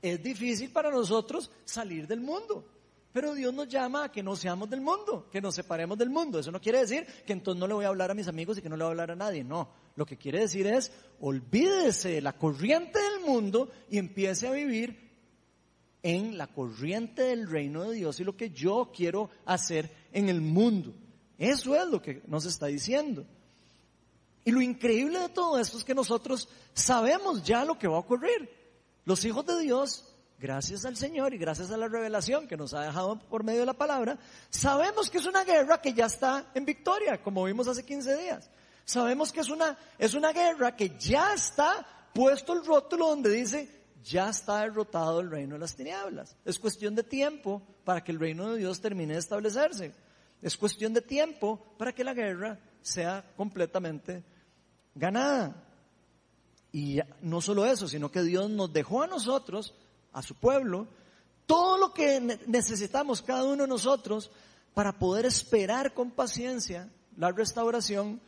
Es 0.00 0.22
difícil 0.22 0.70
para 0.70 0.92
nosotros 0.92 1.50
salir 1.64 2.06
del 2.06 2.20
mundo. 2.20 2.75
Pero 3.16 3.34
Dios 3.34 3.54
nos 3.54 3.66
llama 3.66 4.04
a 4.04 4.12
que 4.12 4.22
no 4.22 4.36
seamos 4.36 4.68
del 4.68 4.82
mundo, 4.82 5.30
que 5.32 5.40
nos 5.40 5.54
separemos 5.54 5.96
del 5.96 6.10
mundo. 6.10 6.38
Eso 6.38 6.52
no 6.52 6.60
quiere 6.60 6.80
decir 6.80 7.06
que 7.24 7.32
entonces 7.32 7.58
no 7.58 7.66
le 7.66 7.72
voy 7.72 7.86
a 7.86 7.88
hablar 7.88 8.10
a 8.10 8.14
mis 8.14 8.28
amigos 8.28 8.58
y 8.58 8.60
que 8.60 8.68
no 8.68 8.76
le 8.76 8.84
voy 8.84 8.90
a 8.90 8.92
hablar 8.92 9.12
a 9.12 9.16
nadie. 9.16 9.42
No, 9.42 9.70
lo 9.94 10.04
que 10.04 10.18
quiere 10.18 10.40
decir 10.40 10.66
es 10.66 10.92
olvídese 11.20 12.10
de 12.10 12.20
la 12.20 12.34
corriente 12.34 12.98
del 12.98 13.20
mundo 13.20 13.70
y 13.88 13.96
empiece 13.96 14.46
a 14.46 14.50
vivir 14.50 15.00
en 16.02 16.36
la 16.36 16.48
corriente 16.48 17.22
del 17.22 17.48
reino 17.48 17.84
de 17.84 17.94
Dios 17.94 18.20
y 18.20 18.24
lo 18.24 18.36
que 18.36 18.50
yo 18.50 18.92
quiero 18.94 19.30
hacer 19.46 19.90
en 20.12 20.28
el 20.28 20.42
mundo. 20.42 20.92
Eso 21.38 21.74
es 21.74 21.88
lo 21.88 22.02
que 22.02 22.20
nos 22.26 22.44
está 22.44 22.66
diciendo. 22.66 23.24
Y 24.44 24.50
lo 24.50 24.60
increíble 24.60 25.20
de 25.20 25.30
todo 25.30 25.58
esto 25.58 25.78
es 25.78 25.84
que 25.84 25.94
nosotros 25.94 26.50
sabemos 26.74 27.42
ya 27.42 27.64
lo 27.64 27.78
que 27.78 27.88
va 27.88 27.96
a 27.96 28.00
ocurrir. 28.00 28.50
Los 29.06 29.24
hijos 29.24 29.46
de 29.46 29.58
Dios 29.60 30.05
gracias 30.38 30.84
al 30.84 30.96
Señor 30.96 31.34
y 31.34 31.38
gracias 31.38 31.70
a 31.70 31.76
la 31.76 31.88
revelación 31.88 32.46
que 32.46 32.56
nos 32.56 32.74
ha 32.74 32.82
dejado 32.82 33.18
por 33.18 33.44
medio 33.44 33.60
de 33.60 33.66
la 33.66 33.74
palabra, 33.74 34.18
sabemos 34.50 35.10
que 35.10 35.18
es 35.18 35.26
una 35.26 35.44
guerra 35.44 35.80
que 35.80 35.92
ya 35.92 36.06
está 36.06 36.50
en 36.54 36.64
victoria, 36.64 37.22
como 37.22 37.44
vimos 37.44 37.68
hace 37.68 37.84
15 37.84 38.16
días. 38.16 38.50
Sabemos 38.84 39.32
que 39.32 39.40
es 39.40 39.48
una, 39.48 39.76
es 39.98 40.14
una 40.14 40.32
guerra 40.32 40.76
que 40.76 40.96
ya 40.98 41.34
está 41.34 41.86
puesto 42.14 42.52
el 42.52 42.64
rótulo 42.64 43.08
donde 43.08 43.30
dice, 43.30 43.68
ya 44.04 44.28
está 44.28 44.60
derrotado 44.60 45.20
el 45.20 45.30
reino 45.30 45.54
de 45.54 45.60
las 45.60 45.74
tinieblas. 45.74 46.36
Es 46.44 46.58
cuestión 46.58 46.94
de 46.94 47.02
tiempo 47.02 47.62
para 47.84 48.04
que 48.04 48.12
el 48.12 48.20
reino 48.20 48.52
de 48.52 48.58
Dios 48.58 48.80
termine 48.80 49.14
de 49.14 49.18
establecerse. 49.18 49.92
Es 50.40 50.56
cuestión 50.56 50.94
de 50.94 51.02
tiempo 51.02 51.74
para 51.76 51.92
que 51.92 52.04
la 52.04 52.14
guerra 52.14 52.60
sea 52.80 53.24
completamente 53.36 54.22
ganada. 54.94 55.64
Y 56.72 57.00
no 57.22 57.40
solo 57.40 57.66
eso, 57.66 57.88
sino 57.88 58.10
que 58.10 58.22
Dios 58.22 58.50
nos 58.50 58.72
dejó 58.72 59.02
a 59.02 59.06
nosotros, 59.06 59.74
a 60.16 60.22
su 60.22 60.34
pueblo, 60.34 60.88
todo 61.44 61.76
lo 61.76 61.92
que 61.92 62.18
necesitamos 62.46 63.20
cada 63.20 63.44
uno 63.44 63.64
de 63.64 63.68
nosotros 63.68 64.30
para 64.72 64.98
poder 64.98 65.26
esperar 65.26 65.92
con 65.92 66.10
paciencia 66.10 66.88
la 67.18 67.30
restauración 67.32 68.18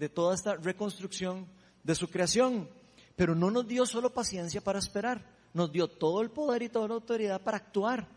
de 0.00 0.08
toda 0.08 0.34
esta 0.34 0.56
reconstrucción 0.56 1.46
de 1.84 1.94
su 1.94 2.08
creación. 2.08 2.68
Pero 3.14 3.36
no 3.36 3.52
nos 3.52 3.68
dio 3.68 3.86
solo 3.86 4.12
paciencia 4.12 4.60
para 4.60 4.80
esperar, 4.80 5.24
nos 5.54 5.70
dio 5.70 5.86
todo 5.86 6.22
el 6.22 6.30
poder 6.30 6.62
y 6.62 6.68
toda 6.68 6.88
la 6.88 6.94
autoridad 6.94 7.40
para 7.40 7.58
actuar 7.58 8.08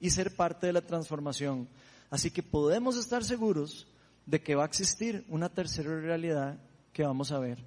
y 0.00 0.08
ser 0.08 0.34
parte 0.34 0.68
de 0.68 0.72
la 0.72 0.80
transformación. 0.80 1.68
Así 2.08 2.30
que 2.30 2.42
podemos 2.42 2.96
estar 2.96 3.22
seguros 3.24 3.86
de 4.24 4.42
que 4.42 4.54
va 4.54 4.62
a 4.62 4.68
existir 4.68 5.22
una 5.28 5.50
tercera 5.50 6.00
realidad 6.00 6.58
que 6.94 7.04
vamos 7.04 7.30
a 7.30 7.38
ver. 7.38 7.62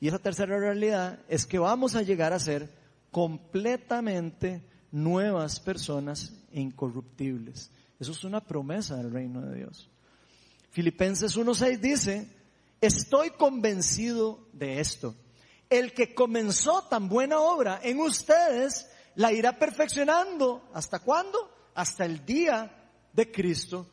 Y 0.00 0.08
esa 0.08 0.18
tercera 0.18 0.58
realidad 0.58 1.18
es 1.30 1.46
que 1.46 1.58
vamos 1.58 1.94
a 1.94 2.02
llegar 2.02 2.34
a 2.34 2.38
ser 2.38 2.78
completamente 3.10 4.62
nuevas 4.92 5.60
personas 5.60 6.32
incorruptibles. 6.52 7.70
Eso 7.98 8.12
es 8.12 8.24
una 8.24 8.40
promesa 8.40 8.96
del 8.96 9.12
reino 9.12 9.42
de 9.42 9.56
Dios. 9.56 9.90
Filipenses 10.70 11.36
1.6 11.36 11.78
dice, 11.78 12.28
estoy 12.80 13.30
convencido 13.30 14.46
de 14.52 14.80
esto. 14.80 15.14
El 15.68 15.92
que 15.92 16.14
comenzó 16.14 16.82
tan 16.82 17.08
buena 17.08 17.40
obra 17.40 17.80
en 17.82 18.00
ustedes, 18.00 18.88
la 19.14 19.32
irá 19.32 19.58
perfeccionando. 19.58 20.68
¿Hasta 20.72 21.00
cuándo? 21.00 21.38
Hasta 21.74 22.04
el 22.04 22.24
día 22.24 22.90
de 23.12 23.30
Cristo 23.30 23.86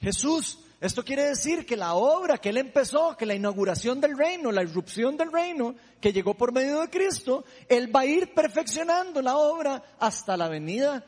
Jesús. 0.00 0.58
Esto 0.80 1.04
quiere 1.04 1.24
decir 1.24 1.66
que 1.66 1.76
la 1.76 1.94
obra 1.94 2.38
que 2.38 2.50
Él 2.50 2.56
empezó, 2.56 3.16
que 3.16 3.26
la 3.26 3.34
inauguración 3.34 4.00
del 4.00 4.16
reino, 4.16 4.52
la 4.52 4.62
irrupción 4.62 5.16
del 5.16 5.32
reino, 5.32 5.74
que 6.00 6.12
llegó 6.12 6.34
por 6.34 6.52
medio 6.52 6.80
de 6.80 6.88
Cristo, 6.88 7.44
Él 7.68 7.94
va 7.94 8.00
a 8.00 8.06
ir 8.06 8.32
perfeccionando 8.32 9.20
la 9.20 9.36
obra 9.36 9.82
hasta 9.98 10.36
la 10.36 10.48
venida 10.48 11.04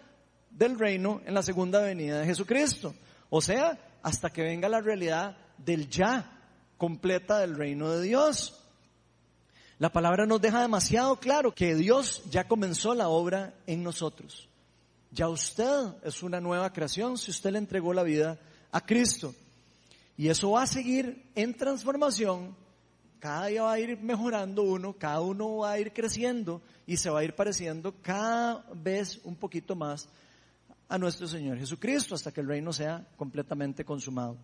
del 0.50 0.76
reino 0.76 1.20
en 1.24 1.34
la 1.34 1.42
segunda 1.42 1.80
venida 1.80 2.18
de 2.18 2.26
Jesucristo. 2.26 2.94
O 3.28 3.40
sea, 3.40 3.78
hasta 4.02 4.30
que 4.30 4.42
venga 4.42 4.68
la 4.68 4.80
realidad 4.80 5.36
del 5.56 5.88
ya 5.88 6.32
completa 6.76 7.38
del 7.38 7.54
reino 7.54 7.90
de 7.90 8.02
Dios. 8.02 8.56
La 9.78 9.92
palabra 9.92 10.26
nos 10.26 10.40
deja 10.40 10.62
demasiado 10.62 11.20
claro 11.20 11.54
que 11.54 11.76
Dios 11.76 12.22
ya 12.28 12.48
comenzó 12.48 12.94
la 12.94 13.08
obra 13.08 13.54
en 13.66 13.84
nosotros. 13.84 14.48
Ya 15.12 15.28
usted 15.28 15.94
es 16.02 16.22
una 16.22 16.40
nueva 16.40 16.72
creación 16.72 17.16
si 17.16 17.30
usted 17.30 17.52
le 17.52 17.58
entregó 17.58 17.94
la 17.94 18.02
vida 18.02 18.38
a 18.72 18.84
Cristo. 18.84 19.34
Y 20.20 20.28
eso 20.28 20.50
va 20.50 20.64
a 20.64 20.66
seguir 20.66 21.30
en 21.34 21.56
transformación. 21.56 22.54
Cada 23.20 23.46
día 23.46 23.62
va 23.62 23.72
a 23.72 23.80
ir 23.80 23.98
mejorando 24.02 24.64
uno, 24.64 24.92
cada 24.92 25.22
uno 25.22 25.56
va 25.56 25.70
a 25.70 25.78
ir 25.78 25.94
creciendo 25.94 26.60
y 26.86 26.98
se 26.98 27.08
va 27.08 27.20
a 27.20 27.24
ir 27.24 27.34
pareciendo 27.34 27.94
cada 28.02 28.66
vez 28.74 29.18
un 29.24 29.34
poquito 29.34 29.74
más 29.74 30.10
a 30.90 30.98
nuestro 30.98 31.26
Señor 31.26 31.56
Jesucristo 31.56 32.14
hasta 32.14 32.32
que 32.32 32.42
el 32.42 32.48
reino 32.48 32.70
sea 32.70 33.08
completamente 33.16 33.82
consumado. 33.82 34.36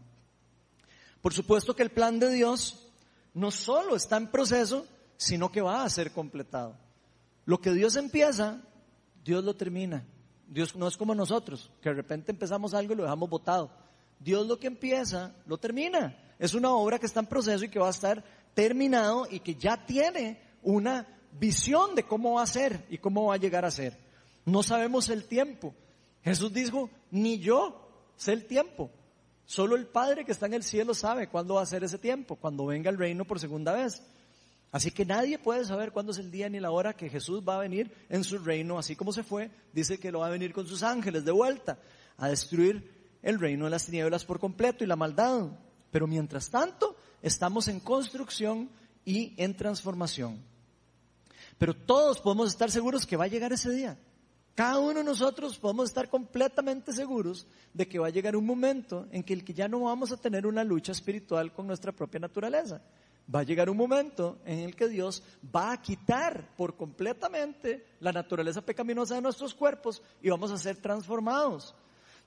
Por 1.20 1.34
supuesto 1.34 1.76
que 1.76 1.82
el 1.82 1.90
plan 1.90 2.18
de 2.18 2.30
Dios 2.30 2.88
no 3.34 3.50
solo 3.50 3.96
está 3.96 4.16
en 4.16 4.28
proceso, 4.28 4.86
sino 5.18 5.52
que 5.52 5.60
va 5.60 5.84
a 5.84 5.90
ser 5.90 6.10
completado. 6.10 6.74
Lo 7.44 7.60
que 7.60 7.72
Dios 7.72 7.96
empieza, 7.96 8.62
Dios 9.22 9.44
lo 9.44 9.54
termina. 9.54 10.06
Dios 10.48 10.74
no 10.74 10.88
es 10.88 10.96
como 10.96 11.14
nosotros, 11.14 11.70
que 11.82 11.90
de 11.90 11.96
repente 11.96 12.32
empezamos 12.32 12.72
algo 12.72 12.94
y 12.94 12.96
lo 12.96 13.02
dejamos 13.02 13.28
botado. 13.28 13.84
Dios 14.18 14.46
lo 14.46 14.58
que 14.58 14.66
empieza, 14.66 15.34
lo 15.46 15.58
termina. 15.58 16.16
Es 16.38 16.54
una 16.54 16.70
obra 16.70 16.98
que 16.98 17.06
está 17.06 17.20
en 17.20 17.26
proceso 17.26 17.64
y 17.64 17.68
que 17.68 17.78
va 17.78 17.88
a 17.88 17.90
estar 17.90 18.24
terminado 18.54 19.26
y 19.30 19.40
que 19.40 19.54
ya 19.54 19.84
tiene 19.84 20.40
una 20.62 21.06
visión 21.38 21.94
de 21.94 22.02
cómo 22.02 22.34
va 22.34 22.42
a 22.42 22.46
ser 22.46 22.86
y 22.88 22.98
cómo 22.98 23.26
va 23.26 23.34
a 23.34 23.38
llegar 23.38 23.64
a 23.64 23.70
ser. 23.70 23.98
No 24.44 24.62
sabemos 24.62 25.08
el 25.08 25.24
tiempo. 25.24 25.74
Jesús 26.22 26.52
dijo, 26.52 26.90
ni 27.10 27.38
yo 27.38 27.88
sé 28.16 28.32
el 28.32 28.46
tiempo. 28.46 28.90
Solo 29.44 29.76
el 29.76 29.86
Padre 29.86 30.24
que 30.24 30.32
está 30.32 30.46
en 30.46 30.54
el 30.54 30.64
cielo 30.64 30.94
sabe 30.94 31.28
cuándo 31.28 31.54
va 31.54 31.62
a 31.62 31.66
ser 31.66 31.84
ese 31.84 31.98
tiempo, 31.98 32.36
cuando 32.36 32.66
venga 32.66 32.90
el 32.90 32.98
reino 32.98 33.24
por 33.24 33.38
segunda 33.38 33.72
vez. 33.72 34.02
Así 34.72 34.90
que 34.90 35.06
nadie 35.06 35.38
puede 35.38 35.64
saber 35.64 35.92
cuándo 35.92 36.12
es 36.12 36.18
el 36.18 36.30
día 36.30 36.48
ni 36.48 36.58
la 36.58 36.70
hora 36.70 36.94
que 36.94 37.08
Jesús 37.08 37.42
va 37.48 37.56
a 37.56 37.60
venir 37.60 37.92
en 38.08 38.24
su 38.24 38.38
reino, 38.38 38.78
así 38.78 38.96
como 38.96 39.12
se 39.12 39.22
fue, 39.22 39.50
dice 39.72 39.98
que 39.98 40.10
lo 40.10 40.20
va 40.20 40.26
a 40.26 40.30
venir 40.30 40.52
con 40.52 40.66
sus 40.66 40.82
ángeles 40.82 41.24
de 41.24 41.30
vuelta 41.32 41.78
a 42.16 42.28
destruir 42.28 42.95
el 43.22 43.38
reino 43.38 43.64
de 43.64 43.70
las 43.70 43.86
tinieblas 43.86 44.24
por 44.24 44.38
completo 44.38 44.84
y 44.84 44.86
la 44.86 44.96
maldad. 44.96 45.48
Pero 45.90 46.06
mientras 46.06 46.50
tanto, 46.50 46.96
estamos 47.22 47.68
en 47.68 47.80
construcción 47.80 48.70
y 49.04 49.34
en 49.36 49.56
transformación. 49.56 50.42
Pero 51.58 51.74
todos 51.74 52.20
podemos 52.20 52.48
estar 52.48 52.70
seguros 52.70 53.06
que 53.06 53.16
va 53.16 53.24
a 53.24 53.28
llegar 53.28 53.52
ese 53.52 53.70
día. 53.70 53.98
Cada 54.54 54.78
uno 54.78 54.94
de 54.94 55.04
nosotros 55.04 55.58
podemos 55.58 55.90
estar 55.90 56.08
completamente 56.08 56.92
seguros 56.92 57.46
de 57.74 57.86
que 57.86 57.98
va 57.98 58.06
a 58.06 58.10
llegar 58.10 58.36
un 58.36 58.46
momento 58.46 59.06
en 59.10 59.22
que 59.22 59.34
el 59.34 59.44
que 59.44 59.52
ya 59.52 59.68
no 59.68 59.80
vamos 59.80 60.12
a 60.12 60.16
tener 60.16 60.46
una 60.46 60.64
lucha 60.64 60.92
espiritual 60.92 61.52
con 61.52 61.66
nuestra 61.66 61.92
propia 61.92 62.20
naturaleza. 62.20 62.80
Va 63.32 63.40
a 63.40 63.42
llegar 63.42 63.68
un 63.68 63.76
momento 63.76 64.38
en 64.46 64.60
el 64.60 64.74
que 64.74 64.88
Dios 64.88 65.22
va 65.54 65.72
a 65.72 65.82
quitar 65.82 66.54
por 66.56 66.74
completamente 66.74 67.84
la 68.00 68.12
naturaleza 68.12 68.62
pecaminosa 68.62 69.16
de 69.16 69.20
nuestros 69.20 69.54
cuerpos 69.54 70.02
y 70.22 70.30
vamos 70.30 70.50
a 70.50 70.58
ser 70.58 70.76
transformados. 70.76 71.74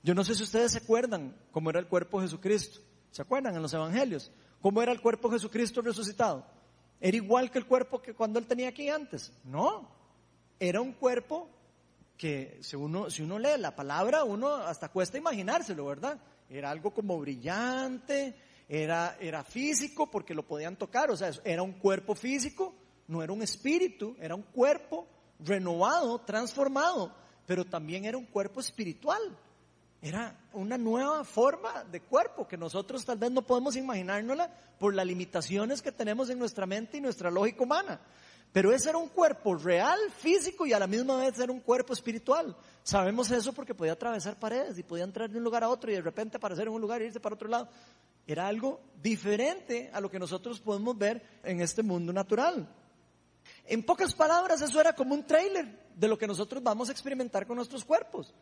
Yo 0.02 0.16
no 0.16 0.24
sé 0.24 0.36
si 0.36 0.44
ustedes 0.44 0.72
se 0.72 0.78
acuerdan 0.80 1.36
cómo 1.52 1.70
era 1.70 1.80
el 1.80 1.88
cuerpo 1.88 2.20
de 2.20 2.28
Jesucristo. 2.28 2.80
¿Se 3.12 3.22
acuerdan 3.22 3.56
en 3.56 3.62
los 3.62 3.74
evangelios? 3.74 4.32
¿Cómo 4.62 4.82
era 4.82 4.92
el 4.92 5.02
cuerpo 5.02 5.30
de 5.30 5.36
Jesucristo 5.36 5.82
resucitado? 5.82 6.46
¿Era 7.02 7.18
igual 7.18 7.50
que 7.50 7.60
el 7.60 7.66
cuerpo 7.66 8.02
que 8.02 8.14
cuando 8.14 8.40
él 8.40 8.46
tenía 8.46 8.70
aquí 8.70 8.90
antes? 8.90 9.32
No. 9.44 9.90
Era 10.60 10.82
un 10.82 10.94
cuerpo 10.94 11.50
que 12.18 12.60
si 12.62 12.76
uno, 12.76 13.10
si 13.10 13.24
uno 13.24 13.40
lee 13.40 13.58
la 13.58 13.76
palabra, 13.76 14.26
uno 14.26 14.56
hasta 14.56 14.90
cuesta 14.90 15.18
imaginárselo, 15.18 15.86
¿verdad? 15.86 16.20
Era 16.50 16.70
algo 16.70 16.92
como 16.94 17.18
brillante, 17.20 18.36
era, 18.68 19.18
era 19.22 19.44
físico 19.44 20.12
porque 20.12 20.34
lo 20.34 20.46
podían 20.46 20.76
tocar, 20.76 21.10
o 21.12 21.18
sea, 21.18 21.32
era 21.46 21.64
un 21.64 21.74
cuerpo 21.74 22.16
físico, 22.16 22.76
no 23.08 23.24
era 23.24 23.32
un 23.32 23.42
espíritu, 23.42 24.18
era 24.20 24.36
un 24.36 24.44
cuerpo 24.44 25.08
renovado, 25.40 26.20
transformado, 26.20 27.16
pero 27.46 27.66
también 27.66 28.04
era 28.04 28.18
un 28.18 28.26
cuerpo 28.26 28.60
espiritual. 28.60 29.22
Era 30.02 30.34
una 30.54 30.78
nueva 30.78 31.26
forma 31.26 31.84
de 31.84 32.02
cuerpo 32.02 32.48
que 32.48 32.56
nosotros 32.56 33.04
tal 33.04 33.18
vez 33.18 33.32
no 33.32 33.42
podemos 33.42 33.76
imaginárnosla 33.76 34.50
por 34.80 34.94
las 34.94 35.06
limitaciones 35.06 35.82
que 35.82 35.92
tenemos 35.92 36.30
en 36.30 36.40
nuestra 36.40 36.66
mente 36.66 36.98
y 36.98 37.02
nuestra 37.02 37.30
lógica 37.30 37.64
humana. 37.64 38.00
Pero 38.54 38.74
ese 38.74 38.90
era 38.90 38.98
un 38.98 39.10
cuerpo 39.10 39.56
real, 39.56 40.00
físico 40.18 40.66
y 40.66 40.74
a 40.74 40.80
la 40.80 40.88
misma 40.88 41.18
vez 41.18 41.38
era 41.38 41.52
un 41.52 41.60
cuerpo 41.60 41.94
espiritual. 41.94 42.56
Sabemos 42.82 43.30
eso 43.30 43.54
porque 43.54 43.76
podía 43.76 43.94
atravesar 43.94 44.40
paredes 44.40 44.78
y 44.80 44.84
podía 44.84 45.04
entrar 45.04 45.30
de 45.30 45.38
un 45.38 45.44
lugar 45.44 45.64
a 45.64 45.70
otro 45.70 45.92
y 45.92 45.96
de 45.96 46.02
repente 46.02 46.38
aparecer 46.38 46.68
en 46.68 46.74
un 46.74 46.82
lugar 46.82 47.02
e 47.02 47.08
irse 47.08 47.20
para 47.20 47.36
otro 47.36 47.50
lado. 47.50 47.70
Era 48.26 48.48
algo 48.48 48.80
diferente 49.02 49.90
a 49.94 50.00
lo 50.00 50.10
que 50.10 50.18
nosotros 50.18 50.60
podemos 50.62 50.98
ver 50.98 51.22
en 51.44 51.62
este 51.62 51.84
mundo 51.84 52.14
natural. 52.14 52.68
En 53.66 53.84
pocas 53.84 54.16
palabras, 54.16 54.62
eso 54.62 54.80
era 54.80 54.94
como 54.94 55.14
un 55.14 55.26
trailer 55.26 55.90
de 55.96 56.08
lo 56.08 56.18
que 56.18 56.26
nosotros 56.26 56.64
vamos 56.64 56.90
a 56.90 56.92
experimentar 56.92 57.46
con 57.46 57.58
nuestros 57.58 57.84
cuerpos. 57.84 58.34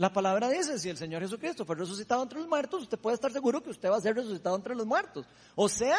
La 0.00 0.10
palabra 0.10 0.48
dice, 0.48 0.78
si 0.78 0.88
el 0.88 0.96
Señor 0.96 1.20
Jesucristo 1.20 1.66
fue 1.66 1.76
resucitado 1.76 2.22
entre 2.22 2.38
los 2.38 2.48
muertos, 2.48 2.84
usted 2.84 2.98
puede 2.98 3.16
estar 3.16 3.30
seguro 3.30 3.62
que 3.62 3.68
usted 3.68 3.90
va 3.90 3.98
a 3.98 4.00
ser 4.00 4.16
resucitado 4.16 4.56
entre 4.56 4.74
los 4.74 4.86
muertos. 4.86 5.26
O 5.54 5.68
sea, 5.68 5.98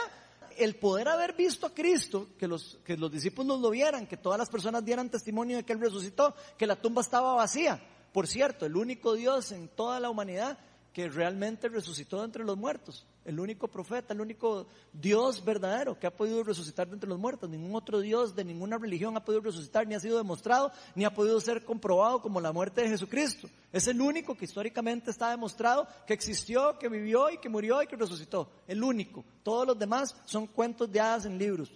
el 0.58 0.76
poder 0.78 1.08
haber 1.08 1.34
visto 1.34 1.68
a 1.68 1.70
Cristo, 1.72 2.30
que 2.36 2.48
los, 2.48 2.80
que 2.84 2.98
los 2.98 3.12
discípulos 3.12 3.62
lo 3.62 3.70
vieran, 3.70 4.08
que 4.08 4.18
todas 4.18 4.40
las 4.40 4.50
personas 4.50 4.84
dieran 4.84 5.12
testimonio 5.12 5.58
de 5.58 5.64
que 5.64 5.74
Él 5.74 5.80
resucitó, 5.80 6.34
que 6.58 6.66
la 6.66 6.78
tumba 6.78 7.04
estaba 7.04 7.36
vacía. 7.36 7.80
Por 8.12 8.26
cierto, 8.26 8.66
el 8.66 8.76
único 8.76 9.14
Dios 9.14 9.52
en 9.52 9.68
toda 9.68 10.00
la 10.00 10.10
humanidad 10.10 10.58
que 10.94 11.08
realmente 11.08 11.70
resucitó 11.70 12.24
entre 12.24 12.44
los 12.44 12.58
muertos 12.58 13.06
el 13.24 13.40
único 13.40 13.68
profeta, 13.68 14.14
el 14.14 14.22
único 14.22 14.66
Dios 14.94 15.44
verdadero 15.46 15.98
que 16.00 16.08
ha 16.08 16.16
podido 16.16 16.44
resucitar 16.44 16.88
de 16.88 16.96
entre 16.96 17.10
los 17.10 17.20
muertos. 17.20 17.50
Ningún 17.50 17.76
otro 17.76 18.00
Dios 18.00 18.36
de 18.36 18.44
ninguna 18.44 18.78
religión 18.78 19.16
ha 19.16 19.24
podido 19.24 19.42
resucitar, 19.42 19.88
ni 19.88 19.94
ha 19.94 20.00
sido 20.00 20.18
demostrado, 20.18 20.72
ni 20.96 21.06
ha 21.06 21.14
podido 21.14 21.40
ser 21.40 21.64
comprobado 21.64 22.22
como 22.22 22.42
la 22.42 22.52
muerte 22.52 22.82
de 22.82 22.90
Jesucristo. 22.90 23.48
Es 23.72 23.88
el 23.88 24.02
único 24.02 24.36
que 24.36 24.46
históricamente 24.46 25.12
está 25.12 25.30
demostrado 25.30 25.88
que 26.08 26.14
existió, 26.14 26.78
que 26.80 26.90
vivió 26.90 27.30
y 27.30 27.38
que 27.38 27.50
murió 27.50 27.82
y 27.82 27.88
que 27.88 27.96
resucitó. 27.96 28.50
El 28.68 28.84
único. 28.84 29.24
Todos 29.44 29.68
los 29.68 29.78
demás 29.78 30.16
son 30.26 30.48
cuentos 30.48 30.92
de 30.92 31.00
hadas 31.00 31.26
en 31.26 31.38
libros. 31.38 31.72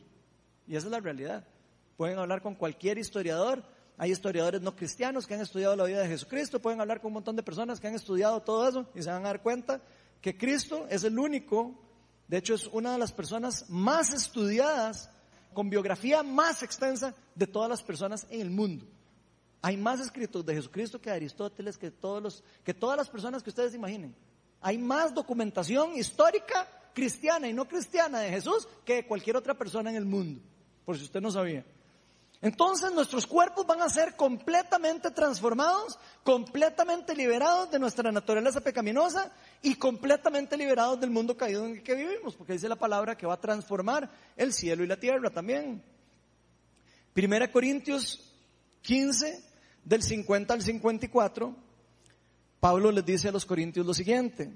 Y 0.67 0.75
esa 0.75 0.87
es 0.87 0.91
la 0.91 0.99
realidad. 0.99 1.45
Pueden 1.95 2.17
hablar 2.17 2.41
con 2.41 2.55
cualquier 2.55 2.97
historiador. 2.97 3.63
Hay 3.97 4.11
historiadores 4.11 4.61
no 4.61 4.75
cristianos 4.75 5.25
que 5.25 5.35
han 5.35 5.41
estudiado 5.41 5.75
la 5.75 5.85
vida 5.85 6.01
de 6.01 6.07
Jesucristo. 6.07 6.59
Pueden 6.59 6.81
hablar 6.81 6.99
con 6.99 7.09
un 7.09 7.13
montón 7.13 7.35
de 7.35 7.43
personas 7.43 7.79
que 7.79 7.87
han 7.87 7.95
estudiado 7.95 8.41
todo 8.41 8.67
eso 8.67 8.85
y 8.95 9.03
se 9.03 9.09
van 9.09 9.23
a 9.23 9.29
dar 9.29 9.41
cuenta 9.41 9.79
que 10.25 10.35
Cristo 10.35 10.87
es 10.89 11.03
el 11.03 11.19
único, 11.19 11.75
de 12.27 12.37
hecho 12.37 12.55
es 12.55 12.65
una 12.65 12.93
de 12.93 12.97
las 12.97 13.11
personas 13.11 13.69
más 13.69 14.11
estudiadas, 14.11 15.07
con 15.53 15.69
biografía 15.69 16.23
más 16.23 16.63
extensa 16.63 17.13
de 17.35 17.45
todas 17.45 17.69
las 17.69 17.83
personas 17.83 18.25
en 18.31 18.41
el 18.41 18.49
mundo. 18.49 18.87
Hay 19.61 19.77
más 19.77 19.99
escritos 19.99 20.43
de 20.43 20.55
Jesucristo 20.55 20.99
que 20.99 21.11
de 21.11 21.17
Aristóteles, 21.17 21.77
que, 21.77 21.91
todos 21.91 22.23
los, 22.23 22.43
que 22.63 22.73
todas 22.73 22.97
las 22.97 23.07
personas 23.07 23.43
que 23.43 23.51
ustedes 23.51 23.75
imaginen. 23.75 24.15
Hay 24.61 24.79
más 24.79 25.13
documentación 25.13 25.95
histórica 25.95 26.67
cristiana 26.95 27.47
y 27.47 27.53
no 27.53 27.67
cristiana 27.67 28.21
de 28.21 28.31
Jesús 28.31 28.67
que 28.83 28.95
de 28.95 29.05
cualquier 29.05 29.37
otra 29.37 29.53
persona 29.53 29.91
en 29.91 29.95
el 29.95 30.05
mundo, 30.05 30.41
por 30.85 30.97
si 30.97 31.03
usted 31.03 31.21
no 31.21 31.29
sabía. 31.29 31.63
Entonces 32.45 32.91
nuestros 32.93 33.25
cuerpos 33.25 33.65
van 33.65 33.81
a 33.81 33.89
ser 33.89 34.15
completamente 34.15 35.09
transformados, 35.09 35.97
completamente 36.21 37.15
liberados 37.15 37.71
de 37.71 37.79
nuestra 37.79 38.11
naturaleza 38.11 38.61
pecaminosa 38.61 39.31
y 39.63 39.73
completamente 39.73 40.55
liberados 40.55 40.99
del 40.99 41.09
mundo 41.09 41.35
caído 41.35 41.65
en 41.65 41.77
el 41.77 41.81
que 41.81 41.95
vivimos, 41.95 42.35
porque 42.35 42.53
dice 42.53 42.69
la 42.69 42.75
palabra 42.75 43.17
que 43.17 43.25
va 43.25 43.33
a 43.33 43.41
transformar 43.41 44.11
el 44.37 44.53
cielo 44.53 44.83
y 44.83 44.87
la 44.87 44.99
tierra 44.99 45.31
también. 45.31 45.81
Primera 47.13 47.51
Corintios 47.51 48.31
15, 48.83 49.43
del 49.83 50.03
50 50.03 50.53
al 50.53 50.61
54, 50.61 51.55
Pablo 52.59 52.91
les 52.91 53.03
dice 53.03 53.29
a 53.29 53.31
los 53.31 53.47
corintios 53.47 53.87
lo 53.87 53.93
siguiente. 53.95 54.53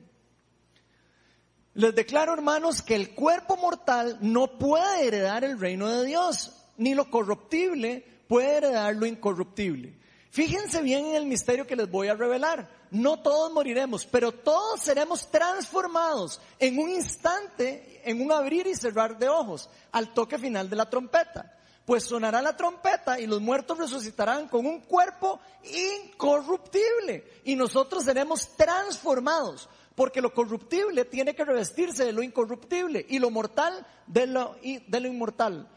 Les 1.73 1.95
declaro, 1.95 2.35
hermanos, 2.35 2.83
que 2.83 2.93
el 2.93 3.15
cuerpo 3.15 3.57
mortal 3.57 4.19
no 4.21 4.59
puede 4.59 5.07
heredar 5.07 5.43
el 5.43 5.59
reino 5.59 5.87
de 5.87 6.05
Dios 6.05 6.58
ni 6.79 6.95
lo 6.95 7.11
corruptible 7.11 8.03
puede 8.27 8.57
heredar 8.57 8.95
lo 8.95 9.05
incorruptible. 9.05 9.99
Fíjense 10.31 10.81
bien 10.81 11.07
en 11.07 11.15
el 11.15 11.25
misterio 11.25 11.65
que 11.65 11.75
les 11.75 11.89
voy 11.89 12.07
a 12.07 12.15
revelar. 12.15 12.69
No 12.91 13.21
todos 13.21 13.51
moriremos, 13.51 14.05
pero 14.05 14.31
todos 14.31 14.79
seremos 14.79 15.29
transformados 15.29 16.39
en 16.59 16.79
un 16.79 16.89
instante, 16.89 18.01
en 18.03 18.21
un 18.21 18.31
abrir 18.31 18.67
y 18.67 18.75
cerrar 18.75 19.17
de 19.17 19.27
ojos, 19.27 19.69
al 19.91 20.13
toque 20.13 20.37
final 20.37 20.69
de 20.69 20.75
la 20.75 20.89
trompeta. 20.89 21.55
Pues 21.85 22.03
sonará 22.03 22.41
la 22.41 22.55
trompeta 22.55 23.19
y 23.19 23.25
los 23.25 23.41
muertos 23.41 23.79
resucitarán 23.79 24.47
con 24.47 24.67
un 24.67 24.81
cuerpo 24.81 25.39
incorruptible 25.63 27.25
y 27.43 27.55
nosotros 27.55 28.03
seremos 28.03 28.55
transformados, 28.55 29.67
porque 29.95 30.21
lo 30.21 30.31
corruptible 30.31 31.05
tiene 31.05 31.33
que 31.33 31.45
revestirse 31.45 32.05
de 32.05 32.13
lo 32.13 32.21
incorruptible 32.21 33.03
y 33.09 33.17
lo 33.17 33.31
mortal 33.31 33.85
de 34.05 34.27
lo, 34.27 34.55
de 34.61 34.99
lo 34.99 35.07
inmortal. 35.07 35.67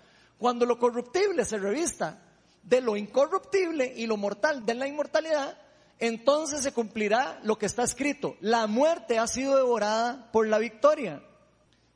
Cuando 0.42 0.66
lo 0.66 0.76
corruptible 0.76 1.44
se 1.44 1.56
revista 1.56 2.20
de 2.64 2.80
lo 2.80 2.96
incorruptible 2.96 3.94
y 3.96 4.08
lo 4.08 4.16
mortal 4.16 4.66
de 4.66 4.74
la 4.74 4.88
inmortalidad, 4.88 5.56
entonces 6.00 6.64
se 6.64 6.72
cumplirá 6.72 7.38
lo 7.44 7.56
que 7.58 7.66
está 7.66 7.84
escrito. 7.84 8.34
La 8.40 8.66
muerte 8.66 9.20
ha 9.20 9.28
sido 9.28 9.54
devorada 9.54 10.32
por 10.32 10.48
la 10.48 10.58
victoria. 10.58 11.22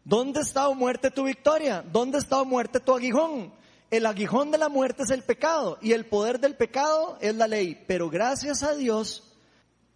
¿Dónde 0.05 0.42
está, 0.42 0.68
oh 0.68 0.76
muerte, 0.76 1.11
tu 1.11 1.24
victoria? 1.24 1.82
¿Dónde 1.90 2.18
está, 2.18 2.40
oh 2.40 2.44
muerte, 2.44 2.78
tu 2.78 2.94
aguijón? 2.94 3.53
El 3.90 4.07
aguijón 4.07 4.53
de 4.53 4.59
la 4.59 4.68
muerte 4.68 5.03
es 5.03 5.11
el 5.11 5.24
pecado 5.24 5.78
y 5.82 5.90
el 5.90 6.07
poder 6.07 6.38
del 6.38 6.55
pecado 6.55 7.18
es 7.20 7.34
la 7.34 7.49
ley. 7.49 7.84
Pero 7.88 8.09
gracias 8.11 8.62
a 8.62 8.76
Dios 8.76 9.36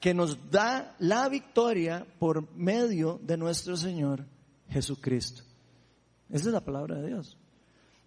que 0.00 0.12
nos 0.12 0.50
da 0.50 0.96
la 0.98 1.28
victoria 1.28 2.04
por 2.18 2.52
medio 2.56 3.20
de 3.22 3.36
nuestro 3.36 3.76
Señor 3.76 4.26
Jesucristo. 4.68 5.44
Esa 6.28 6.48
es 6.48 6.52
la 6.52 6.64
palabra 6.64 6.96
de 6.96 7.06
Dios. 7.06 7.39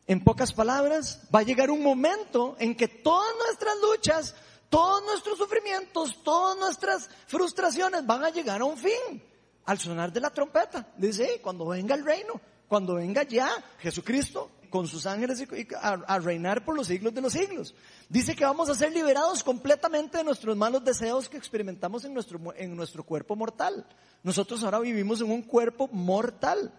En 0.06 0.24
pocas 0.24 0.52
palabras, 0.52 1.22
va 1.34 1.40
a 1.40 1.44
llegar 1.44 1.72
un 1.72 1.82
momento 1.82 2.56
en 2.60 2.76
que 2.76 2.88
todas 2.88 3.34
nuestras 3.46 3.76
luchas, 3.82 4.36
todos 4.70 5.04
nuestros 5.06 5.38
sufrimientos, 5.38 6.22
todas 6.24 6.58
nuestras 6.58 7.10
frustraciones 7.28 8.06
van 8.06 8.24
a 8.26 8.30
llegar 8.30 8.62
a 8.62 8.66
un 8.66 8.78
fin 8.78 9.24
al 9.66 9.80
sonar 9.80 10.12
de 10.12 10.20
la 10.20 10.30
trompeta. 10.30 10.92
Dice, 10.98 11.40
cuando 11.42 11.68
venga 11.68 11.96
el 11.96 12.04
reino, 12.04 12.42
cuando 12.68 12.96
venga 12.96 13.24
ya 13.24 13.50
Jesucristo 13.80 14.52
con 14.70 14.88
sus 14.88 15.06
ángeles 15.06 15.48
a, 15.80 16.20
reinar 16.20 16.66
por 16.66 16.76
los 16.76 16.88
siglos 16.88 17.14
de 17.14 17.22
los 17.22 17.32
siglos. 17.32 17.76
Dice 18.10 18.36
que 18.36 18.44
vamos 18.44 18.70
a 18.70 18.76
ser 18.76 18.92
liberados 18.92 19.44
completamente 19.44 20.18
de 20.18 20.24
nuestros 20.24 20.58
malos 20.58 20.84
deseos 20.84 21.30
que 21.30 21.38
experimentamos 21.38 22.04
en 22.04 22.14
nuestro, 22.14 22.42
en 22.58 22.76
nuestro 22.76 23.04
cuerpo 23.04 23.36
mortal. 23.36 23.86
Nosotros 24.24 24.64
ahora 24.64 24.80
vivimos 24.80 25.22
en 25.22 25.32
un 25.32 25.44
cuerpo 25.44 25.88
mortal. 25.90 26.74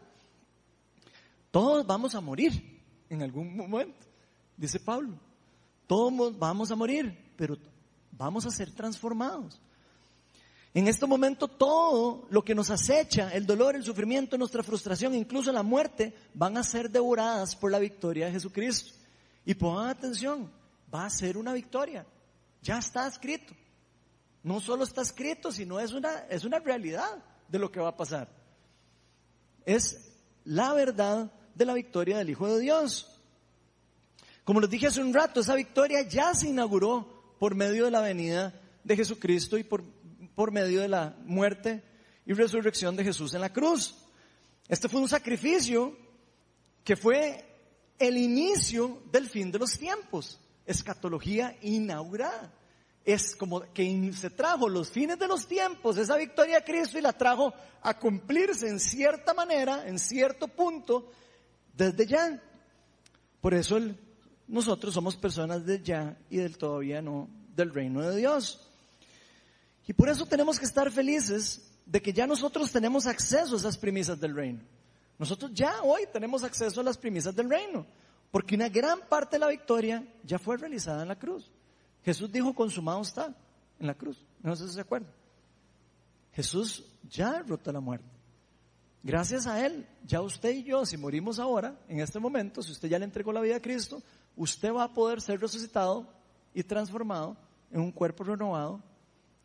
Todos 1.52 1.86
vamos 1.86 2.16
a 2.16 2.20
morir 2.20 2.73
en 3.14 3.22
algún 3.22 3.56
momento, 3.56 4.06
dice 4.56 4.80
Pablo. 4.80 5.18
Todos 5.86 6.38
vamos 6.38 6.70
a 6.70 6.76
morir, 6.76 7.16
pero 7.36 7.56
vamos 8.12 8.46
a 8.46 8.50
ser 8.50 8.70
transformados. 8.72 9.60
En 10.72 10.88
este 10.88 11.06
momento 11.06 11.46
todo 11.46 12.26
lo 12.30 12.42
que 12.42 12.54
nos 12.54 12.68
acecha, 12.70 13.32
el 13.32 13.46
dolor, 13.46 13.76
el 13.76 13.84
sufrimiento, 13.84 14.36
nuestra 14.36 14.64
frustración, 14.64 15.14
incluso 15.14 15.52
la 15.52 15.62
muerte, 15.62 16.12
van 16.34 16.56
a 16.56 16.64
ser 16.64 16.90
devoradas 16.90 17.54
por 17.54 17.70
la 17.70 17.78
victoria 17.78 18.26
de 18.26 18.32
Jesucristo. 18.32 18.92
Y 19.44 19.54
pongan 19.54 19.88
atención, 19.88 20.50
va 20.92 21.06
a 21.06 21.10
ser 21.10 21.36
una 21.36 21.52
victoria. 21.52 22.04
Ya 22.60 22.78
está 22.78 23.06
escrito. 23.06 23.54
No 24.42 24.60
solo 24.60 24.82
está 24.82 25.02
escrito, 25.02 25.52
sino 25.52 25.78
es 25.78 25.92
una, 25.92 26.26
es 26.28 26.44
una 26.44 26.58
realidad 26.58 27.22
de 27.48 27.58
lo 27.58 27.70
que 27.70 27.80
va 27.80 27.90
a 27.90 27.96
pasar. 27.96 28.28
Es 29.64 30.12
la 30.44 30.72
verdad 30.72 31.30
de 31.54 31.64
la 31.64 31.74
victoria 31.74 32.18
del 32.18 32.30
Hijo 32.30 32.48
de 32.48 32.60
Dios. 32.60 33.20
Como 34.44 34.60
les 34.60 34.70
dije 34.70 34.88
hace 34.88 35.00
un 35.00 35.14
rato, 35.14 35.40
esa 35.40 35.54
victoria 35.54 36.02
ya 36.02 36.34
se 36.34 36.48
inauguró 36.48 37.36
por 37.38 37.54
medio 37.54 37.86
de 37.86 37.90
la 37.90 38.00
venida 38.00 38.60
de 38.82 38.96
Jesucristo 38.96 39.56
y 39.56 39.64
por, 39.64 39.82
por 40.34 40.52
medio 40.52 40.80
de 40.80 40.88
la 40.88 41.16
muerte 41.24 41.82
y 42.26 42.32
resurrección 42.32 42.96
de 42.96 43.04
Jesús 43.04 43.34
en 43.34 43.40
la 43.40 43.52
cruz. 43.52 43.94
Este 44.68 44.88
fue 44.88 45.00
un 45.00 45.08
sacrificio 45.08 45.96
que 46.82 46.96
fue 46.96 47.44
el 47.98 48.16
inicio 48.16 49.02
del 49.10 49.28
fin 49.28 49.50
de 49.50 49.58
los 49.58 49.78
tiempos. 49.78 50.40
Escatología 50.66 51.56
inaugurada. 51.62 52.52
Es 53.04 53.36
como 53.36 53.60
que 53.72 54.12
se 54.14 54.30
trajo 54.30 54.68
los 54.68 54.90
fines 54.90 55.18
de 55.18 55.28
los 55.28 55.46
tiempos, 55.46 55.98
esa 55.98 56.16
victoria 56.16 56.60
de 56.60 56.64
Cristo 56.64 56.98
y 56.98 57.02
la 57.02 57.12
trajo 57.12 57.52
a 57.82 57.98
cumplirse 57.98 58.68
en 58.68 58.80
cierta 58.80 59.34
manera, 59.34 59.86
en 59.86 59.98
cierto 59.98 60.48
punto, 60.48 61.10
desde 61.76 62.06
ya. 62.06 62.40
Por 63.40 63.54
eso 63.54 63.78
nosotros 64.46 64.94
somos 64.94 65.16
personas 65.16 65.64
de 65.64 65.82
ya 65.82 66.16
y 66.30 66.38
del 66.38 66.56
todavía 66.56 67.02
no 67.02 67.28
del 67.54 67.72
reino 67.72 68.02
de 68.02 68.16
Dios. 68.16 68.60
Y 69.86 69.92
por 69.92 70.08
eso 70.08 70.26
tenemos 70.26 70.58
que 70.58 70.64
estar 70.64 70.90
felices 70.90 71.70
de 71.86 72.00
que 72.00 72.12
ya 72.12 72.26
nosotros 72.26 72.72
tenemos 72.72 73.06
acceso 73.06 73.54
a 73.54 73.58
esas 73.58 73.76
premisas 73.76 74.18
del 74.18 74.34
reino. 74.34 74.60
Nosotros 75.18 75.52
ya 75.54 75.82
hoy 75.82 76.02
tenemos 76.12 76.42
acceso 76.42 76.80
a 76.80 76.84
las 76.84 76.98
premisas 76.98 77.36
del 77.36 77.48
reino, 77.48 77.86
porque 78.30 78.54
una 78.54 78.68
gran 78.68 79.00
parte 79.08 79.36
de 79.36 79.40
la 79.40 79.48
victoria 79.48 80.04
ya 80.24 80.38
fue 80.38 80.56
realizada 80.56 81.02
en 81.02 81.08
la 81.08 81.18
cruz. 81.18 81.50
Jesús 82.04 82.30
dijo, 82.32 82.54
consumado 82.54 83.02
está 83.02 83.34
en 83.78 83.86
la 83.86 83.94
cruz. 83.94 84.24
No 84.42 84.56
sé 84.56 84.66
si 84.66 84.74
se 84.74 84.80
acuerdan. 84.80 85.10
Jesús 86.32 86.84
ya 87.08 87.32
derrotó 87.32 87.70
la 87.72 87.80
muerte. 87.80 88.13
Gracias 89.04 89.46
a 89.46 89.64
Él, 89.66 89.86
ya 90.06 90.22
usted 90.22 90.48
y 90.54 90.62
yo, 90.62 90.86
si 90.86 90.96
morimos 90.96 91.38
ahora, 91.38 91.78
en 91.88 92.00
este 92.00 92.18
momento, 92.18 92.62
si 92.62 92.72
usted 92.72 92.88
ya 92.88 92.98
le 92.98 93.04
entregó 93.04 93.34
la 93.34 93.42
vida 93.42 93.56
a 93.56 93.60
Cristo, 93.60 94.02
usted 94.34 94.72
va 94.72 94.84
a 94.84 94.94
poder 94.94 95.20
ser 95.20 95.38
resucitado 95.38 96.08
y 96.54 96.62
transformado 96.62 97.36
en 97.70 97.82
un 97.82 97.92
cuerpo 97.92 98.24
renovado, 98.24 98.82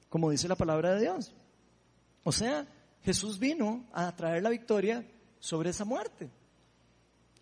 como 0.07 0.29
dice 0.29 0.47
la 0.47 0.55
palabra 0.55 0.95
de 0.95 1.01
Dios. 1.01 1.33
O 2.23 2.31
sea, 2.31 2.65
Jesús 3.03 3.37
vino 3.37 3.85
a 3.91 4.15
traer 4.15 4.43
la 4.43 4.49
victoria 4.49 5.05
sobre 5.39 5.71
esa 5.71 5.83
muerte. 5.83 6.29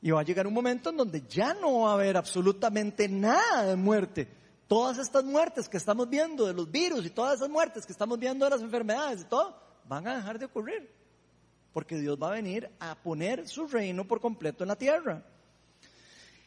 Y 0.02 0.10
va 0.10 0.22
a 0.22 0.24
llegar 0.24 0.48
un 0.48 0.56
momento 0.56 0.90
en 0.90 0.98
donde 0.98 1.22
ya 1.30 1.54
no 1.54 1.82
va 1.82 1.92
a 1.92 1.94
haber 1.94 2.18
absolutamente 2.18 3.08
nada 3.08 3.64
de 3.64 3.76
muerte. 3.76 4.28
Todas 4.68 4.98
estas 4.98 5.24
muertes 5.24 5.70
que 5.70 5.78
estamos 5.78 6.10
viendo 6.10 6.48
de 6.48 6.54
los 6.56 6.72
virus 6.72 7.06
y 7.06 7.12
todas 7.12 7.36
esas 7.36 7.50
muertes 7.50 7.86
que 7.86 7.92
estamos 7.92 8.18
viendo 8.18 8.44
de 8.44 8.50
las 8.50 8.62
enfermedades 8.62 9.22
y 9.22 9.26
todo, 9.26 9.56
van 9.88 10.08
a 10.08 10.16
dejar 10.16 10.40
de 10.40 10.46
ocurrir 10.46 10.97
porque 11.74 11.98
Dios 11.98 12.18
va 12.22 12.30
a 12.30 12.36
venir 12.36 12.70
a 12.80 12.96
poner 12.96 13.48
su 13.48 13.68
reino 13.68 14.08
por 14.08 14.20
completo 14.20 14.64
en 14.64 14.70
la 14.70 14.76
tierra. 14.76 15.24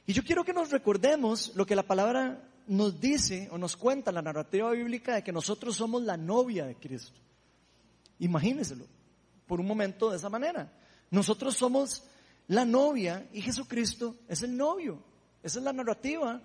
Y 0.07 0.13
yo 0.13 0.23
quiero 0.25 0.45
que 0.45 0.53
nos 0.53 0.71
recordemos 0.71 1.53
lo 1.55 1.67
que 1.67 1.77
la 1.77 1.85
palabra 1.85 2.43
nos 2.67 3.01
dice 3.01 3.49
o 3.51 3.59
nos 3.59 3.77
cuenta 3.77 4.13
la 4.13 4.23
narrativa 4.23 4.71
bíblica 4.71 5.15
de 5.15 5.23
que 5.23 5.33
nosotros 5.33 5.77
somos 5.77 6.03
la 6.03 6.17
novia 6.17 6.67
de 6.67 6.77
Cristo. 6.77 7.21
Imagínenselo 8.19 8.87
por 9.47 9.61
un 9.61 9.67
momento 9.67 10.11
de 10.11 10.17
esa 10.17 10.29
manera. 10.29 10.73
Nosotros 11.11 11.57
somos 11.57 12.05
la 12.49 12.65
novia 12.65 13.29
y 13.33 13.41
Jesucristo 13.43 14.17
es 14.29 14.43
el 14.43 14.57
novio. 14.57 15.03
Esa 15.43 15.59
es 15.59 15.65
la 15.65 15.73
narrativa 15.73 16.41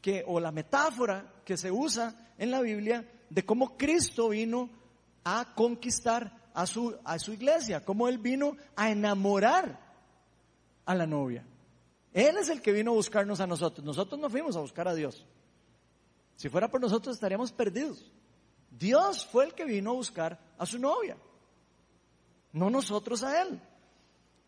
que, 0.00 0.24
o 0.26 0.40
la 0.40 0.52
metáfora 0.52 1.32
que 1.44 1.56
se 1.56 1.70
usa 1.70 2.32
en 2.36 2.50
la 2.50 2.60
Biblia 2.60 3.08
de 3.30 3.44
cómo 3.44 3.76
Cristo 3.76 4.30
vino 4.30 4.68
a 5.24 5.54
conquistar 5.54 6.41
a 6.54 6.66
su, 6.66 6.96
a 7.04 7.18
su 7.18 7.32
iglesia, 7.32 7.84
como 7.84 8.08
Él 8.08 8.18
vino 8.18 8.56
a 8.76 8.90
enamorar 8.90 9.78
a 10.84 10.94
la 10.94 11.06
novia. 11.06 11.44
Él 12.12 12.36
es 12.36 12.48
el 12.48 12.60
que 12.60 12.72
vino 12.72 12.90
a 12.90 12.94
buscarnos 12.94 13.40
a 13.40 13.46
nosotros. 13.46 13.84
Nosotros 13.84 14.20
no 14.20 14.28
fuimos 14.28 14.56
a 14.56 14.60
buscar 14.60 14.86
a 14.86 14.94
Dios. 14.94 15.24
Si 16.36 16.48
fuera 16.48 16.70
por 16.70 16.80
nosotros 16.80 17.14
estaríamos 17.14 17.52
perdidos. 17.52 18.10
Dios 18.78 19.26
fue 19.26 19.44
el 19.44 19.54
que 19.54 19.64
vino 19.64 19.90
a 19.90 19.94
buscar 19.94 20.38
a 20.58 20.64
su 20.66 20.78
novia, 20.78 21.16
no 22.52 22.70
nosotros 22.70 23.22
a 23.22 23.42
Él. 23.42 23.60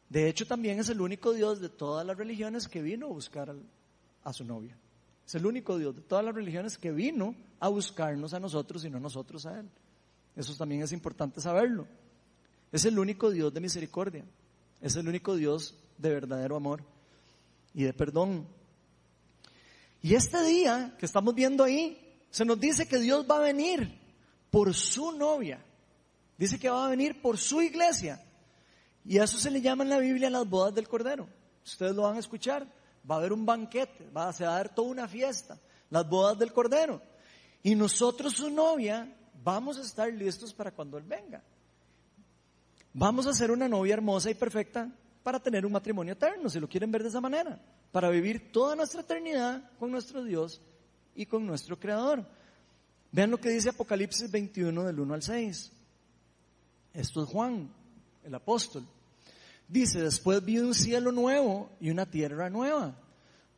De 0.09 0.29
hecho, 0.29 0.47
también 0.47 0.79
es 0.79 0.89
el 0.89 1.01
único 1.01 1.33
Dios 1.33 1.61
de 1.61 1.69
todas 1.69 2.07
las 2.07 2.17
religiones 2.17 2.69
que 2.69 2.83
vino 2.83 3.07
a 3.07 3.11
buscar 3.11 3.55
a 4.23 4.33
su 4.33 4.45
novia. 4.45 4.79
Es 5.27 5.35
el 5.35 5.47
único 5.47 5.79
Dios 5.79 5.95
de 5.97 6.03
todas 6.03 6.25
las 6.25 6.35
religiones 6.35 6.79
que 6.79 6.91
vino 6.93 7.35
a 7.61 7.69
buscarnos 7.69 8.35
a 8.35 8.41
nosotros 8.41 8.85
y 8.85 8.91
no 8.91 9.01
nosotros 9.01 9.47
a 9.47 9.61
Él. 9.61 9.71
Eso 10.37 10.55
también 10.57 10.83
es 10.83 10.93
importante 10.93 11.41
saberlo. 11.41 11.87
Es 12.73 12.85
el 12.85 12.99
único 12.99 13.31
Dios 13.31 13.53
de 13.55 13.61
misericordia. 13.61 14.25
Es 14.81 14.97
el 14.97 15.09
único 15.09 15.37
Dios 15.37 15.75
de 15.99 16.11
verdadero 16.11 16.57
amor 16.57 16.83
y 17.73 17.85
de 17.85 17.93
perdón. 17.93 18.47
Y 20.03 20.15
este 20.15 20.43
día 20.43 20.95
que 20.99 21.07
estamos 21.07 21.35
viendo 21.35 21.65
ahí, 21.65 21.99
se 22.31 22.45
nos 22.45 22.59
dice 22.59 22.87
que 22.87 22.99
Dios 22.99 23.25
va 23.31 23.37
a 23.37 23.41
venir 23.41 23.99
por 24.51 24.75
su 24.75 25.13
novia. 25.13 25.65
Dice 26.37 26.59
que 26.59 26.69
va 26.69 26.87
a 26.87 26.91
venir 26.91 27.23
por 27.23 27.39
su 27.39 27.63
iglesia. 27.63 28.21
Y 29.05 29.19
a 29.19 29.25
eso 29.25 29.39
se 29.39 29.51
le 29.51 29.61
llama 29.61 29.85
en 29.85 29.91
la 29.91 29.99
Biblia 29.99 30.31
las 30.31 30.49
bodas 30.49 30.75
del 30.75 30.89
Cordero. 30.89 31.29
Ustedes 31.65 31.95
lo 31.95 32.03
van 32.03 32.17
a 32.17 32.21
escuchar. 32.21 32.67
Va 33.09 33.17
a 33.17 33.19
haber 33.19 33.33
un 33.33 33.45
banquete, 33.45 34.09
va, 34.11 34.33
se 34.33 34.45
va 34.45 34.55
a 34.55 34.57
dar 34.57 34.75
toda 34.75 34.89
una 34.89 35.07
fiesta. 35.07 35.59
Las 35.91 36.09
bodas 36.09 36.39
del 36.39 36.53
Cordero. 36.53 37.01
Y 37.63 37.75
nosotros, 37.75 38.35
su 38.35 38.51
novia, 38.51 39.11
vamos 39.45 39.79
a 39.79 39.83
estar 39.83 40.13
listos 40.13 40.53
para 40.53 40.73
cuando 40.73 40.97
Él 40.99 41.05
venga. 41.05 41.43
Vamos 42.95 43.27
a 43.27 43.35
ser 43.35 43.51
una 43.51 43.69
novia 43.69 43.95
hermosa 43.95 44.31
y 44.31 44.35
perfecta 44.35 44.91
para 45.23 45.41
tener 45.41 45.67
un 45.67 45.73
matrimonio 45.73 46.15
eterno, 46.15 46.49
si 46.49 46.59
lo 46.59 46.69
quieren 46.69 46.91
ver 46.91 47.03
de 47.03 47.09
esa 47.09 47.21
manera, 47.21 47.61
para 47.93 48.09
vivir 48.09 48.53
toda 48.53 48.77
nuestra 48.77 49.01
eternidad 49.01 49.71
con 49.79 49.91
nuestro 49.91 50.23
Dios 50.23 50.61
y 51.15 51.27
con 51.27 51.47
nuestro 51.47 51.79
Creador. 51.79 52.25
Vean 53.13 53.31
lo 53.31 53.39
que 53.39 53.51
dice 53.51 53.69
Apocalipsis 53.69 54.31
21 54.31 54.85
del 54.85 55.01
1 55.01 55.15
al 55.15 55.23
6. 55.23 55.73
Esto 56.95 57.23
es 57.23 57.29
Juan, 57.29 57.71
el 58.25 58.35
apóstol. 58.35 58.85
Dice, 59.69 60.03
después 60.03 60.45
vi 60.45 60.59
un 60.59 60.75
cielo 60.75 61.11
nuevo 61.11 61.71
y 61.81 61.91
una 61.91 62.07
tierra 62.07 62.51
nueva, 62.51 62.95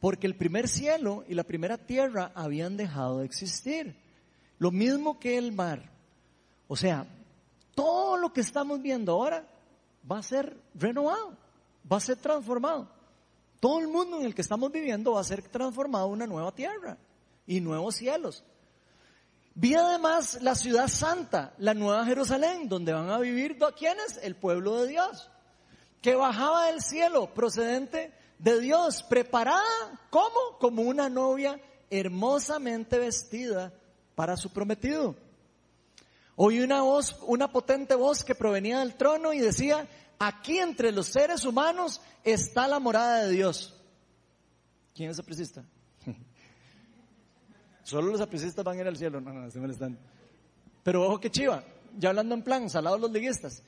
porque 0.00 0.26
el 0.26 0.36
primer 0.36 0.68
cielo 0.68 1.24
y 1.28 1.34
la 1.34 1.44
primera 1.44 1.78
tierra 1.78 2.32
habían 2.34 2.76
dejado 2.76 3.18
de 3.18 3.26
existir. 3.26 3.96
Lo 4.58 4.70
mismo 4.70 5.18
que 5.18 5.36
el 5.36 5.52
mar. 5.52 5.90
O 6.68 6.76
sea, 6.76 7.06
todo 7.74 8.16
lo 8.16 8.32
que 8.32 8.40
estamos 8.40 8.80
viendo 8.80 9.12
ahora 9.12 9.46
va 10.10 10.18
a 10.18 10.22
ser 10.22 10.56
renovado, 10.74 11.36
va 11.90 11.98
a 11.98 12.00
ser 12.00 12.16
transformado. 12.16 12.88
Todo 13.60 13.80
el 13.80 13.88
mundo 13.88 14.18
en 14.20 14.26
el 14.26 14.34
que 14.34 14.42
estamos 14.42 14.72
viviendo 14.72 15.12
va 15.12 15.20
a 15.20 15.24
ser 15.24 15.42
transformado 15.42 16.06
en 16.06 16.12
una 16.12 16.26
nueva 16.26 16.52
tierra 16.52 16.96
y 17.46 17.60
nuevos 17.60 17.96
cielos. 17.96 18.44
Vi 19.54 19.74
además 19.74 20.38
la 20.42 20.54
ciudad 20.54 20.88
santa, 20.88 21.54
la 21.58 21.72
nueva 21.72 22.04
Jerusalén, 22.04 22.68
donde 22.68 22.92
van 22.92 23.08
a 23.08 23.18
vivir 23.18 23.58
quienes? 23.76 24.18
El 24.22 24.36
pueblo 24.36 24.82
de 24.82 24.88
Dios, 24.88 25.30
que 26.02 26.14
bajaba 26.14 26.66
del 26.66 26.82
cielo 26.82 27.32
procedente 27.32 28.12
de 28.38 28.60
Dios, 28.60 29.02
preparada 29.02 29.62
como 30.10 30.82
una 30.82 31.08
novia 31.08 31.58
hermosamente 31.88 32.98
vestida 32.98 33.72
para 34.16 34.36
su 34.36 34.50
prometido. 34.50 35.14
Oí 36.34 36.60
una 36.60 36.82
voz, 36.82 37.16
una 37.26 37.52
potente 37.52 37.94
voz 37.94 38.24
que 38.24 38.34
provenía 38.34 38.80
del 38.80 38.96
trono 38.96 39.32
y 39.32 39.38
decía, 39.38 39.86
aquí 40.18 40.58
entre 40.58 40.90
los 40.90 41.06
seres 41.06 41.44
humanos 41.44 42.00
está 42.24 42.66
la 42.66 42.80
morada 42.80 43.22
de 43.22 43.30
Dios. 43.30 43.74
¿Quién 44.94 45.10
es 45.10 45.18
apricista? 45.18 45.64
Solo 47.84 48.10
los 48.10 48.20
apricistas 48.20 48.64
van 48.64 48.78
a 48.78 48.80
ir 48.80 48.88
al 48.88 48.96
cielo. 48.96 49.20
No, 49.20 49.32
no, 49.32 49.50
se. 49.50 49.60
Pero 50.82 51.06
ojo 51.06 51.20
que 51.20 51.30
chiva, 51.30 51.62
ya 51.96 52.08
hablando 52.08 52.34
en 52.34 52.42
plan, 52.42 52.68
salados 52.68 53.00
los 53.00 53.12
liguistas. 53.12 53.62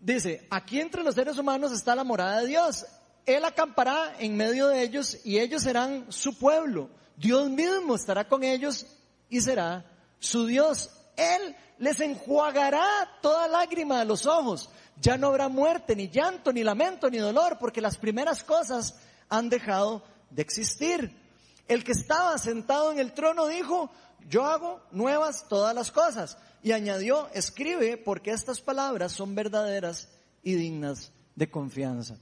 Dice, 0.00 0.46
aquí 0.50 0.80
entre 0.80 1.04
los 1.04 1.14
seres 1.14 1.38
humanos 1.38 1.72
está 1.72 1.94
la 1.94 2.04
morada 2.04 2.40
de 2.40 2.48
Dios. 2.48 2.86
Él 3.24 3.44
acampará 3.44 4.16
en 4.18 4.36
medio 4.36 4.66
de 4.66 4.82
ellos 4.82 5.20
y 5.24 5.38
ellos 5.38 5.62
serán 5.62 6.10
su 6.10 6.36
pueblo. 6.36 6.90
Dios 7.16 7.48
mismo 7.50 7.94
estará 7.94 8.26
con 8.26 8.42
ellos 8.42 8.86
y 9.28 9.40
será 9.40 9.91
su 10.22 10.46
Dios. 10.46 10.90
Él 11.16 11.54
les 11.78 12.00
enjuagará 12.00 12.86
toda 13.20 13.48
lágrima 13.48 13.98
de 13.98 14.04
los 14.06 14.24
ojos. 14.26 14.70
Ya 15.00 15.18
no 15.18 15.28
habrá 15.28 15.48
muerte, 15.48 15.96
ni 15.96 16.08
llanto, 16.08 16.52
ni 16.52 16.62
lamento, 16.62 17.10
ni 17.10 17.18
dolor, 17.18 17.58
porque 17.58 17.80
las 17.80 17.98
primeras 17.98 18.44
cosas 18.44 18.98
han 19.28 19.48
dejado 19.48 20.04
de 20.30 20.42
existir. 20.42 21.18
El 21.66 21.84
que 21.84 21.92
estaba 21.92 22.38
sentado 22.38 22.92
en 22.92 22.98
el 22.98 23.12
trono 23.12 23.46
dijo, 23.46 23.90
yo 24.28 24.44
hago 24.46 24.80
nuevas 24.92 25.46
todas 25.48 25.74
las 25.74 25.90
cosas. 25.90 26.38
Y 26.62 26.72
añadió, 26.72 27.28
escribe 27.34 27.96
porque 27.96 28.30
estas 28.30 28.60
palabras 28.60 29.12
son 29.12 29.34
verdaderas 29.34 30.08
y 30.42 30.54
dignas 30.54 31.12
de 31.34 31.50
confianza. 31.50 32.16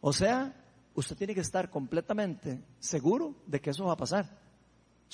O 0.00 0.12
sea, 0.12 0.54
usted 0.94 1.16
tiene 1.16 1.34
que 1.34 1.40
estar 1.40 1.70
completamente 1.70 2.62
seguro 2.78 3.34
de 3.46 3.60
que 3.60 3.70
eso 3.70 3.86
va 3.86 3.94
a 3.94 3.96
pasar. 3.96 4.43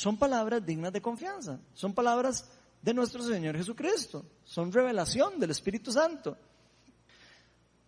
Son 0.00 0.16
palabras 0.16 0.64
dignas 0.64 0.94
de 0.94 1.02
confianza. 1.02 1.60
Son 1.74 1.92
palabras 1.92 2.46
de 2.80 2.94
nuestro 2.94 3.22
Señor 3.22 3.54
Jesucristo. 3.54 4.24
Son 4.44 4.72
revelación 4.72 5.38
del 5.38 5.50
Espíritu 5.50 5.92
Santo. 5.92 6.38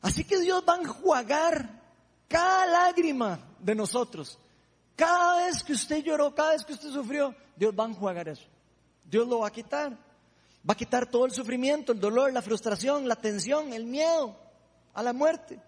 Así 0.02 0.22
que 0.22 0.38
Dios 0.38 0.62
va 0.68 0.74
a 0.74 0.82
enjuagar 0.82 1.80
cada 2.28 2.66
lágrima 2.66 3.40
de 3.58 3.74
nosotros. 3.74 4.38
Cada 4.94 5.46
vez 5.46 5.64
que 5.64 5.72
usted 5.72 6.04
lloró, 6.04 6.34
cada 6.34 6.50
vez 6.50 6.66
que 6.66 6.74
usted 6.74 6.90
sufrió, 6.90 7.34
Dios 7.56 7.72
va 7.74 7.86
a 7.86 7.88
enjuagar 7.88 8.28
eso. 8.28 8.44
Dios 9.06 9.26
lo 9.26 9.38
va 9.38 9.48
a 9.48 9.50
quitar. 9.52 9.92
Va 10.68 10.74
a 10.74 10.76
quitar 10.76 11.06
todo 11.06 11.24
el 11.24 11.32
sufrimiento, 11.32 11.92
el 11.92 12.00
dolor, 12.00 12.30
la 12.30 12.42
frustración, 12.42 13.08
la 13.08 13.16
tensión, 13.16 13.72
el 13.72 13.86
miedo 13.86 14.36
a 14.92 15.02
la 15.02 15.14
muerte. 15.14 15.58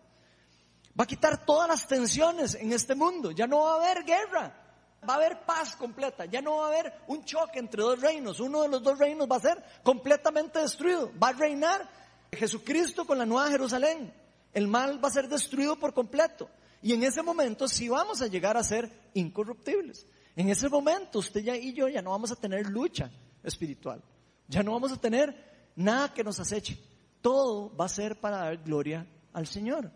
Va 1.01 1.05
a 1.05 1.07
quitar 1.07 1.47
todas 1.47 1.69
las 1.69 1.89
tensiones 1.89 2.55
en 2.55 2.71
este 2.75 2.95
mundo. 2.95 3.31
Ya 3.31 3.47
no 3.47 3.61
va 3.61 3.73
a 3.73 3.77
haber 3.77 4.05
guerra 4.05 4.61
va 5.09 5.15
a 5.15 5.17
haber 5.17 5.45
paz 5.45 5.77
completa, 5.77 6.25
ya 6.25 6.41
no 6.41 6.59
va 6.59 6.67
a 6.67 6.69
haber 6.69 6.93
un 7.09 7.25
choque 7.25 7.59
entre 7.59 7.83
dos 7.83 8.01
reinos, 8.01 8.41
uno 8.41 8.63
de 8.63 8.69
los 8.69 8.83
dos 8.83 8.99
reinos 8.99 9.29
va 9.31 9.37
a 9.37 9.41
ser 9.41 9.63
completamente 9.83 10.59
destruido, 10.59 11.11
va 11.23 11.29
a 11.29 11.33
reinar 11.33 11.89
Jesucristo 12.33 13.07
con 13.07 13.19
la 13.19 13.27
nueva 13.27 13.51
Jerusalén, 13.51 14.13
el 14.53 14.69
mal 14.69 15.03
va 15.03 15.09
a 15.09 15.13
ser 15.13 15.29
destruido 15.29 15.77
por 15.77 15.95
completo. 15.95 16.49
Y 16.83 16.93
en 16.93 17.03
ese 17.03 17.23
momento 17.23 17.67
sí 17.67 17.89
vamos 17.89 18.21
a 18.21 18.27
llegar 18.27 18.59
a 18.59 18.63
ser 18.63 18.91
incorruptibles. 19.15 20.07
En 20.37 20.51
ese 20.51 20.69
momento 20.69 21.19
usted 21.19 21.43
y 21.55 21.73
yo 21.73 21.89
ya 21.89 22.03
no 22.03 22.11
vamos 22.11 22.31
a 22.31 22.37
tener 22.37 22.67
lucha 22.67 23.11
espiritual, 23.43 24.03
ya 24.49 24.63
no 24.63 24.73
vamos 24.73 24.93
a 24.93 25.01
tener 25.01 25.73
nada 25.77 26.13
que 26.13 26.25
nos 26.25 26.41
aceche, 26.41 26.79
todo 27.23 27.75
va 27.75 27.87
a 27.87 27.89
ser 27.89 28.21
para 28.21 28.39
dar 28.39 28.57
gloria 28.59 29.07
al 29.33 29.47
Señor. 29.47 29.91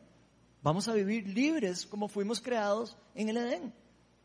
Vamos 0.62 0.88
a 0.88 0.92
vivir 0.92 1.28
libres 1.28 1.86
como 1.86 2.08
fuimos 2.08 2.40
creados 2.40 2.96
en 3.14 3.28
el 3.28 3.36
Edén 3.36 3.74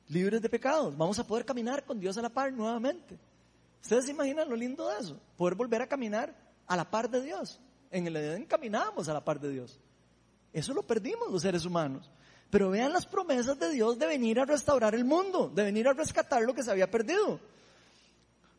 libres 0.09 0.41
de 0.41 0.49
pecados. 0.49 0.95
Vamos 0.97 1.19
a 1.19 1.27
poder 1.27 1.45
caminar 1.45 1.83
con 1.85 1.99
Dios 1.99 2.17
a 2.17 2.21
la 2.21 2.29
par 2.29 2.51
nuevamente. 2.53 3.17
¿Ustedes 3.81 4.05
se 4.05 4.11
imaginan 4.11 4.49
lo 4.49 4.55
lindo 4.55 4.87
de 4.87 4.99
eso? 4.99 5.19
Poder 5.37 5.55
volver 5.55 5.81
a 5.81 5.87
caminar 5.87 6.33
a 6.67 6.75
la 6.75 6.89
par 6.89 7.09
de 7.09 7.21
Dios. 7.21 7.59
En 7.91 8.07
el 8.07 8.15
Edén 8.15 8.45
caminábamos 8.45 9.07
a 9.09 9.13
la 9.13 9.23
par 9.23 9.39
de 9.39 9.49
Dios. 9.49 9.79
Eso 10.51 10.73
lo 10.73 10.83
perdimos 10.83 11.31
los 11.31 11.41
seres 11.41 11.65
humanos. 11.65 12.09
Pero 12.49 12.69
vean 12.69 12.93
las 12.93 13.05
promesas 13.05 13.57
de 13.59 13.71
Dios 13.71 13.97
de 13.97 14.05
venir 14.05 14.39
a 14.39 14.45
restaurar 14.45 14.93
el 14.93 15.05
mundo, 15.05 15.51
de 15.53 15.63
venir 15.63 15.87
a 15.87 15.93
rescatar 15.93 16.43
lo 16.43 16.53
que 16.53 16.63
se 16.63 16.71
había 16.71 16.89
perdido. 16.89 17.39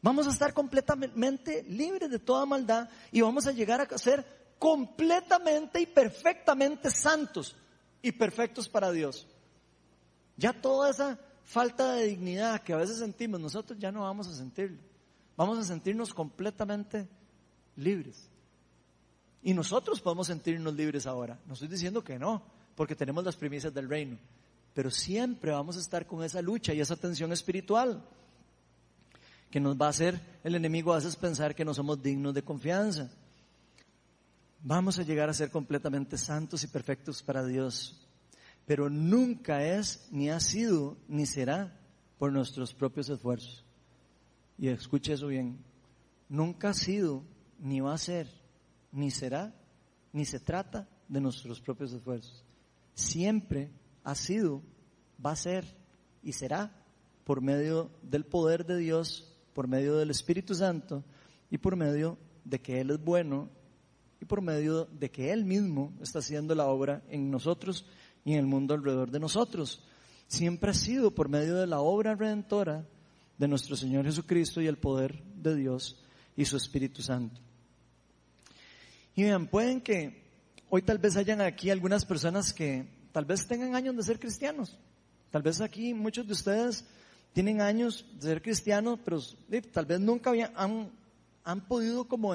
Vamos 0.02 0.26
a 0.26 0.30
estar 0.30 0.52
completamente 0.52 1.62
libres 1.62 2.10
de 2.10 2.18
toda 2.18 2.44
maldad 2.44 2.88
y 3.10 3.22
vamos 3.22 3.46
a 3.46 3.52
llegar 3.52 3.80
a 3.80 3.98
ser 3.98 4.24
completamente 4.58 5.80
y 5.80 5.86
perfectamente 5.86 6.90
santos 6.90 7.56
y 8.02 8.12
perfectos 8.12 8.68
para 8.68 8.90
Dios. 8.90 9.26
Ya 10.36 10.52
toda 10.52 10.90
esa 10.90 11.18
falta 11.44 11.94
de 11.94 12.06
dignidad 12.06 12.62
que 12.62 12.72
a 12.72 12.78
veces 12.78 12.98
sentimos, 12.98 13.40
nosotros 13.40 13.78
ya 13.78 13.92
no 13.92 14.02
vamos 14.02 14.26
a 14.28 14.34
sentirlo. 14.34 14.78
Vamos 15.36 15.58
a 15.58 15.64
sentirnos 15.64 16.14
completamente 16.14 17.08
libres. 17.76 18.28
Y 19.42 19.52
nosotros 19.52 20.00
podemos 20.00 20.26
sentirnos 20.26 20.74
libres 20.74 21.06
ahora. 21.06 21.38
No 21.46 21.54
estoy 21.54 21.68
diciendo 21.68 22.02
que 22.02 22.18
no, 22.18 22.42
porque 22.74 22.96
tenemos 22.96 23.24
las 23.24 23.36
primicias 23.36 23.74
del 23.74 23.88
reino. 23.88 24.16
Pero 24.72 24.90
siempre 24.90 25.52
vamos 25.52 25.76
a 25.76 25.80
estar 25.80 26.06
con 26.06 26.24
esa 26.24 26.40
lucha 26.40 26.72
y 26.72 26.80
esa 26.80 26.96
tensión 26.96 27.32
espiritual 27.32 28.02
que 29.50 29.60
nos 29.60 29.76
va 29.80 29.86
a 29.86 29.90
hacer 29.90 30.20
el 30.42 30.56
enemigo 30.56 30.92
a 30.92 30.96
veces 30.96 31.14
pensar 31.14 31.54
que 31.54 31.64
no 31.64 31.74
somos 31.74 32.02
dignos 32.02 32.34
de 32.34 32.42
confianza. 32.42 33.10
Vamos 34.62 34.98
a 34.98 35.02
llegar 35.02 35.28
a 35.28 35.34
ser 35.34 35.50
completamente 35.50 36.16
santos 36.16 36.64
y 36.64 36.68
perfectos 36.68 37.22
para 37.22 37.44
Dios 37.44 38.03
pero 38.66 38.88
nunca 38.88 39.64
es, 39.64 40.08
ni 40.10 40.30
ha 40.30 40.40
sido, 40.40 40.96
ni 41.08 41.26
será 41.26 41.78
por 42.18 42.32
nuestros 42.32 42.72
propios 42.72 43.08
esfuerzos. 43.08 43.64
Y 44.56 44.68
escuche 44.68 45.12
eso 45.12 45.26
bien, 45.26 45.58
nunca 46.28 46.70
ha 46.70 46.74
sido, 46.74 47.22
ni 47.58 47.80
va 47.80 47.94
a 47.94 47.98
ser, 47.98 48.28
ni 48.92 49.10
será, 49.10 49.54
ni 50.12 50.24
se 50.24 50.40
trata 50.40 50.88
de 51.08 51.20
nuestros 51.20 51.60
propios 51.60 51.92
esfuerzos. 51.92 52.44
Siempre 52.94 53.70
ha 54.04 54.14
sido, 54.14 54.62
va 55.24 55.32
a 55.32 55.36
ser 55.36 55.64
y 56.22 56.32
será 56.32 56.72
por 57.24 57.40
medio 57.40 57.90
del 58.02 58.24
poder 58.24 58.64
de 58.64 58.78
Dios, 58.78 59.34
por 59.52 59.66
medio 59.66 59.96
del 59.96 60.10
Espíritu 60.10 60.54
Santo 60.54 61.04
y 61.50 61.58
por 61.58 61.76
medio 61.76 62.18
de 62.44 62.60
que 62.60 62.80
Él 62.80 62.90
es 62.90 63.02
bueno 63.02 63.48
y 64.20 64.24
por 64.24 64.40
medio 64.40 64.86
de 64.86 65.10
que 65.10 65.32
Él 65.32 65.44
mismo 65.44 65.92
está 66.00 66.20
haciendo 66.20 66.54
la 66.54 66.66
obra 66.66 67.02
en 67.08 67.30
nosotros 67.30 67.86
y 68.24 68.32
en 68.32 68.38
el 68.38 68.46
mundo 68.46 68.74
alrededor 68.74 69.10
de 69.10 69.20
nosotros. 69.20 69.82
Siempre 70.26 70.70
ha 70.70 70.74
sido 70.74 71.10
por 71.12 71.28
medio 71.28 71.56
de 71.56 71.66
la 71.66 71.80
obra 71.80 72.14
redentora 72.14 72.86
de 73.38 73.48
nuestro 73.48 73.76
Señor 73.76 74.04
Jesucristo 74.04 74.60
y 74.60 74.66
el 74.66 74.78
poder 74.78 75.22
de 75.34 75.54
Dios 75.54 76.02
y 76.36 76.44
su 76.44 76.56
Espíritu 76.56 77.02
Santo. 77.02 77.40
Y 79.14 79.22
vean, 79.22 79.46
pueden 79.46 79.80
que 79.80 80.24
hoy 80.70 80.82
tal 80.82 80.98
vez 80.98 81.16
hayan 81.16 81.40
aquí 81.40 81.70
algunas 81.70 82.04
personas 82.04 82.52
que 82.52 82.88
tal 83.12 83.24
vez 83.24 83.46
tengan 83.46 83.74
años 83.74 83.96
de 83.96 84.02
ser 84.02 84.18
cristianos. 84.18 84.76
Tal 85.30 85.42
vez 85.42 85.60
aquí 85.60 85.94
muchos 85.94 86.26
de 86.26 86.32
ustedes 86.32 86.84
tienen 87.32 87.60
años 87.60 88.06
de 88.14 88.22
ser 88.22 88.42
cristianos, 88.42 88.98
pero 89.04 89.20
tal 89.72 89.86
vez 89.86 90.00
nunca 90.00 90.32
han, 90.54 90.90
han 91.44 91.68
podido 91.68 92.08
como 92.08 92.34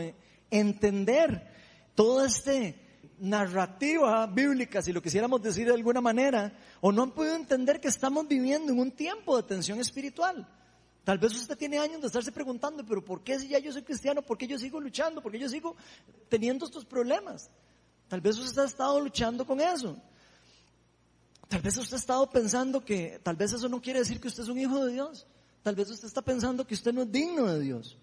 entender 0.52 1.48
toda 1.96 2.28
esta 2.28 2.52
narrativa 3.20 4.26
bíblica, 4.28 4.82
si 4.82 4.92
lo 4.92 5.02
quisiéramos 5.02 5.42
decir 5.42 5.68
de 5.68 5.74
alguna 5.74 6.02
manera, 6.02 6.54
o 6.82 6.92
no 6.92 7.04
han 7.04 7.12
podido 7.12 7.36
entender 7.36 7.80
que 7.80 7.88
estamos 7.88 8.28
viviendo 8.28 8.72
en 8.72 8.80
un 8.80 8.92
tiempo 8.92 9.38
de 9.38 9.44
tensión 9.44 9.80
espiritual. 9.80 10.48
Tal 11.04 11.18
vez 11.18 11.34
usted 11.34 11.58
tiene 11.58 11.80
años 11.80 12.02
de 12.02 12.08
estarse 12.08 12.32
preguntando, 12.32 12.86
pero 12.86 13.04
¿por 13.04 13.24
qué 13.24 13.40
si 13.40 13.48
ya 13.48 13.60
yo 13.60 13.72
soy 13.72 13.84
cristiano? 13.84 14.22
¿Por 14.22 14.38
qué 14.38 14.48
yo 14.48 14.60
sigo 14.60 14.80
luchando? 14.80 15.22
¿Por 15.22 15.32
qué 15.32 15.40
yo 15.40 15.50
sigo 15.50 15.76
teniendo 16.30 16.66
estos 16.66 16.86
problemas? 16.86 17.50
Tal 18.08 18.22
vez 18.22 18.38
usted 18.38 18.62
ha 18.62 18.66
estado 18.66 19.00
luchando 19.00 19.46
con 19.46 19.60
eso. 19.60 19.98
Tal 21.48 21.62
vez 21.62 21.78
usted 21.78 21.96
ha 21.96 22.00
estado 22.00 22.30
pensando 22.30 22.86
que 22.86 23.20
tal 23.24 23.36
vez 23.36 23.54
eso 23.54 23.68
no 23.70 23.82
quiere 23.82 24.00
decir 24.00 24.20
que 24.22 24.28
usted 24.28 24.44
es 24.44 24.50
un 24.50 24.60
hijo 24.60 24.86
de 24.86 24.94
Dios. 24.94 25.26
Tal 25.64 25.76
vez 25.76 25.90
usted 25.90 26.08
está 26.08 26.22
pensando 26.22 26.66
que 26.66 26.76
usted 26.76 26.94
no 26.94 27.02
es 27.02 27.12
digno 27.12 27.46
de 27.48 27.60
Dios. 27.60 27.98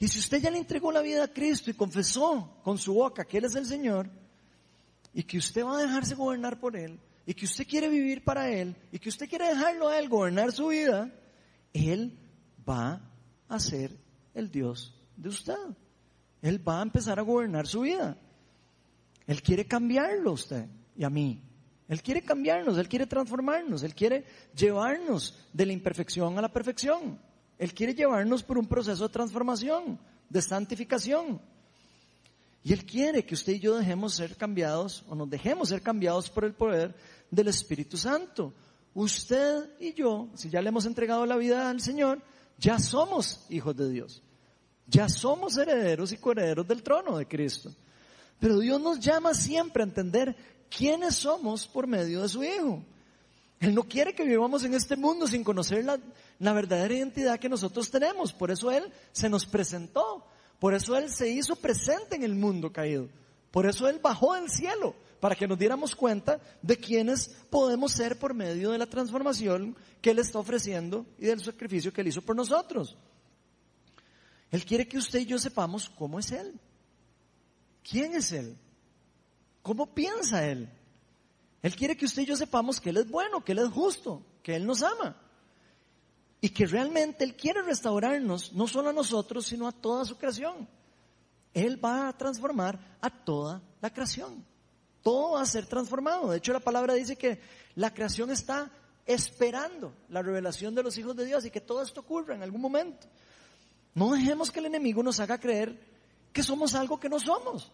Y 0.00 0.08
si 0.08 0.18
usted 0.18 0.40
ya 0.40 0.50
le 0.50 0.56
entregó 0.56 0.90
la 0.90 1.02
vida 1.02 1.22
a 1.22 1.32
Cristo 1.32 1.70
y 1.70 1.74
confesó 1.74 2.58
con 2.64 2.78
su 2.78 2.94
boca 2.94 3.26
que 3.26 3.36
Él 3.36 3.44
es 3.44 3.54
el 3.54 3.66
Señor, 3.66 4.10
y 5.12 5.22
que 5.22 5.36
usted 5.36 5.62
va 5.62 5.78
a 5.78 5.82
dejarse 5.82 6.14
gobernar 6.14 6.58
por 6.58 6.74
Él, 6.74 6.98
y 7.26 7.34
que 7.34 7.44
usted 7.44 7.66
quiere 7.66 7.90
vivir 7.90 8.24
para 8.24 8.50
Él, 8.50 8.74
y 8.90 8.98
que 8.98 9.10
usted 9.10 9.28
quiere 9.28 9.48
dejarlo 9.48 9.88
a 9.88 9.98
Él 9.98 10.08
gobernar 10.08 10.52
su 10.52 10.68
vida, 10.68 11.12
Él 11.74 12.18
va 12.66 13.02
a 13.46 13.60
ser 13.60 13.94
el 14.32 14.50
Dios 14.50 14.98
de 15.18 15.28
usted. 15.28 15.54
Él 16.40 16.66
va 16.66 16.78
a 16.78 16.82
empezar 16.82 17.18
a 17.18 17.22
gobernar 17.22 17.66
su 17.66 17.82
vida. 17.82 18.16
Él 19.26 19.42
quiere 19.42 19.66
cambiarlo 19.66 20.30
a 20.30 20.34
usted 20.34 20.66
y 20.96 21.04
a 21.04 21.10
mí. 21.10 21.44
Él 21.88 22.02
quiere 22.02 22.22
cambiarnos, 22.22 22.78
Él 22.78 22.88
quiere 22.88 23.06
transformarnos, 23.06 23.82
Él 23.82 23.94
quiere 23.94 24.24
llevarnos 24.56 25.38
de 25.52 25.66
la 25.66 25.74
imperfección 25.74 26.38
a 26.38 26.42
la 26.42 26.50
perfección. 26.50 27.20
Él 27.60 27.74
quiere 27.74 27.94
llevarnos 27.94 28.42
por 28.42 28.56
un 28.56 28.66
proceso 28.66 29.06
de 29.06 29.12
transformación, 29.12 30.00
de 30.30 30.40
santificación. 30.40 31.38
Y 32.64 32.72
Él 32.72 32.86
quiere 32.86 33.26
que 33.26 33.34
usted 33.34 33.52
y 33.52 33.60
yo 33.60 33.76
dejemos 33.76 34.14
ser 34.14 34.34
cambiados 34.34 35.04
o 35.10 35.14
nos 35.14 35.28
dejemos 35.28 35.68
ser 35.68 35.82
cambiados 35.82 36.30
por 36.30 36.46
el 36.46 36.54
poder 36.54 36.94
del 37.30 37.48
Espíritu 37.48 37.98
Santo. 37.98 38.54
Usted 38.94 39.78
y 39.78 39.92
yo, 39.92 40.30
si 40.36 40.48
ya 40.48 40.62
le 40.62 40.70
hemos 40.70 40.86
entregado 40.86 41.26
la 41.26 41.36
vida 41.36 41.68
al 41.68 41.82
Señor, 41.82 42.22
ya 42.56 42.78
somos 42.78 43.44
hijos 43.50 43.76
de 43.76 43.90
Dios. 43.90 44.22
Ya 44.86 45.10
somos 45.10 45.58
herederos 45.58 46.12
y 46.12 46.16
coherederos 46.16 46.66
del 46.66 46.82
trono 46.82 47.18
de 47.18 47.28
Cristo. 47.28 47.74
Pero 48.38 48.58
Dios 48.58 48.80
nos 48.80 48.98
llama 49.00 49.34
siempre 49.34 49.82
a 49.82 49.86
entender 49.86 50.34
quiénes 50.70 51.14
somos 51.14 51.68
por 51.68 51.86
medio 51.86 52.22
de 52.22 52.28
su 52.30 52.42
Hijo. 52.42 52.82
Él 53.60 53.74
no 53.74 53.82
quiere 53.82 54.14
que 54.14 54.24
vivamos 54.24 54.64
en 54.64 54.72
este 54.72 54.96
mundo 54.96 55.26
sin 55.26 55.44
conocer 55.44 55.84
la, 55.84 56.52
verdadera 56.52 56.94
identidad 56.94 57.38
que 57.38 57.48
nosotros 57.50 57.90
tenemos. 57.90 58.32
Por 58.32 58.50
eso 58.50 58.70
Él 58.70 58.90
se 59.12 59.28
nos 59.28 59.44
presentó. 59.44 60.24
Por 60.58 60.72
eso 60.72 60.96
Él 60.96 61.10
se 61.10 61.28
hizo 61.28 61.54
presente 61.56 62.16
en 62.16 62.22
el 62.22 62.34
mundo 62.34 62.72
caído. 62.72 63.08
Por 63.50 63.66
eso 63.66 63.86
Él 63.86 64.00
bajó 64.02 64.34
del 64.34 64.50
cielo 64.50 64.94
para 65.20 65.34
que 65.34 65.46
nos 65.46 65.58
diéramos 65.58 65.94
cuenta 65.94 66.40
de 66.62 66.78
quiénes 66.78 67.28
podemos 67.50 67.92
ser 67.92 68.18
por 68.18 68.32
medio 68.32 68.70
de 68.70 68.78
la 68.78 68.86
transformación 68.86 69.76
que 70.00 70.10
Él 70.10 70.20
está 70.20 70.38
ofreciendo 70.38 71.04
y 71.18 71.26
del 71.26 71.44
sacrificio 71.44 71.92
que 71.92 72.00
Él 72.00 72.08
hizo 72.08 72.22
por 72.22 72.34
nosotros. 72.34 72.96
Él 74.50 74.64
quiere 74.64 74.88
que 74.88 74.96
usted 74.96 75.20
y 75.20 75.26
yo 75.26 75.38
sepamos 75.38 75.90
cómo 75.90 76.18
es 76.18 76.32
Él. 76.32 76.58
¿Quién 77.82 78.14
es 78.14 78.32
Él? 78.32 78.56
¿Cómo 79.60 79.94
piensa 79.94 80.46
Él? 80.46 80.70
Él 81.62 81.76
quiere 81.76 81.96
que 81.96 82.06
usted 82.06 82.22
y 82.22 82.26
yo 82.26 82.36
sepamos 82.36 82.80
que 82.80 82.90
Él 82.90 82.98
es 82.98 83.10
bueno, 83.10 83.44
que 83.44 83.52
Él 83.52 83.58
es 83.58 83.68
justo, 83.68 84.22
que 84.42 84.56
Él 84.56 84.66
nos 84.66 84.82
ama. 84.82 85.16
Y 86.40 86.48
que 86.50 86.66
realmente 86.66 87.24
Él 87.24 87.36
quiere 87.36 87.62
restaurarnos, 87.62 88.52
no 88.54 88.66
solo 88.66 88.90
a 88.90 88.94
nosotros, 88.94 89.46
sino 89.46 89.68
a 89.68 89.72
toda 89.72 90.04
su 90.04 90.16
creación. 90.16 90.66
Él 91.52 91.82
va 91.84 92.08
a 92.08 92.16
transformar 92.16 92.96
a 93.00 93.10
toda 93.10 93.60
la 93.80 93.92
creación. 93.92 94.44
Todo 95.02 95.32
va 95.32 95.42
a 95.42 95.46
ser 95.46 95.66
transformado. 95.66 96.30
De 96.30 96.38
hecho, 96.38 96.52
la 96.52 96.60
palabra 96.60 96.94
dice 96.94 97.16
que 97.16 97.40
la 97.74 97.92
creación 97.92 98.30
está 98.30 98.70
esperando 99.06 99.94
la 100.08 100.22
revelación 100.22 100.74
de 100.74 100.82
los 100.82 100.96
hijos 100.96 101.16
de 101.16 101.26
Dios 101.26 101.44
y 101.44 101.50
que 101.50 101.60
todo 101.60 101.82
esto 101.82 102.00
ocurra 102.00 102.34
en 102.34 102.42
algún 102.42 102.60
momento. 102.60 103.06
No 103.94 104.12
dejemos 104.12 104.50
que 104.50 104.60
el 104.60 104.66
enemigo 104.66 105.02
nos 105.02 105.20
haga 105.20 105.38
creer 105.38 105.78
que 106.32 106.42
somos 106.42 106.74
algo 106.74 107.00
que 107.00 107.08
no 107.08 107.18
somos. 107.18 107.72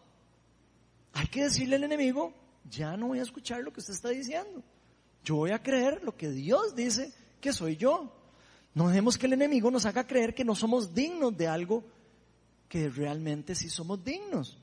Hay 1.13 1.27
que 1.27 1.45
decirle 1.45 1.77
al 1.77 1.85
enemigo, 1.85 2.33
ya 2.71 2.97
no 2.97 3.09
voy 3.09 3.19
a 3.19 3.23
escuchar 3.23 3.63
lo 3.63 3.73
que 3.73 3.81
usted 3.81 3.95
está 3.95 4.11
diciendo. 4.11 4.63
Yo 5.25 5.37
voy 5.37 5.51
a 5.51 5.63
creer 5.63 6.03
lo 6.03 6.17
que 6.17 6.31
Dios 6.31 6.75
dice 6.75 7.13
que 7.41 7.53
soy 7.53 7.77
yo. 7.77 8.13
No 8.75 8.89
dejemos 8.89 9.19
que 9.19 9.27
el 9.27 9.33
enemigo 9.33 9.71
nos 9.71 9.87
haga 9.87 10.07
creer 10.07 10.35
que 10.35 10.45
no 10.45 10.55
somos 10.55 10.95
dignos 10.95 11.37
de 11.37 11.49
algo 11.49 11.85
que 12.69 12.89
realmente 12.89 13.55
sí 13.55 13.69
somos 13.69 14.05
dignos. 14.05 14.59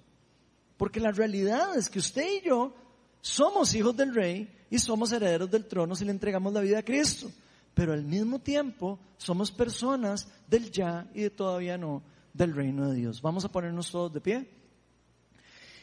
Porque 0.78 1.00
la 1.00 1.12
realidad 1.12 1.76
es 1.78 1.90
que 1.90 2.00
usted 2.00 2.26
y 2.40 2.48
yo 2.48 2.74
somos 3.22 3.74
hijos 3.74 3.96
del 3.96 4.14
rey 4.14 4.50
y 4.70 4.80
somos 4.80 5.12
herederos 5.12 5.50
del 5.50 5.66
trono 5.66 5.96
si 5.96 6.06
le 6.06 6.12
entregamos 6.12 6.54
la 6.54 6.62
vida 6.62 6.80
a 6.80 6.84
Cristo. 6.84 7.32
Pero 7.74 7.94
al 7.94 8.04
mismo 8.04 8.40
tiempo 8.40 9.00
somos 9.18 9.52
personas 9.52 10.28
del 10.48 10.72
ya 10.72 11.10
y 11.14 11.22
de 11.22 11.30
todavía 11.30 11.78
no 11.78 12.04
del 12.34 12.54
reino 12.54 12.90
de 12.90 12.96
Dios. 12.96 13.22
Vamos 13.22 13.46
a 13.46 13.52
ponernos 13.52 13.92
todos 13.92 14.14
de 14.14 14.22
pie. 14.22 14.50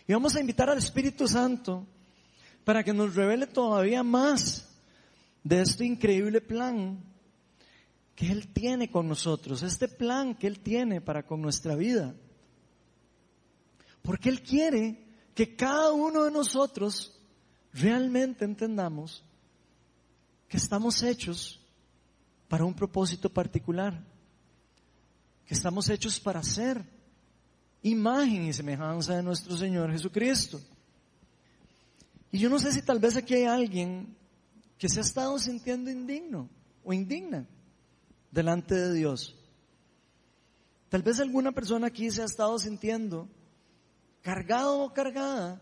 Y 0.06 0.12
vamos 0.12 0.34
a 0.36 0.40
invitar 0.40 0.68
al 0.70 0.78
Espíritu 0.78 1.26
Santo 1.26 1.86
para 2.64 2.84
que 2.84 2.92
nos 2.92 3.14
revele 3.14 3.46
todavía 3.46 4.02
más 4.02 4.68
de 5.42 5.62
este 5.62 5.84
increíble 5.84 6.40
plan 6.40 7.02
que 8.14 8.30
Él 8.30 8.48
tiene 8.48 8.90
con 8.90 9.08
nosotros, 9.08 9.62
este 9.62 9.88
plan 9.88 10.34
que 10.34 10.46
Él 10.46 10.60
tiene 10.60 11.00
para 11.00 11.24
con 11.24 11.40
nuestra 11.40 11.74
vida. 11.74 12.14
Porque 14.02 14.28
Él 14.28 14.42
quiere 14.42 15.06
que 15.34 15.56
cada 15.56 15.92
uno 15.92 16.24
de 16.24 16.30
nosotros 16.30 17.18
realmente 17.72 18.44
entendamos 18.44 19.24
que 20.48 20.56
estamos 20.56 21.02
hechos 21.02 21.60
para 22.48 22.64
un 22.64 22.74
propósito 22.74 23.30
particular, 23.30 24.04
que 25.46 25.54
estamos 25.54 25.88
hechos 25.88 26.18
para 26.18 26.42
ser 26.42 26.84
imagen 27.82 28.44
y 28.44 28.52
semejanza 28.52 29.16
de 29.16 29.22
nuestro 29.22 29.56
Señor 29.56 29.92
Jesucristo. 29.92 30.60
Y 32.32 32.38
yo 32.38 32.48
no 32.48 32.58
sé 32.58 32.72
si 32.72 32.82
tal 32.82 32.98
vez 32.98 33.16
aquí 33.16 33.34
hay 33.34 33.44
alguien 33.44 34.16
que 34.78 34.88
se 34.88 35.00
ha 35.00 35.02
estado 35.02 35.38
sintiendo 35.38 35.90
indigno 35.90 36.48
o 36.84 36.92
indigna 36.92 37.46
delante 38.30 38.74
de 38.74 38.94
Dios. 38.94 39.36
Tal 40.88 41.02
vez 41.02 41.20
alguna 41.20 41.52
persona 41.52 41.88
aquí 41.88 42.10
se 42.10 42.22
ha 42.22 42.24
estado 42.24 42.58
sintiendo 42.58 43.28
cargado 44.22 44.80
o 44.80 44.92
cargada 44.92 45.60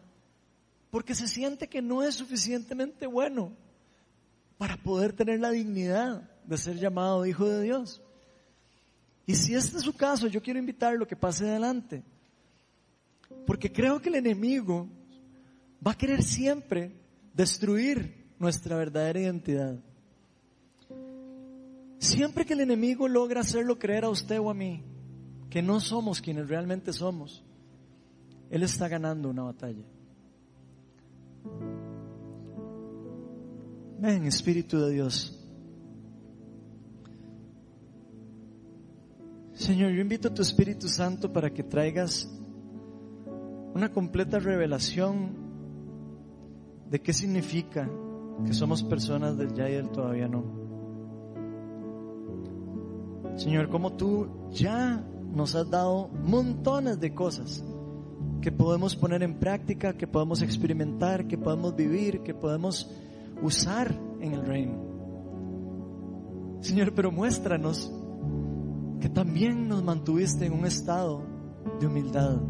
porque 0.91 1.15
se 1.15 1.29
siente 1.29 1.69
que 1.69 1.83
no 1.83 2.03
es 2.03 2.15
suficientemente 2.15 3.07
bueno 3.07 3.53
para 4.57 4.77
poder 4.77 5.13
tener 5.13 5.41
la 5.41 5.51
dignidad 5.51 6.31
de 6.45 6.59
ser 6.59 6.79
llamado 6.79 7.27
hijo 7.27 7.47
de 7.47 7.63
Dios. 7.63 8.03
Y 9.27 9.35
si 9.35 9.55
este 9.55 9.77
es 9.77 9.83
su 9.83 9.95
caso, 9.95 10.27
yo 10.27 10.43
quiero 10.43 10.59
invitarlo 10.59 11.05
a 11.05 11.09
que 11.09 11.15
pase 11.15 11.49
adelante. 11.49 12.03
Porque 13.47 13.71
creo 13.71 14.01
que 14.01 14.09
el 14.09 14.15
enemigo 14.15 14.89
va 15.87 15.93
a 15.93 15.97
querer 15.99 16.23
siempre 16.23 16.93
destruir 17.35 18.27
nuestra 18.39 18.77
verdadera 18.77 19.21
identidad. 19.21 19.79
Siempre 21.99 22.45
que 22.45 22.55
el 22.55 22.61
enemigo 22.61 23.09
logra 23.09 23.41
hacerlo 23.41 23.79
creer 23.79 24.05
a 24.05 24.11
usted 24.11 24.39
o 24.39 24.51
a 24.51 24.55
mí 24.55 24.85
que 25.51 25.63
no 25.63 25.81
somos 25.81 26.21
quienes 26.21 26.49
realmente 26.49 26.93
somos, 26.93 27.45
él 28.51 28.63
está 28.63 28.89
ganando 28.89 29.29
una 29.31 29.43
batalla. 29.43 29.85
Ven, 34.01 34.27
Espíritu 34.27 34.79
de 34.79 34.93
Dios. 34.93 35.35
Señor, 39.55 39.91
yo 39.91 40.01
invito 40.01 40.29
a 40.29 40.35
tu 40.35 40.43
Espíritu 40.43 40.89
Santo 40.89 41.33
para 41.33 41.53
que 41.53 41.65
traigas 41.65 42.31
una 43.75 43.93
completa 43.93 44.39
revelación 44.39 45.48
de 46.91 47.01
qué 47.01 47.13
significa 47.13 47.89
que 48.47 48.53
somos 48.53 48.83
personas 48.83 49.37
del 49.37 49.53
ya 49.55 49.69
y 49.69 49.75
del 49.75 49.91
todavía 49.91 50.29
no. 50.29 50.45
Señor, 53.37 53.69
como 53.69 53.93
tú 53.93 54.49
ya 54.51 55.05
nos 55.33 55.55
has 55.55 55.71
dado 55.71 56.09
montones 56.09 56.99
de 56.99 57.15
cosas 57.15 57.65
que 58.41 58.53
podemos 58.53 58.97
poner 58.97 59.23
en 59.23 59.39
práctica, 59.39 59.97
que 59.97 60.07
podemos 60.07 60.43
experimentar, 60.43 61.27
que 61.27 61.39
podemos 61.39 61.77
vivir, 61.77 62.23
que 62.23 62.35
podemos 62.35 62.91
usar 63.43 63.95
en 64.21 64.33
el 64.33 64.45
reino. 64.45 64.89
Señor, 66.61 66.93
pero 66.95 67.13
muéstranos 67.13 67.93
que 69.01 69.09
también 69.09 69.69
nos 69.69 69.85
mantuviste 69.85 70.47
en 70.47 70.53
un 70.53 70.67
estado 70.67 71.23
de 71.81 71.87
humildad, 71.87 72.41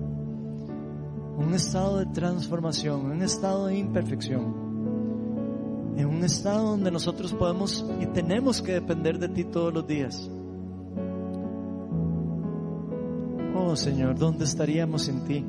un 1.39 1.55
estado 1.55 1.99
de 1.99 2.07
transformación, 2.07 3.12
un 3.12 3.22
estado 3.22 3.66
de 3.66 3.78
imperfección, 3.78 5.95
en 5.97 6.07
un 6.07 6.24
estado 6.24 6.70
donde 6.70 6.91
nosotros 6.91 7.32
podemos 7.32 7.86
y 8.01 8.07
tenemos 8.07 8.61
que 8.61 8.72
depender 8.72 9.20
de 9.20 9.28
ti 9.28 9.45
todos 9.45 9.72
los 9.72 9.86
días. 9.86 10.28
Oh 13.55 13.76
Señor, 13.76 14.18
¿dónde 14.18 14.45
estaríamos 14.45 15.03
sin 15.03 15.24
ti? 15.24 15.47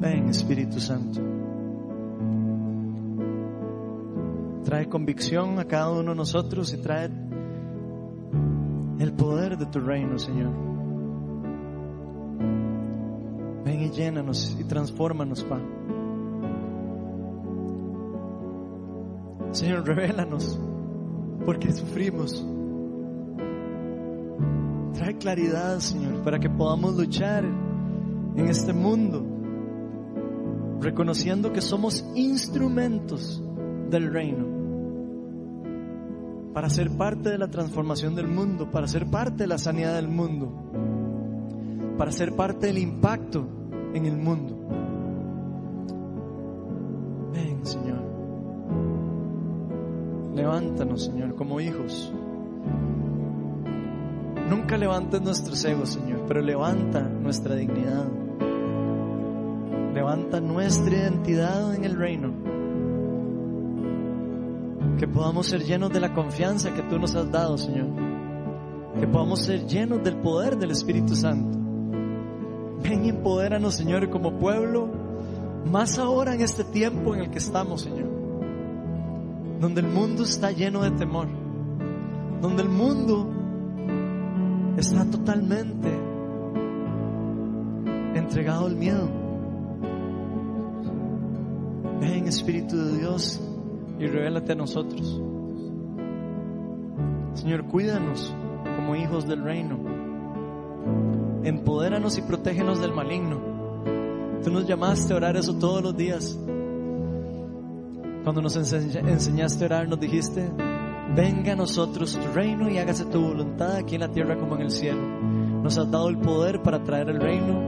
Ven 0.00 0.28
Espíritu 0.28 0.80
Santo. 0.80 1.20
Trae 4.64 4.88
convicción 4.88 5.60
a 5.60 5.64
cada 5.64 5.90
uno 5.90 6.10
de 6.10 6.16
nosotros 6.16 6.74
y 6.74 6.78
trae 6.78 7.08
el 8.98 9.12
poder 9.12 9.58
de 9.58 9.66
tu 9.66 9.78
reino, 9.78 10.18
Señor. 10.18 10.71
Llénanos 13.92 14.56
y 14.58 14.64
transfórmanos, 14.64 15.44
Pa. 15.44 15.60
Señor, 19.52 19.86
revélanos 19.86 20.58
porque 21.44 21.72
sufrimos. 21.72 22.44
Trae 24.94 25.16
claridad, 25.18 25.78
Señor, 25.78 26.22
para 26.22 26.38
que 26.38 26.48
podamos 26.48 26.96
luchar 26.96 27.44
en 27.44 28.48
este 28.48 28.72
mundo, 28.72 29.24
reconociendo 30.80 31.52
que 31.52 31.60
somos 31.60 32.04
instrumentos 32.14 33.42
del 33.90 34.12
reino, 34.12 34.46
para 36.54 36.70
ser 36.70 36.90
parte 36.90 37.30
de 37.30 37.38
la 37.38 37.48
transformación 37.48 38.14
del 38.14 38.28
mundo, 38.28 38.70
para 38.70 38.86
ser 38.86 39.06
parte 39.06 39.44
de 39.44 39.46
la 39.48 39.58
sanidad 39.58 39.94
del 39.94 40.08
mundo, 40.08 40.52
para 41.98 42.10
ser 42.12 42.34
parte 42.34 42.68
del 42.68 42.78
impacto 42.78 43.61
en 43.94 44.06
el 44.06 44.16
mundo. 44.16 44.56
Ven, 47.32 47.64
Señor. 47.64 48.02
Levántanos, 50.34 51.04
Señor, 51.04 51.34
como 51.34 51.60
hijos. 51.60 52.12
Nunca 54.48 54.76
levantes 54.76 55.22
nuestros 55.22 55.64
egos, 55.64 55.90
Señor, 55.90 56.24
pero 56.26 56.40
levanta 56.42 57.00
nuestra 57.02 57.54
dignidad. 57.54 58.06
Levanta 59.94 60.40
nuestra 60.40 60.94
identidad 60.94 61.74
en 61.74 61.84
el 61.84 61.96
reino. 61.96 62.32
Que 64.98 65.06
podamos 65.08 65.46
ser 65.46 65.64
llenos 65.64 65.90
de 65.92 66.00
la 66.00 66.14
confianza 66.14 66.72
que 66.74 66.82
tú 66.82 66.98
nos 66.98 67.14
has 67.14 67.30
dado, 67.30 67.58
Señor. 67.58 67.88
Que 68.98 69.06
podamos 69.06 69.40
ser 69.40 69.66
llenos 69.66 70.02
del 70.02 70.16
poder 70.16 70.58
del 70.58 70.70
Espíritu 70.70 71.14
Santo. 71.14 71.61
Ven 72.82 73.04
y 73.04 73.10
empodéranos, 73.10 73.74
Señor, 73.74 74.10
como 74.10 74.38
pueblo, 74.38 74.88
más 75.70 75.98
ahora 75.98 76.34
en 76.34 76.40
este 76.40 76.64
tiempo 76.64 77.14
en 77.14 77.22
el 77.22 77.30
que 77.30 77.38
estamos, 77.38 77.82
Señor. 77.82 78.08
Donde 79.60 79.80
el 79.80 79.88
mundo 79.88 80.24
está 80.24 80.50
lleno 80.50 80.82
de 80.82 80.90
temor. 80.92 81.28
Donde 82.40 82.62
el 82.62 82.68
mundo 82.68 83.28
está 84.76 85.04
totalmente 85.04 85.88
entregado 88.14 88.66
al 88.66 88.76
miedo. 88.76 89.08
Ven 92.00 92.26
Espíritu 92.26 92.76
de 92.76 92.98
Dios 92.98 93.40
y 93.98 94.06
revélate 94.06 94.52
a 94.52 94.56
nosotros. 94.56 95.20
Señor, 97.34 97.64
cuídanos 97.66 98.34
como 98.76 98.96
hijos 98.96 99.26
del 99.26 99.44
reino. 99.44 99.78
Empodéranos 101.44 102.18
y 102.18 102.22
protégenos 102.22 102.80
del 102.80 102.92
maligno. 102.92 103.40
Tú 104.44 104.50
nos 104.50 104.66
llamaste 104.66 105.12
a 105.12 105.16
orar 105.16 105.36
eso 105.36 105.54
todos 105.54 105.82
los 105.82 105.96
días. 105.96 106.38
Cuando 108.22 108.42
nos 108.42 108.56
enseñaste 108.56 109.64
a 109.64 109.66
orar, 109.66 109.88
nos 109.88 109.98
dijiste, 109.98 110.48
venga 111.16 111.52
a 111.52 111.56
nosotros 111.56 112.16
tu 112.16 112.32
reino 112.32 112.70
y 112.70 112.78
hágase 112.78 113.04
tu 113.06 113.20
voluntad 113.20 113.76
aquí 113.76 113.96
en 113.96 114.02
la 114.02 114.08
tierra 114.12 114.38
como 114.38 114.54
en 114.54 114.62
el 114.62 114.70
cielo. 114.70 115.00
Nos 115.62 115.76
has 115.78 115.90
dado 115.90 116.08
el 116.08 116.18
poder 116.18 116.62
para 116.62 116.82
traer 116.82 117.08
el 117.08 117.20
reino, 117.20 117.60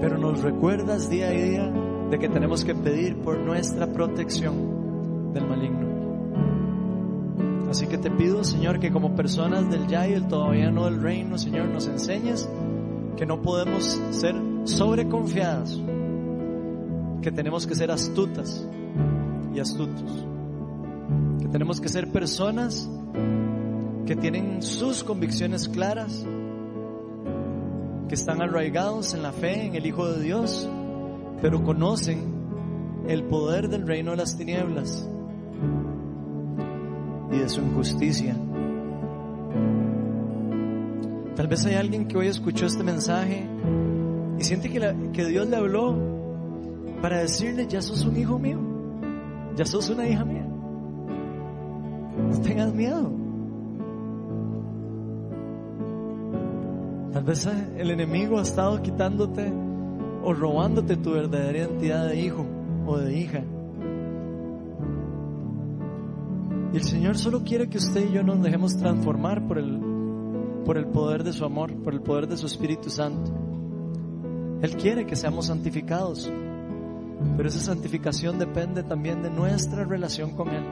pero 0.00 0.18
nos 0.18 0.42
recuerdas 0.42 1.08
día 1.08 1.28
a 1.28 1.30
día 1.30 1.72
de 2.10 2.18
que 2.18 2.28
tenemos 2.28 2.64
que 2.64 2.74
pedir 2.74 3.16
por 3.18 3.38
nuestra 3.38 3.86
protección 3.86 5.32
del 5.32 5.46
maligno. 5.46 5.81
Así 7.72 7.86
que 7.86 7.98
te 7.98 8.10
pido, 8.10 8.44
Señor, 8.44 8.78
que 8.78 8.92
como 8.92 9.16
personas 9.16 9.68
del 9.70 9.88
ya 9.88 10.06
y 10.06 10.12
el 10.12 10.28
todavía 10.28 10.70
no 10.70 10.84
del 10.84 11.02
reino, 11.02 11.38
Señor, 11.38 11.66
nos 11.66 11.86
enseñes 11.86 12.48
que 13.16 13.26
no 13.26 13.42
podemos 13.42 14.00
ser 14.10 14.34
sobreconfiadas, 14.64 15.80
que 17.20 17.32
tenemos 17.32 17.66
que 17.66 17.74
ser 17.74 17.90
astutas 17.90 18.64
y 19.54 19.58
astutos 19.58 20.26
tenemos 21.52 21.82
que 21.82 21.90
ser 21.90 22.10
personas 22.10 22.88
que 24.06 24.16
tienen 24.16 24.62
sus 24.62 25.04
convicciones 25.04 25.68
claras, 25.68 26.26
que 28.08 28.14
están 28.14 28.40
arraigados 28.40 29.12
en 29.12 29.22
la 29.22 29.32
fe 29.32 29.66
en 29.66 29.74
el 29.74 29.84
Hijo 29.84 30.10
de 30.10 30.22
Dios, 30.22 30.66
pero 31.42 31.62
conocen 31.62 33.04
el 33.06 33.24
poder 33.24 33.68
del 33.68 33.86
reino 33.86 34.12
de 34.12 34.16
las 34.16 34.36
tinieblas 34.36 35.06
y 37.32 37.38
de 37.38 37.48
su 37.48 37.60
injusticia. 37.60 38.36
Tal 41.34 41.46
vez 41.46 41.64
hay 41.64 41.74
alguien 41.74 42.06
que 42.06 42.18
hoy 42.18 42.26
escuchó 42.26 42.66
este 42.66 42.84
mensaje 42.84 43.48
y 44.38 44.44
siente 44.44 44.68
que, 44.68 44.94
que 45.12 45.24
Dios 45.24 45.48
le 45.48 45.56
habló 45.56 45.96
para 47.00 47.20
decirle, 47.20 47.66
ya 47.66 47.80
sos 47.80 48.04
un 48.04 48.16
hijo 48.16 48.38
mío, 48.38 48.58
ya 49.56 49.64
sos 49.64 49.88
una 49.90 50.06
hija 50.06 50.24
mía. 50.24 50.46
No 52.30 52.40
tengas 52.40 52.72
miedo. 52.74 53.10
Tal 57.12 57.24
vez 57.24 57.46
el 57.76 57.90
enemigo 57.90 58.38
ha 58.38 58.42
estado 58.42 58.82
quitándote 58.82 59.52
o 60.24 60.32
robándote 60.32 60.96
tu 60.96 61.12
verdadera 61.12 61.58
identidad 61.58 62.08
de 62.08 62.20
hijo 62.20 62.46
o 62.86 62.98
de 62.98 63.16
hija. 63.16 63.42
Y 66.72 66.76
el 66.76 66.84
Señor 66.84 67.18
solo 67.18 67.42
quiere 67.44 67.68
que 67.68 67.76
usted 67.76 68.08
y 68.08 68.12
yo 68.14 68.22
nos 68.22 68.42
dejemos 68.42 68.76
transformar 68.78 69.46
por 69.46 69.58
el, 69.58 69.78
por 70.64 70.78
el 70.78 70.86
poder 70.86 71.22
de 71.22 71.34
su 71.34 71.44
amor, 71.44 71.74
por 71.82 71.92
el 71.92 72.00
poder 72.00 72.26
de 72.26 72.38
su 72.38 72.46
Espíritu 72.46 72.88
Santo. 72.88 73.30
Él 74.62 74.76
quiere 74.76 75.04
que 75.04 75.16
seamos 75.16 75.46
santificados, 75.46 76.32
pero 77.36 77.48
esa 77.48 77.60
santificación 77.60 78.38
depende 78.38 78.82
también 78.82 79.22
de 79.22 79.28
nuestra 79.28 79.84
relación 79.84 80.30
con 80.30 80.48
Él. 80.48 80.64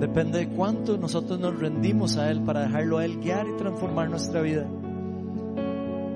Depende 0.00 0.40
de 0.40 0.48
cuánto 0.48 0.98
nosotros 0.98 1.40
nos 1.40 1.58
rendimos 1.58 2.18
a 2.18 2.30
Él 2.30 2.42
para 2.42 2.62
dejarlo 2.62 2.98
a 2.98 3.04
Él 3.04 3.20
guiar 3.20 3.46
y 3.48 3.56
transformar 3.56 4.10
nuestra 4.10 4.42
vida. 4.42 4.66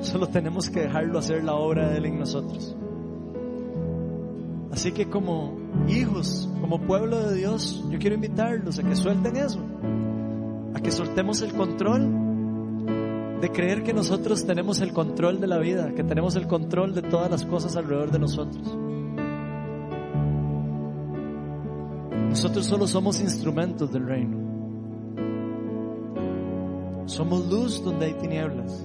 Solo 0.00 0.26
tenemos 0.26 0.68
que 0.68 0.80
dejarlo 0.80 1.18
hacer 1.18 1.42
la 1.42 1.54
obra 1.54 1.88
de 1.88 1.96
Él 1.96 2.06
en 2.06 2.18
nosotros. 2.18 2.76
Así 4.72 4.92
que 4.92 5.08
como 5.08 5.63
hijos, 5.88 6.48
como 6.60 6.80
pueblo 6.80 7.28
de 7.28 7.36
Dios, 7.36 7.84
yo 7.90 7.98
quiero 7.98 8.14
invitarlos 8.14 8.78
a 8.78 8.82
que 8.82 8.96
suelten 8.96 9.36
eso, 9.36 9.60
a 10.74 10.80
que 10.80 10.90
soltemos 10.90 11.42
el 11.42 11.52
control 11.52 12.24
de 13.40 13.50
creer 13.50 13.82
que 13.82 13.92
nosotros 13.92 14.46
tenemos 14.46 14.80
el 14.80 14.92
control 14.92 15.40
de 15.40 15.46
la 15.46 15.58
vida, 15.58 15.92
que 15.94 16.02
tenemos 16.02 16.36
el 16.36 16.46
control 16.46 16.94
de 16.94 17.02
todas 17.02 17.30
las 17.30 17.44
cosas 17.44 17.76
alrededor 17.76 18.10
de 18.10 18.18
nosotros. 18.18 18.78
Nosotros 22.30 22.66
solo 22.66 22.86
somos 22.86 23.20
instrumentos 23.20 23.92
del 23.92 24.06
reino. 24.06 24.38
Somos 27.06 27.46
luz 27.48 27.84
donde 27.84 28.06
hay 28.06 28.14
tinieblas. 28.14 28.84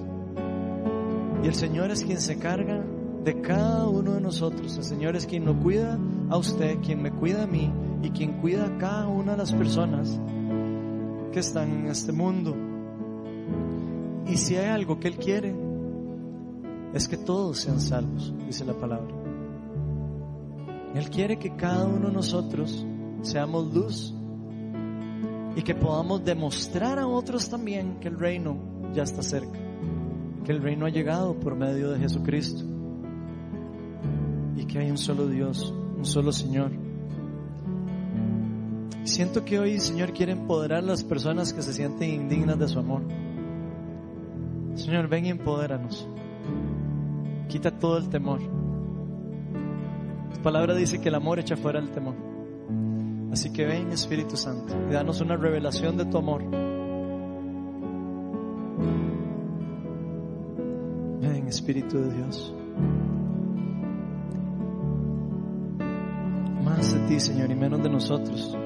Y 1.42 1.48
el 1.48 1.54
Señor 1.54 1.90
es 1.90 2.04
quien 2.04 2.20
se 2.20 2.38
carga 2.38 2.79
de 3.24 3.40
cada 3.42 3.86
uno 3.88 4.14
de 4.14 4.20
nosotros. 4.20 4.76
El 4.76 4.84
Señor 4.84 5.16
es 5.16 5.26
quien 5.26 5.44
nos 5.44 5.56
cuida 5.56 5.98
a 6.30 6.36
usted, 6.36 6.78
quien 6.80 7.02
me 7.02 7.10
cuida 7.10 7.44
a 7.44 7.46
mí 7.46 7.70
y 8.02 8.10
quien 8.10 8.40
cuida 8.40 8.66
a 8.66 8.78
cada 8.78 9.08
una 9.08 9.32
de 9.32 9.38
las 9.38 9.52
personas 9.52 10.18
que 11.32 11.40
están 11.40 11.70
en 11.70 11.86
este 11.86 12.12
mundo. 12.12 12.56
Y 14.26 14.36
si 14.36 14.56
hay 14.56 14.68
algo 14.68 14.98
que 14.98 15.08
Él 15.08 15.16
quiere, 15.16 15.54
es 16.94 17.08
que 17.08 17.16
todos 17.16 17.58
sean 17.58 17.80
salvos, 17.80 18.32
dice 18.46 18.64
la 18.64 18.74
palabra. 18.74 19.14
Él 20.94 21.08
quiere 21.10 21.38
que 21.38 21.54
cada 21.54 21.86
uno 21.86 22.08
de 22.08 22.14
nosotros 22.14 22.84
seamos 23.22 23.72
luz 23.72 24.14
y 25.54 25.62
que 25.62 25.74
podamos 25.74 26.24
demostrar 26.24 26.98
a 26.98 27.06
otros 27.06 27.48
también 27.48 27.98
que 28.00 28.08
el 28.08 28.18
reino 28.18 28.56
ya 28.92 29.02
está 29.02 29.22
cerca, 29.22 29.58
que 30.44 30.52
el 30.52 30.62
reino 30.62 30.86
ha 30.86 30.90
llegado 30.90 31.38
por 31.38 31.54
medio 31.54 31.90
de 31.90 32.00
Jesucristo 32.00 32.69
y 34.60 34.66
que 34.66 34.78
hay 34.78 34.90
un 34.90 34.98
solo 34.98 35.26
Dios, 35.26 35.72
un 35.96 36.04
solo 36.04 36.32
Señor. 36.32 36.70
Siento 39.04 39.42
que 39.42 39.58
hoy, 39.58 39.80
Señor, 39.80 40.12
quiere 40.12 40.32
empoderar 40.32 40.80
a 40.80 40.86
las 40.86 41.02
personas 41.02 41.54
que 41.54 41.62
se 41.62 41.72
sienten 41.72 42.10
indignas 42.10 42.58
de 42.58 42.68
su 42.68 42.78
amor. 42.78 43.02
Señor, 44.74 45.08
ven 45.08 45.26
y 45.26 45.30
empodéranos. 45.30 46.06
Quita 47.48 47.70
todo 47.70 47.96
el 47.96 48.10
temor. 48.10 48.40
Tu 50.34 50.42
palabra 50.42 50.74
dice 50.74 51.00
que 51.00 51.08
el 51.08 51.14
amor 51.14 51.38
echa 51.38 51.56
fuera 51.56 51.78
el 51.80 51.90
temor. 51.90 52.14
Así 53.32 53.50
que 53.52 53.64
ven, 53.64 53.90
Espíritu 53.92 54.36
Santo, 54.36 54.74
y 54.90 54.92
danos 54.92 55.22
una 55.22 55.36
revelación 55.36 55.96
de 55.96 56.04
tu 56.04 56.18
amor. 56.18 56.44
Ven, 61.20 61.46
Espíritu 61.48 61.98
de 61.98 62.14
Dios. 62.14 62.54
Más 66.80 66.94
de 66.94 67.00
ti, 67.00 67.20
Señor, 67.20 67.50
y 67.50 67.54
menos 67.54 67.82
de 67.82 67.90
nosotros. 67.90 68.56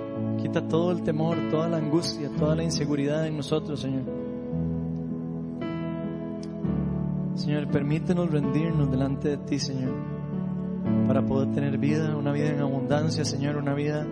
Quita 0.40 0.68
todo 0.68 0.92
el 0.92 1.02
temor, 1.02 1.36
toda 1.50 1.68
la 1.68 1.78
angustia, 1.78 2.30
toda 2.38 2.54
la 2.54 2.62
inseguridad 2.62 3.26
en 3.26 3.36
nosotros, 3.36 3.80
Señor. 3.80 4.04
Señor, 7.34 7.66
permítenos 7.72 8.30
rendirnos 8.30 8.88
delante 8.88 9.30
de 9.30 9.38
ti, 9.38 9.58
Señor, 9.58 9.96
para 11.08 11.26
poder 11.26 11.50
tener 11.54 11.76
vida, 11.76 12.16
una 12.16 12.30
vida 12.30 12.50
en 12.50 12.60
abundancia, 12.60 13.24
Señor, 13.24 13.56
una 13.56 13.74
vida 13.74 14.06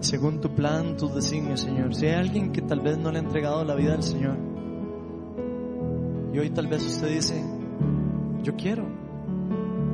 según 0.00 0.40
tu 0.40 0.50
plan, 0.50 0.96
tus 0.96 1.14
designios, 1.14 1.60
Señor. 1.60 1.94
Si 1.94 2.06
hay 2.06 2.14
alguien 2.14 2.50
que 2.50 2.60
tal 2.60 2.80
vez 2.80 2.98
no 2.98 3.12
le 3.12 3.18
ha 3.18 3.22
entregado 3.22 3.64
la 3.64 3.76
vida 3.76 3.94
al 3.94 4.02
Señor, 4.02 4.36
y 6.32 6.38
hoy 6.40 6.50
tal 6.50 6.66
vez 6.66 6.84
usted 6.84 7.06
dice, 7.06 7.40
yo 8.42 8.56
quiero, 8.56 9.03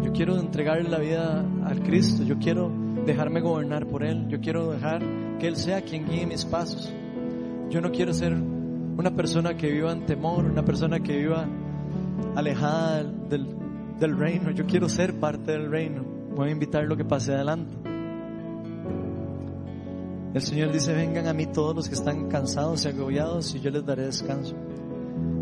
yo 0.03 0.12
quiero 0.12 0.38
entregarle 0.38 0.88
la 0.88 0.98
vida 0.98 1.44
al 1.64 1.82
Cristo, 1.82 2.22
yo 2.22 2.38
quiero 2.38 2.70
dejarme 3.05 3.40
gobernar 3.40 3.86
por 3.86 4.03
Él, 4.05 4.28
yo 4.28 4.40
quiero 4.40 4.72
dejar 4.72 5.03
que 5.38 5.48
Él 5.48 5.57
sea 5.57 5.82
quien 5.82 6.07
guíe 6.07 6.26
mis 6.26 6.44
pasos. 6.44 6.92
Yo 7.70 7.80
no 7.80 7.90
quiero 7.90 8.12
ser 8.12 8.34
una 8.34 9.14
persona 9.14 9.57
que 9.57 9.70
viva 9.70 9.92
en 9.92 10.07
temor, 10.07 10.44
una 10.44 10.64
persona 10.64 11.01
que 11.01 11.16
viva 11.16 11.46
alejada 12.34 13.05
del, 13.05 13.46
del 13.98 14.16
reino, 14.16 14.51
yo 14.51 14.66
quiero 14.66 14.88
ser 14.88 15.18
parte 15.18 15.53
del 15.53 15.70
reino. 15.70 16.03
Voy 16.34 16.48
a 16.48 16.53
invitarlo 16.53 16.96
que 16.96 17.05
pase 17.05 17.34
adelante. 17.34 17.74
El 20.32 20.42
Señor 20.42 20.70
dice, 20.72 20.92
vengan 20.92 21.26
a 21.26 21.32
mí 21.32 21.46
todos 21.46 21.74
los 21.74 21.88
que 21.88 21.94
están 21.94 22.28
cansados 22.28 22.84
y 22.84 22.88
agobiados 22.88 23.55
y 23.55 23.61
yo 23.61 23.70
les 23.70 23.84
daré 23.84 24.05
descanso. 24.05 24.55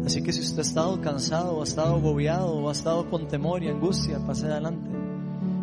Así 0.05 0.22
que 0.22 0.32
si 0.32 0.40
usted 0.40 0.59
ha 0.59 0.62
estado 0.62 1.01
cansado 1.01 1.61
ha 1.61 1.64
estado 1.64 1.96
agobiado 1.96 2.55
o 2.55 2.68
ha 2.68 2.72
estado 2.72 3.09
con 3.11 3.28
temor 3.28 3.62
y 3.62 3.68
angustia, 3.68 4.18
pase 4.26 4.46
adelante. 4.46 4.90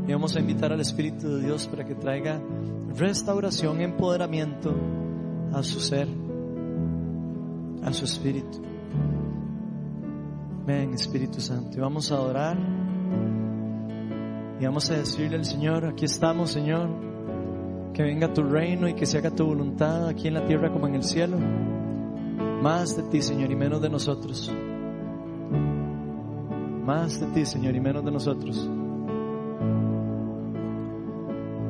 Y 0.08 0.12
vamos 0.12 0.36
a 0.36 0.40
invitar 0.40 0.72
al 0.72 0.82
Espíritu 0.82 1.28
de 1.28 1.46
Dios 1.46 1.68
para 1.68 1.84
que 1.86 1.96
traiga 1.96 2.40
restauración, 2.96 3.82
empoderamiento 3.82 4.74
a 5.54 5.64
su 5.64 5.80
ser, 5.80 6.08
a 7.84 7.92
su 7.92 8.06
espíritu. 8.06 8.62
Ven 10.66 10.94
Espíritu 10.94 11.40
Santo 11.42 11.78
y 11.78 11.82
vamos 11.82 12.12
a 12.12 12.16
adorar 12.16 12.58
y 14.60 14.66
vamos 14.66 14.90
a 14.90 14.96
decirle 14.96 15.38
al 15.38 15.46
Señor, 15.46 15.86
aquí 15.86 16.06
estamos 16.06 16.52
Señor, 16.52 16.90
que 17.94 18.04
venga 18.04 18.34
tu 18.34 18.44
reino 18.44 18.88
y 18.88 18.94
que 18.94 19.06
se 19.06 19.18
haga 19.18 19.32
tu 19.32 19.46
voluntad 19.46 20.08
aquí 20.08 20.28
en 20.28 20.34
la 20.34 20.46
tierra 20.46 20.72
como 20.72 20.88
en 20.88 20.96
el 20.96 21.04
cielo. 21.04 21.38
Más 22.66 22.98
de 22.98 23.04
ti, 23.04 23.22
Señor, 23.22 23.52
y 23.52 23.56
menos 23.56 23.80
de 23.80 23.92
nosotros. 23.92 24.52
Más 26.84 27.20
de 27.20 27.28
ti, 27.28 27.46
Señor, 27.46 27.76
y 27.76 27.80
menos 27.80 28.04
de 28.04 28.10
nosotros. 28.10 28.68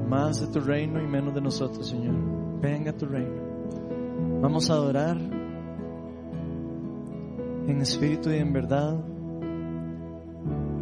Más 0.07 0.39
de 0.39 0.47
tu 0.47 0.61
reino 0.61 1.03
y 1.03 1.05
menos 1.05 1.35
de 1.35 1.41
nosotros, 1.41 1.85
Señor. 1.85 2.15
Venga 2.61 2.93
tu 2.93 3.07
reino. 3.07 4.39
Vamos 4.41 4.69
a 4.69 4.75
adorar 4.75 5.17
en 7.67 7.81
espíritu 7.81 8.29
y 8.31 8.37
en 8.37 8.53
verdad, 8.53 8.95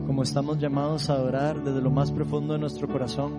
como 0.05 0.21
estamos 0.21 0.59
llamados 0.59 1.09
a 1.09 1.13
adorar 1.13 1.63
desde 1.63 1.81
lo 1.81 1.89
más 1.89 2.11
profundo 2.11 2.53
de 2.53 2.59
nuestro 2.59 2.87
corazón 2.87 3.31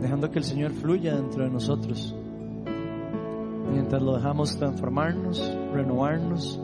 dejando 0.00 0.30
que 0.30 0.38
el 0.38 0.46
Señor 0.46 0.72
fluya 0.72 1.14
dentro 1.14 1.44
de 1.44 1.50
nosotros. 1.50 2.16
Mientras 3.72 4.02
lo 4.02 4.16
dejamos 4.16 4.56
transformarnos, 4.56 5.56
renovarnos 5.72 6.60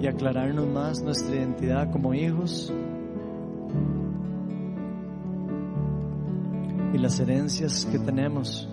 y 0.00 0.06
aclararnos 0.06 0.66
más 0.66 1.02
nuestra 1.02 1.36
identidad 1.36 1.90
como 1.90 2.14
hijos 2.14 2.72
y 6.92 6.98
las 6.98 7.18
herencias 7.20 7.86
que 7.90 7.98
tenemos 7.98 8.68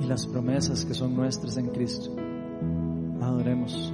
y 0.00 0.06
las 0.06 0.26
promesas 0.26 0.84
que 0.84 0.94
son 0.94 1.16
nuestras 1.16 1.56
en 1.56 1.68
Cristo. 1.68 2.14
Adoremos. 3.20 3.92